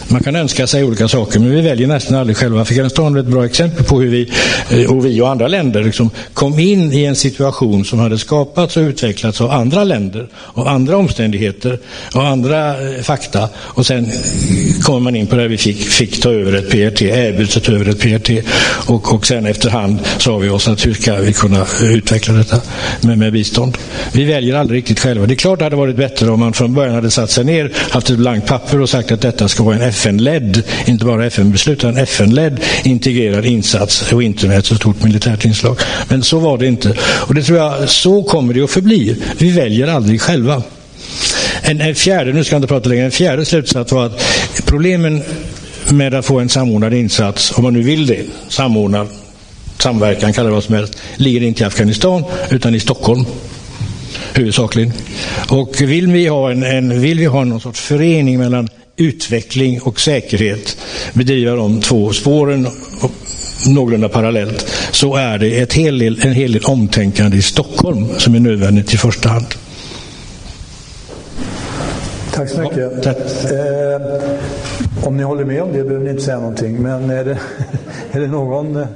[0.10, 2.62] Man kan önska sig olika saker, men vi väljer nästan aldrig själva.
[2.62, 4.32] Afghanistan är ett bra exempel på hur vi,
[4.70, 8.78] eh, och vi och andra länder, liksom kom in i en situation som hade skapats
[8.78, 11.80] och utvecklats av andra länder, av andra omständigheter
[12.14, 13.50] och andra eh, fakta.
[13.56, 14.12] Och sen
[14.82, 17.72] kommer man in på det vi fick, fick ta över ett PRT, erbjuds att ta
[17.72, 18.46] över ett PRT.
[18.88, 22.62] Och, och sen efterhand sa vi oss att hur ska vi kunna utveckla detta
[23.02, 23.78] med, med bistånd.
[24.12, 25.26] Vi väljer aldrig riktigt själva.
[25.26, 27.72] Det är klart det hade varit bättre om man från början hade satt sig ner,
[27.92, 31.78] haft ett blankt papper och sagt att detta ska vara en FN-ledd, inte bara FN-beslut,
[31.78, 35.80] utan FN-ledd integrerad insats och inte med ett så stort militärt inslag.
[36.10, 36.94] Men så var det inte.
[37.00, 39.16] Och det tror jag, så kommer det att förbli.
[39.38, 40.64] Vi väljer aldrig själva.
[41.62, 44.22] En, en fjärde, nu ska jag inte prata längre, en fjärde slutsats var att
[44.66, 45.24] problemen
[45.90, 49.08] med att få en samordnad insats, om man nu vill det, samordnad
[49.78, 53.26] samverkan, kalla det vad som helst, ligger inte i Afghanistan utan i Stockholm
[54.34, 54.94] huvudsakligen.
[55.50, 60.00] Och vill vi ha, en, en, vill vi ha någon sorts förening mellan utveckling och
[60.00, 60.78] säkerhet,
[61.14, 62.68] bedriva de två spåren
[63.68, 68.36] någorlunda parallellt, så är det ett hel del, en hel del omtänkande i Stockholm som
[68.36, 69.46] är nödvändigt i första hand.
[72.34, 73.06] Tack så mycket.
[73.06, 77.24] Ja, eh, om ni håller med om det behöver ni inte säga någonting, men är
[77.24, 77.38] det,
[78.12, 78.88] är det någon eh,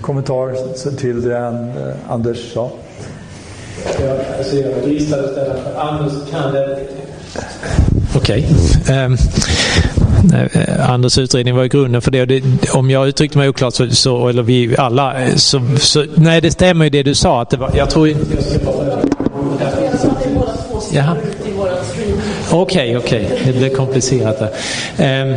[0.00, 2.70] kommentar till det eh, Anders sa?
[4.00, 6.78] Jag, alltså jag dristade ställa för Anders kan det.
[8.16, 8.48] Okej.
[8.82, 9.04] Okay.
[9.04, 9.16] Um,
[10.32, 12.24] eh, Anders utredning var ju grunden för det.
[12.24, 12.42] Det,
[12.72, 16.84] om jag uttryckte mig oklart, så, så, eller vi alla, så, så, Nej, det stämmer
[16.84, 17.42] ju det du sa.
[17.42, 18.08] Att det var, jag tror.
[20.92, 21.16] Jaha.
[22.50, 23.26] Okej, okay, okej.
[23.26, 23.52] Okay.
[23.52, 24.48] Det blir komplicerat där.
[25.22, 25.36] Um,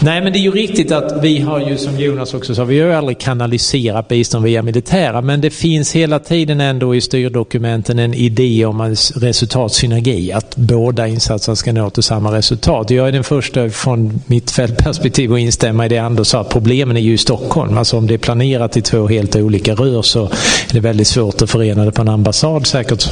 [0.00, 2.80] nej, men det är ju riktigt att vi har ju, som Jonas också sa, vi
[2.80, 7.98] har ju aldrig kanaliserat bistånd via militära, men det finns hela tiden ändå i styrdokumenten
[7.98, 12.90] en idé om en resultatsynergi, att båda insatserna ska nå till samma resultat.
[12.90, 17.00] Jag är den första från mitt fältperspektiv att instämma i det Anders sa, problemen är
[17.00, 17.78] ju i Stockholm.
[17.78, 21.42] Alltså om det är planerat i två helt olika rör så är det väldigt svårt
[21.42, 23.10] att förena det på en ambassad, säkert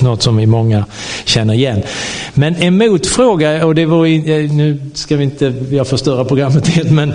[0.00, 0.84] något som vi många
[1.24, 1.82] känner igen.
[2.34, 6.90] Men en motfråga, och det var eh, nu ska vi inte jag förstöra programmet helt,
[6.90, 7.12] men,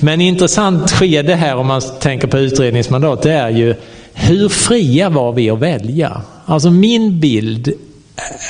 [0.00, 3.74] men intressant skede här om man tänker på utredningsmandat, det är ju
[4.14, 6.22] hur fria var vi att välja?
[6.44, 7.72] Alltså min bild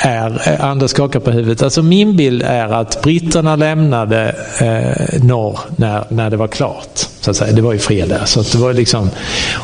[0.01, 5.59] är, eh, Anders skakar på huvudet, alltså min bild är att britterna lämnade eh, norr
[5.77, 7.09] när, när det var klart.
[7.20, 7.53] Så att säga.
[7.53, 8.27] Det var ju fredag.
[8.27, 9.11] Så det var liksom,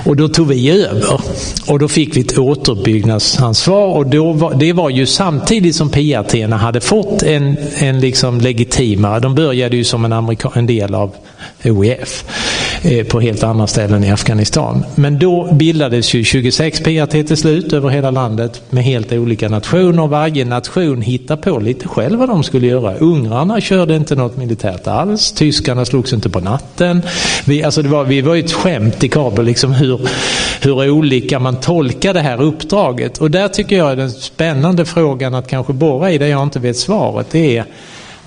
[0.04, 1.20] och då tog vi över.
[1.66, 3.86] Och då fick vi ett återuppbyggnadsansvar.
[3.86, 9.20] Och då var, det var ju samtidigt som PRT hade fått en, en liksom legitimare,
[9.20, 11.14] de började ju som en, amerika, en del av
[11.64, 12.53] OEF eh,
[12.84, 14.84] Eh, på helt andra ställen i Afghanistan.
[14.94, 20.06] Men då bildades ju 26 PRT till slut över hela landet med helt olika nationer.
[20.06, 22.94] Varje nation hittade på lite själv vad de skulle göra.
[22.94, 25.32] Ungrarna körde inte något militärt alls.
[25.32, 27.02] Tyskarna slogs inte på natten.
[27.44, 30.00] Vi, alltså det var, vi var ju ett skämt i Kabul liksom hur,
[30.60, 33.18] hur olika man tolkar det här uppdraget.
[33.18, 36.58] Och där tycker jag är den spännande frågan att kanske borra i, där jag inte
[36.58, 37.64] vet svaret, det är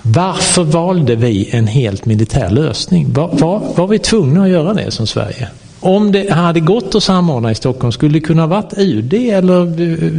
[0.02, 3.12] varför valde vi en helt militär lösning?
[3.12, 5.48] Var, var, var vi tvungna att göra det som Sverige?
[5.80, 10.10] Om det hade gått att samordna i Stockholm skulle det kunna varit UD eller eh,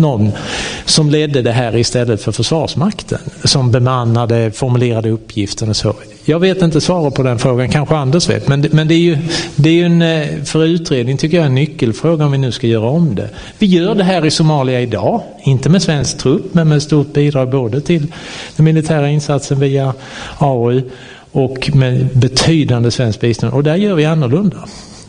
[0.00, 0.32] någon
[0.84, 3.18] som ledde det här istället för Försvarsmakten.
[3.44, 5.94] Som bemannade, formulerade uppgiften och så.
[6.28, 8.48] Jag vet inte svaret på den frågan, kanske Anders vet.
[8.48, 9.18] Men, men det är ju,
[9.56, 12.66] det är ju en, eh, för utredning tycker jag en nyckelfråga om vi nu ska
[12.66, 13.30] göra om det.
[13.58, 17.50] Vi gör det här i Somalia idag, inte med svensk trupp men med stort bidrag
[17.50, 18.06] både till
[18.56, 19.94] den militära insatsen via
[20.38, 20.82] AU
[21.32, 23.52] och med betydande svenskt bistånd.
[23.52, 24.56] Och där gör vi annorlunda.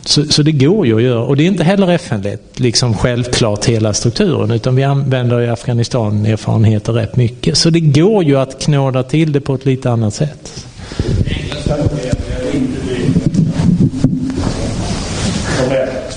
[0.04, 1.22] Så, så, det går ju att göra.
[1.22, 6.26] Och det är inte heller FN-lett, liksom självklart hela strukturen, utan vi använder i Afghanistan
[6.26, 7.58] erfarenheter rätt mycket.
[7.58, 10.67] Så det går ju att knåda till det på ett lite annat sätt.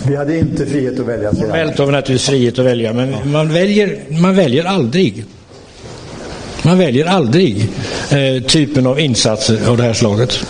[0.07, 1.31] Vi hade inte frihet att välja.
[1.33, 5.25] Formellt har vi naturligtvis frihet att välja, men man väljer, man väljer aldrig.
[6.63, 7.69] Man väljer aldrig
[8.11, 10.45] eh, typen av insatser av det här slaget.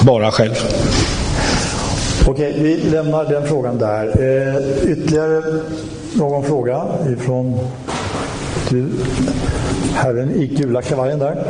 [0.00, 0.54] Bara själv.
[2.26, 4.06] Okej, vi lämnar den frågan där.
[4.06, 5.42] Eh, ytterligare
[6.12, 6.82] någon fråga
[7.12, 7.58] ifrån
[8.70, 8.86] du,
[9.94, 11.44] herren i gula kavajen där?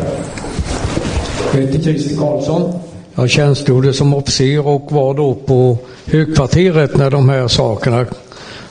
[1.52, 2.72] Jag heter Christer Karlsson.
[3.14, 8.06] Jag tjänstgjorde som officer och var då på högkvarteret när de här sakerna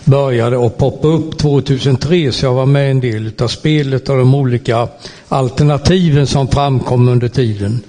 [0.04, 4.36] började att poppa upp 2003 så jag var med en del av spelet och de
[4.36, 4.88] olika
[5.28, 7.80] alternativen som framkom under tiden.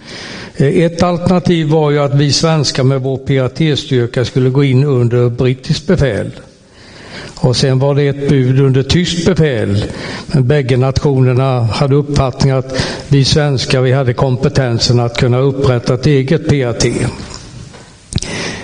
[0.56, 5.28] Eh, ett alternativ var ju att vi svenskar med vår PRT-styrka skulle gå in under
[5.28, 6.30] brittiskt befäl.
[7.40, 9.84] Och sen var det ett bud under tyskt befäl.
[10.26, 16.06] Men bägge nationerna hade uppfattningen att vi svenskar vi hade kompetensen att kunna upprätta ett
[16.06, 16.84] eget PRT.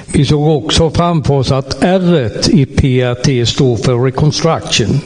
[0.07, 5.01] Vi såg också framför oss att R i PRT står för Reconstruction.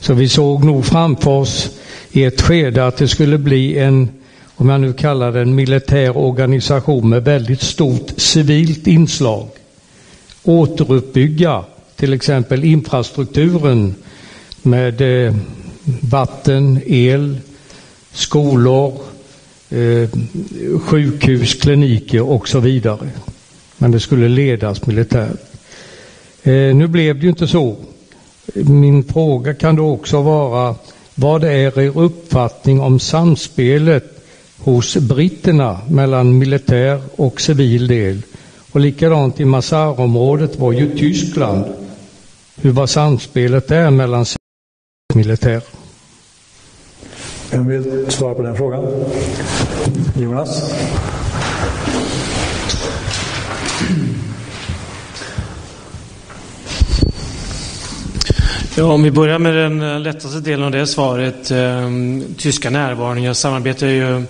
[0.00, 1.70] Så vi såg nog framför oss
[2.12, 4.08] i ett skede att det skulle bli en
[4.60, 9.48] om jag nu kallar det en militär organisation med väldigt stort civilt inslag,
[10.44, 11.64] återuppbygga
[11.98, 13.94] till exempel infrastrukturen
[14.62, 15.34] med eh,
[16.00, 17.38] vatten, el,
[18.12, 18.92] skolor,
[19.68, 20.08] eh,
[20.80, 23.10] sjukhus, kliniker och så vidare.
[23.78, 25.40] Men det skulle ledas militärt.
[26.42, 27.76] Eh, nu blev det ju inte så.
[28.54, 30.74] Min fråga kan då också vara
[31.14, 34.04] vad är er uppfattning om samspelet
[34.58, 38.22] hos britterna mellan militär och civil del
[38.72, 41.64] Och likadant i Mazarområdet var ju Tyskland.
[42.60, 44.38] Hur var samspelet där mellan civil
[45.10, 45.62] och militär?
[47.50, 48.84] Vem vill svara på den frågan?
[50.16, 50.72] Jonas?
[58.76, 61.50] Ja, om vi börjar med den eh, lättaste delen av det svaret.
[61.50, 61.90] Eh,
[62.36, 63.22] tyska närvaron.
[63.22, 64.22] Jag samarbetar ju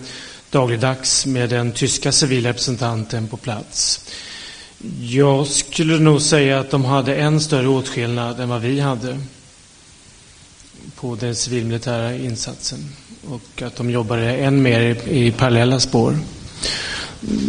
[0.50, 4.04] dagligdags med den tyska civilrepresentanten på plats.
[5.00, 9.18] Jag skulle nog säga att de hade en större åtskillnad än vad vi hade
[10.96, 12.78] på den civilmilitära insatsen
[13.30, 16.18] och att de jobbade än mer i, i parallella spår.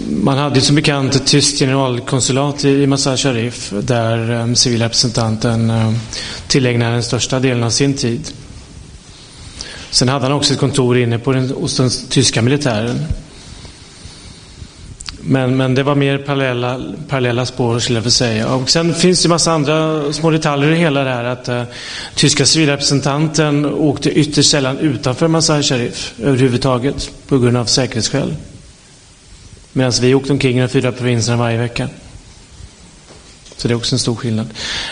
[0.10, 5.96] Man hade som bekant ett tyskt generalkonsulat i Mazar Sharif där ehm, civilrepresentanten ehm,
[6.48, 8.32] tillägnade den största delen av sin tid.
[9.90, 13.06] Sen hade han också ett kontor inne på den, hos den tyska militären.
[15.22, 18.54] Men, men det var mer parallella, parallella spår skulle jag vilja säga.
[18.54, 21.24] Och sen finns det en massa andra små detaljer i hela det här.
[21.24, 21.64] Att uh,
[22.16, 28.36] tyska civilrepresentanten åkte ytterst sällan utanför Mazar Sharif överhuvudtaget på grund av säkerhetsskäl.
[29.74, 31.90] Medan vi åkte omkring i de fyra provinserna varje vecka.
[33.60, 34.48] Så det är också en stor skillnad.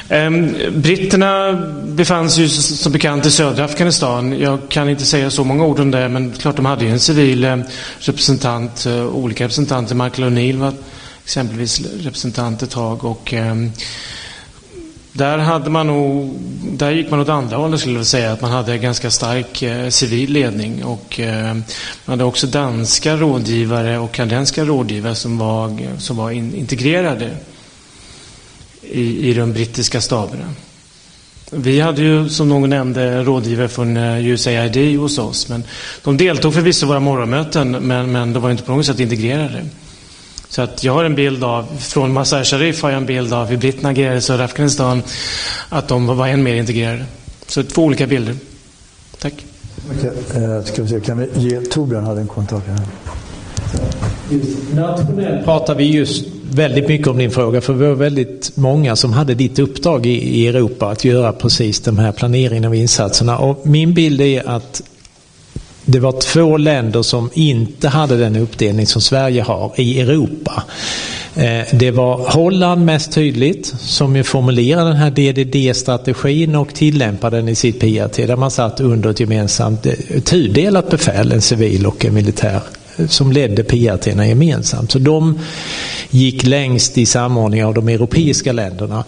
[0.10, 1.54] Ehm, britterna
[1.86, 4.40] befann sig ju som bekant i södra Afghanistan.
[4.40, 7.00] Jag kan inte säga så många ord om det, men klart de hade ju en
[7.00, 7.64] civil ehm,
[8.00, 9.96] representant, eh, olika representanter.
[9.96, 10.74] Michael O'Neill var
[11.24, 13.72] exempelvis representant ett tag och ehm,
[15.12, 16.40] där, hade man nog,
[16.72, 18.32] där gick man åt andra hållet skulle jag säga.
[18.32, 20.84] Att man hade ganska stark eh, civil ledning.
[20.84, 21.64] Och, eh, man
[22.06, 27.30] hade också danska rådgivare och kanadensiska rådgivare som var, som var in, integrerade
[28.92, 30.54] i, i de brittiska staberna.
[31.52, 35.50] Vi hade ju som någon nämnde rådgivare från eh, USAID hos oss.
[35.50, 35.64] Men
[36.04, 39.66] de deltog förvisso i våra morgonmöten men, men de var inte på något sätt integrerade.
[40.50, 43.48] Så att jag har en bild av, från Masar Sharif har jag en bild av
[43.48, 45.04] hur britterna agerade i södra Afghanistan,
[45.70, 47.06] att de var än mer integrerade.
[47.48, 48.36] Så två olika bilder.
[49.20, 49.46] Tack.
[49.92, 50.12] Okej,
[50.44, 52.80] eh, ska vi se, kan vi ge Torbjörn hade en kommentar här.
[54.76, 59.14] Nationellt pratar vi just väldigt mycket om din fråga för vi var väldigt många som
[59.14, 63.38] hade ditt uppdrag i, i Europa att göra precis de här planeringen av insatserna.
[63.38, 64.82] Och min bild är att
[65.86, 70.64] det var två länder som inte hade den uppdelning som Sverige har i Europa.
[71.36, 77.50] Eh, det var Holland mest tydligt som ju formulerade den här DDD-strategin och tillämpade den
[77.50, 79.94] i sitt PRT där man satt under ett gemensamt eh,
[80.24, 82.62] tudelat befäl, en civil och en militär
[83.08, 84.92] som ledde PRT gemensamt.
[84.92, 85.40] Så de
[86.10, 89.04] gick längst i samordning av de europeiska länderna.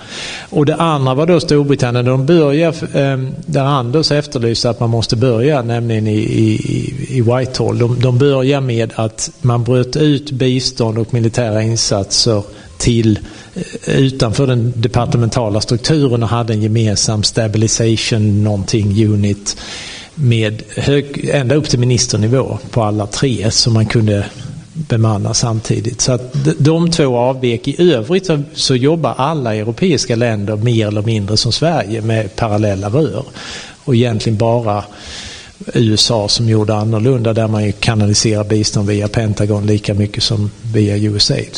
[0.49, 2.06] Och det andra var då Storbritannien.
[2.06, 7.78] De börjar ehm, där Anders efterlyste att man måste börja, nämligen i, i, i Whitehall.
[7.78, 12.44] De, de börjar med att man bröt ut bistånd och militära insatser
[12.78, 13.20] till
[13.56, 19.57] eh, utanför den departementala strukturen och hade en gemensam stabilization någonting unit
[20.22, 24.26] med hög, ända upp till ministernivå på alla tre som man kunde
[24.74, 26.02] bemanna samtidigt.
[26.02, 27.68] Så att de två avvek.
[27.68, 32.90] I övrigt så, så jobbar alla europeiska länder mer eller mindre som Sverige med parallella
[32.90, 33.24] rör.
[33.86, 34.84] Och egentligen bara
[35.74, 40.98] USA som gjorde annorlunda där man ju kanaliserar bistånd via Pentagon lika mycket som via
[40.98, 41.58] USAID.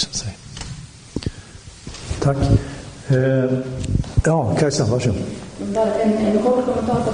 [2.20, 2.38] Tack.
[3.08, 3.58] Eh,
[4.26, 5.22] ja, Kajsa, varsågod.
[6.04, 7.14] En, en kort kommentar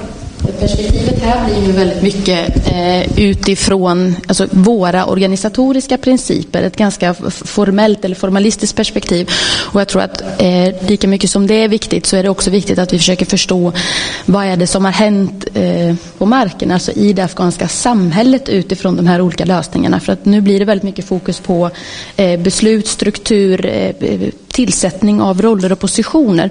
[0.68, 8.06] Perspektivet här blir ju väldigt mycket eh, utifrån alltså, våra organisatoriska principer, ett ganska formellt
[8.06, 9.30] eller formalistiskt perspektiv.
[9.74, 12.50] Och jag tror att eh, lika mycket som det är viktigt så är det också
[12.50, 13.72] viktigt att vi försöker förstå
[14.26, 18.96] vad är det som har hänt eh, på marken, alltså i det afghanska samhället utifrån
[18.96, 20.00] de här olika lösningarna.
[20.00, 21.70] För att nu blir det väldigt mycket fokus på
[22.16, 23.96] eh, beslutsstruktur, eh,
[24.58, 26.50] tillsättning av roller och positioner.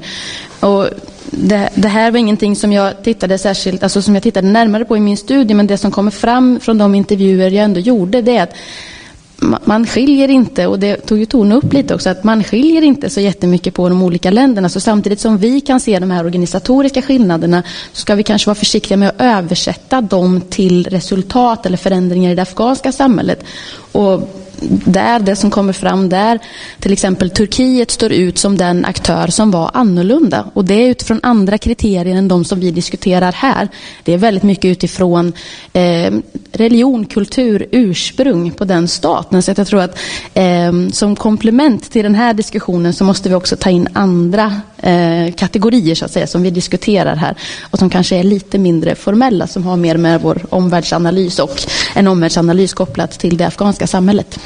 [0.61, 0.89] Och
[1.31, 4.97] det, det, här var ingenting som jag tittade särskilt, alltså som jag tittade närmare på
[4.97, 8.37] i min studie, men det som kommer fram från de intervjuer jag ändå gjorde, det
[8.37, 8.55] är att
[9.65, 13.11] man skiljer inte, och det tog ju Tone upp lite också, att man skiljer inte
[13.11, 14.69] så jättemycket på de olika länderna.
[14.69, 17.63] Så samtidigt som vi kan se de här organisatoriska skillnaderna
[17.93, 22.35] så ska vi kanske vara försiktiga med att översätta dem till resultat eller förändringar i
[22.35, 23.45] det afghanska samhället.
[23.93, 24.46] Och
[24.85, 26.39] där, det som kommer fram där,
[26.81, 30.51] till exempel Turkiet står ut som den aktör som var annorlunda.
[30.55, 33.69] Och det är utifrån andra kriterier än de som vi diskuterar här.
[34.05, 35.33] Det är väldigt mycket utifrån
[35.73, 36.13] eh,
[36.53, 39.43] religion, kultur, ursprung på den staten.
[39.43, 39.99] Så jag tror att
[40.35, 45.35] eh, som komplement till den här diskussionen så måste vi också ta in andra eh,
[45.37, 47.37] kategorier så att säga som vi diskuterar här
[47.71, 51.61] och som kanske är lite mindre formella som har mer med vår omvärldsanalys och
[51.95, 54.39] en omvärldsanalys kopplat till det afghanska samhället.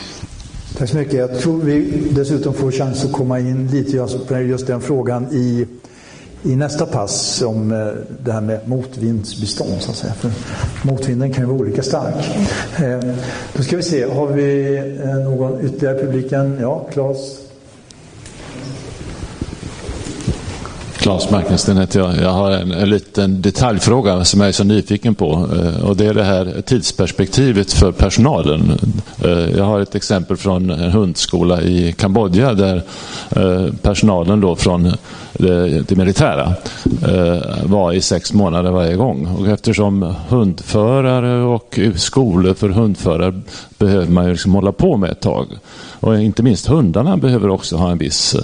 [0.80, 1.14] Tack så mycket.
[1.14, 5.66] Jag tror vi dessutom får chans att komma in lite på just den frågan i,
[6.42, 7.88] i nästa pass om eh,
[8.24, 9.76] det här med motvindsbestånd.
[9.80, 10.12] Så att säga.
[10.12, 10.30] För
[10.82, 12.14] motvinden kan ju vara olika stark.
[12.78, 13.14] Eh,
[13.56, 16.58] då ska vi se, har vi eh, någon ytterligare i publiken?
[16.60, 17.49] Ja, Claes?
[21.10, 22.16] Claes Markensten heter jag.
[22.16, 25.32] Jag har en, en, liten detaljfråga som jag är så nyfiken på.
[25.32, 28.72] Eh, och det är det här tidsperspektivet för personalen.
[29.24, 32.82] Eh, jag har ett exempel från en hundskola i Kambodja där
[33.30, 34.92] eh, personalen då från
[35.32, 36.54] det, det militära
[37.64, 39.26] var i sex månader varje gång.
[39.38, 43.40] Och eftersom hundförare och skolor för hundförare
[43.78, 45.46] behöver man ju liksom hålla på med ett tag.
[46.00, 48.40] Och inte minst hundarna behöver också ha en viss eh,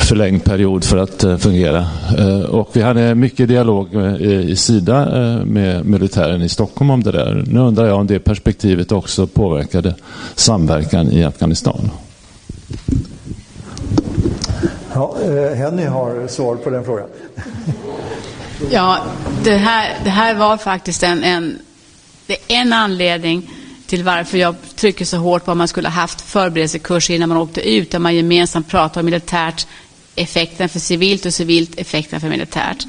[0.00, 1.86] förlängd period för att eh, fungera.
[2.18, 5.06] Eh, och vi hade mycket dialog i Sida
[5.44, 7.44] med militären i Stockholm om det där.
[7.46, 9.94] Nu undrar jag om det perspektivet också påverkade
[10.34, 11.90] samverkan i Afghanistan.
[14.94, 15.16] Ja,
[15.54, 17.06] Henny har svar på den frågan.
[18.70, 18.98] Ja,
[19.44, 21.58] det här, det här var faktiskt en, en,
[22.26, 23.50] det är en anledning
[23.96, 27.38] till varför jag trycker så hårt på att man skulle ha haft förberedelsekurser innan man
[27.38, 29.66] åkte ut, där man gemensamt pratar om militärt
[30.14, 32.86] effekten för civilt och civilt effekten för militärt.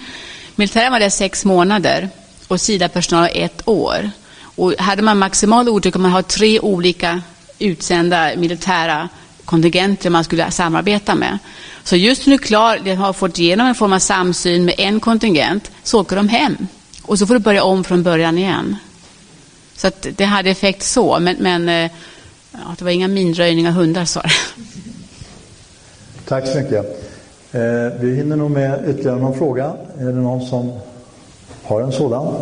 [0.56, 2.10] Militären var där sex månader
[2.48, 4.12] och SIDA-personal ett år.
[4.42, 7.22] Och hade man maximal otur kunde man ha tre olika
[7.60, 9.10] utsända militära
[9.46, 11.38] kontingenter man skulle samarbeta med.
[11.84, 15.72] Så just nu klar, de har fått igenom en form av samsyn med en kontingent,
[15.84, 16.68] så åker de hem.
[17.02, 18.78] Och så får du börja om från början igen.
[19.78, 21.92] Så att det hade effekt så, men, men eh,
[22.52, 24.22] ja, det var inga minröjning av hundar sa
[26.28, 26.86] Tack så mycket.
[27.52, 29.74] Eh, vi hinner nog med ytterligare någon fråga.
[30.00, 30.72] Är det någon som
[31.64, 32.36] har en sådan?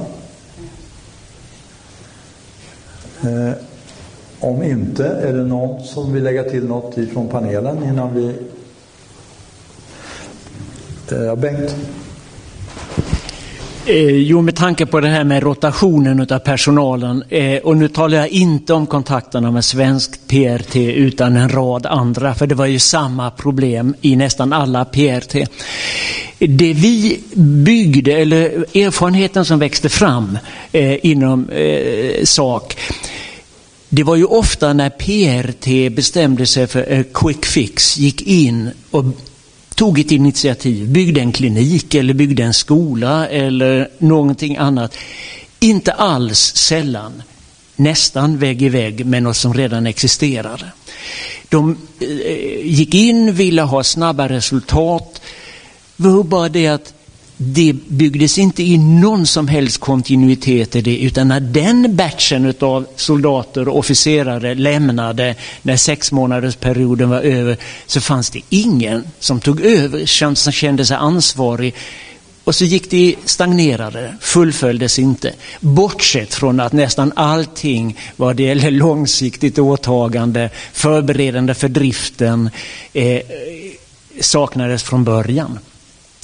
[3.24, 3.54] Eh,
[4.40, 8.36] om inte, är det någon som vill lägga till något ifrån panelen innan vi...
[11.12, 11.76] Eh, Bengt?
[13.86, 18.18] Eh, jo, med tanke på det här med rotationen av personalen eh, och nu talar
[18.18, 22.80] jag inte om kontakterna med svensk PRT utan en rad andra, för det var ju
[22.80, 25.36] samma problem i nästan alla PRT.
[26.40, 28.44] Det vi byggde, eller
[28.78, 30.38] erfarenheten som växte fram
[30.72, 32.78] eh, inom eh, SAK,
[33.90, 39.06] det var ju ofta när PRT bestämde sig för a quick fix, gick in och
[39.76, 44.98] tog ett initiativ, byggde en klinik eller byggde en skola eller någonting annat.
[45.60, 47.24] Inte alls sällan
[47.76, 50.72] nästan vägg i vägg med något som redan existerade.
[51.50, 55.22] De eh, gick in, ville ha snabba resultat.
[55.98, 56.94] Det var bara det att
[57.38, 62.86] det byggdes inte in någon som helst kontinuitet i det utan när den batchen av
[62.96, 69.40] soldater och officerare lämnade när sex månaders perioden var över så fanns det ingen som
[69.40, 71.76] tog över, som kände sig ansvarig
[72.44, 75.34] och så gick det stagnerade, fullföljdes inte.
[75.60, 82.50] Bortsett från att nästan allting vad det gäller långsiktigt åtagande, förberedande för driften
[82.94, 83.22] eh,
[84.20, 85.60] saknades från början.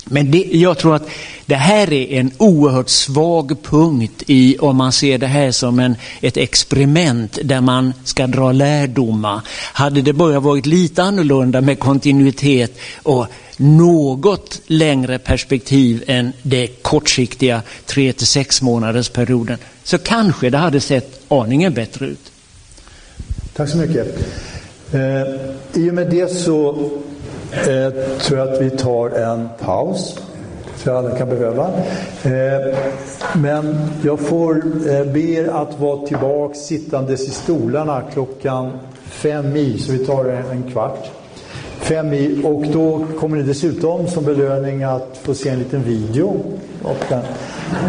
[0.06, 1.10] Men det, jag tror att
[1.46, 5.96] det här är en oerhört svag punkt i om man ser det här som en,
[6.22, 9.42] ett experiment där man ska dra lärdomar.
[9.74, 13.28] Hade det bara varit lite annorlunda med kontinuitet och
[13.58, 20.80] något längre perspektiv än det kortsiktiga 3 till 6 månaders perioden så kanske det hade
[20.80, 22.32] sett aningen bättre ut.
[23.56, 24.08] Tack så mycket.
[24.92, 25.02] Eh,
[25.74, 26.90] I och med det så
[27.52, 30.20] eh, tror jag att vi tar en paus.
[30.76, 31.70] För alla kan behöva.
[32.24, 32.78] Eh,
[33.36, 34.56] men jag får
[34.90, 38.72] eh, be er att vara tillbaka sittandes i stolarna klockan
[39.04, 41.12] fem i, så vi tar en kvart.
[41.80, 46.44] Fem i, och då kommer ni dessutom som belöning att få se en liten video.
[46.84, 47.20] Och, eh,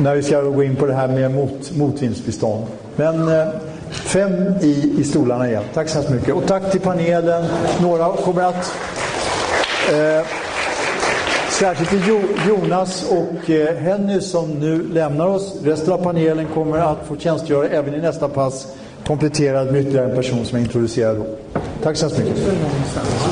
[0.01, 2.65] när vi ska gå in på det här med mot, motvindsbestånd.
[2.97, 3.49] Men eh,
[3.91, 5.63] fem i, i stolarna igen.
[5.75, 6.35] Tack så hemskt mycket.
[6.35, 7.45] Och tack till panelen.
[7.83, 8.73] Några kommer att
[9.91, 10.27] Eh,
[11.51, 15.55] särskilt till Jonas och eh, Henny som nu lämnar oss.
[15.65, 18.67] Resten av panelen kommer att få tjänstgöra även i nästa pass
[19.07, 21.17] kompletterad med ytterligare en person som är introducerad.
[21.17, 21.27] då.
[21.83, 22.43] Tack så hemskt mycket.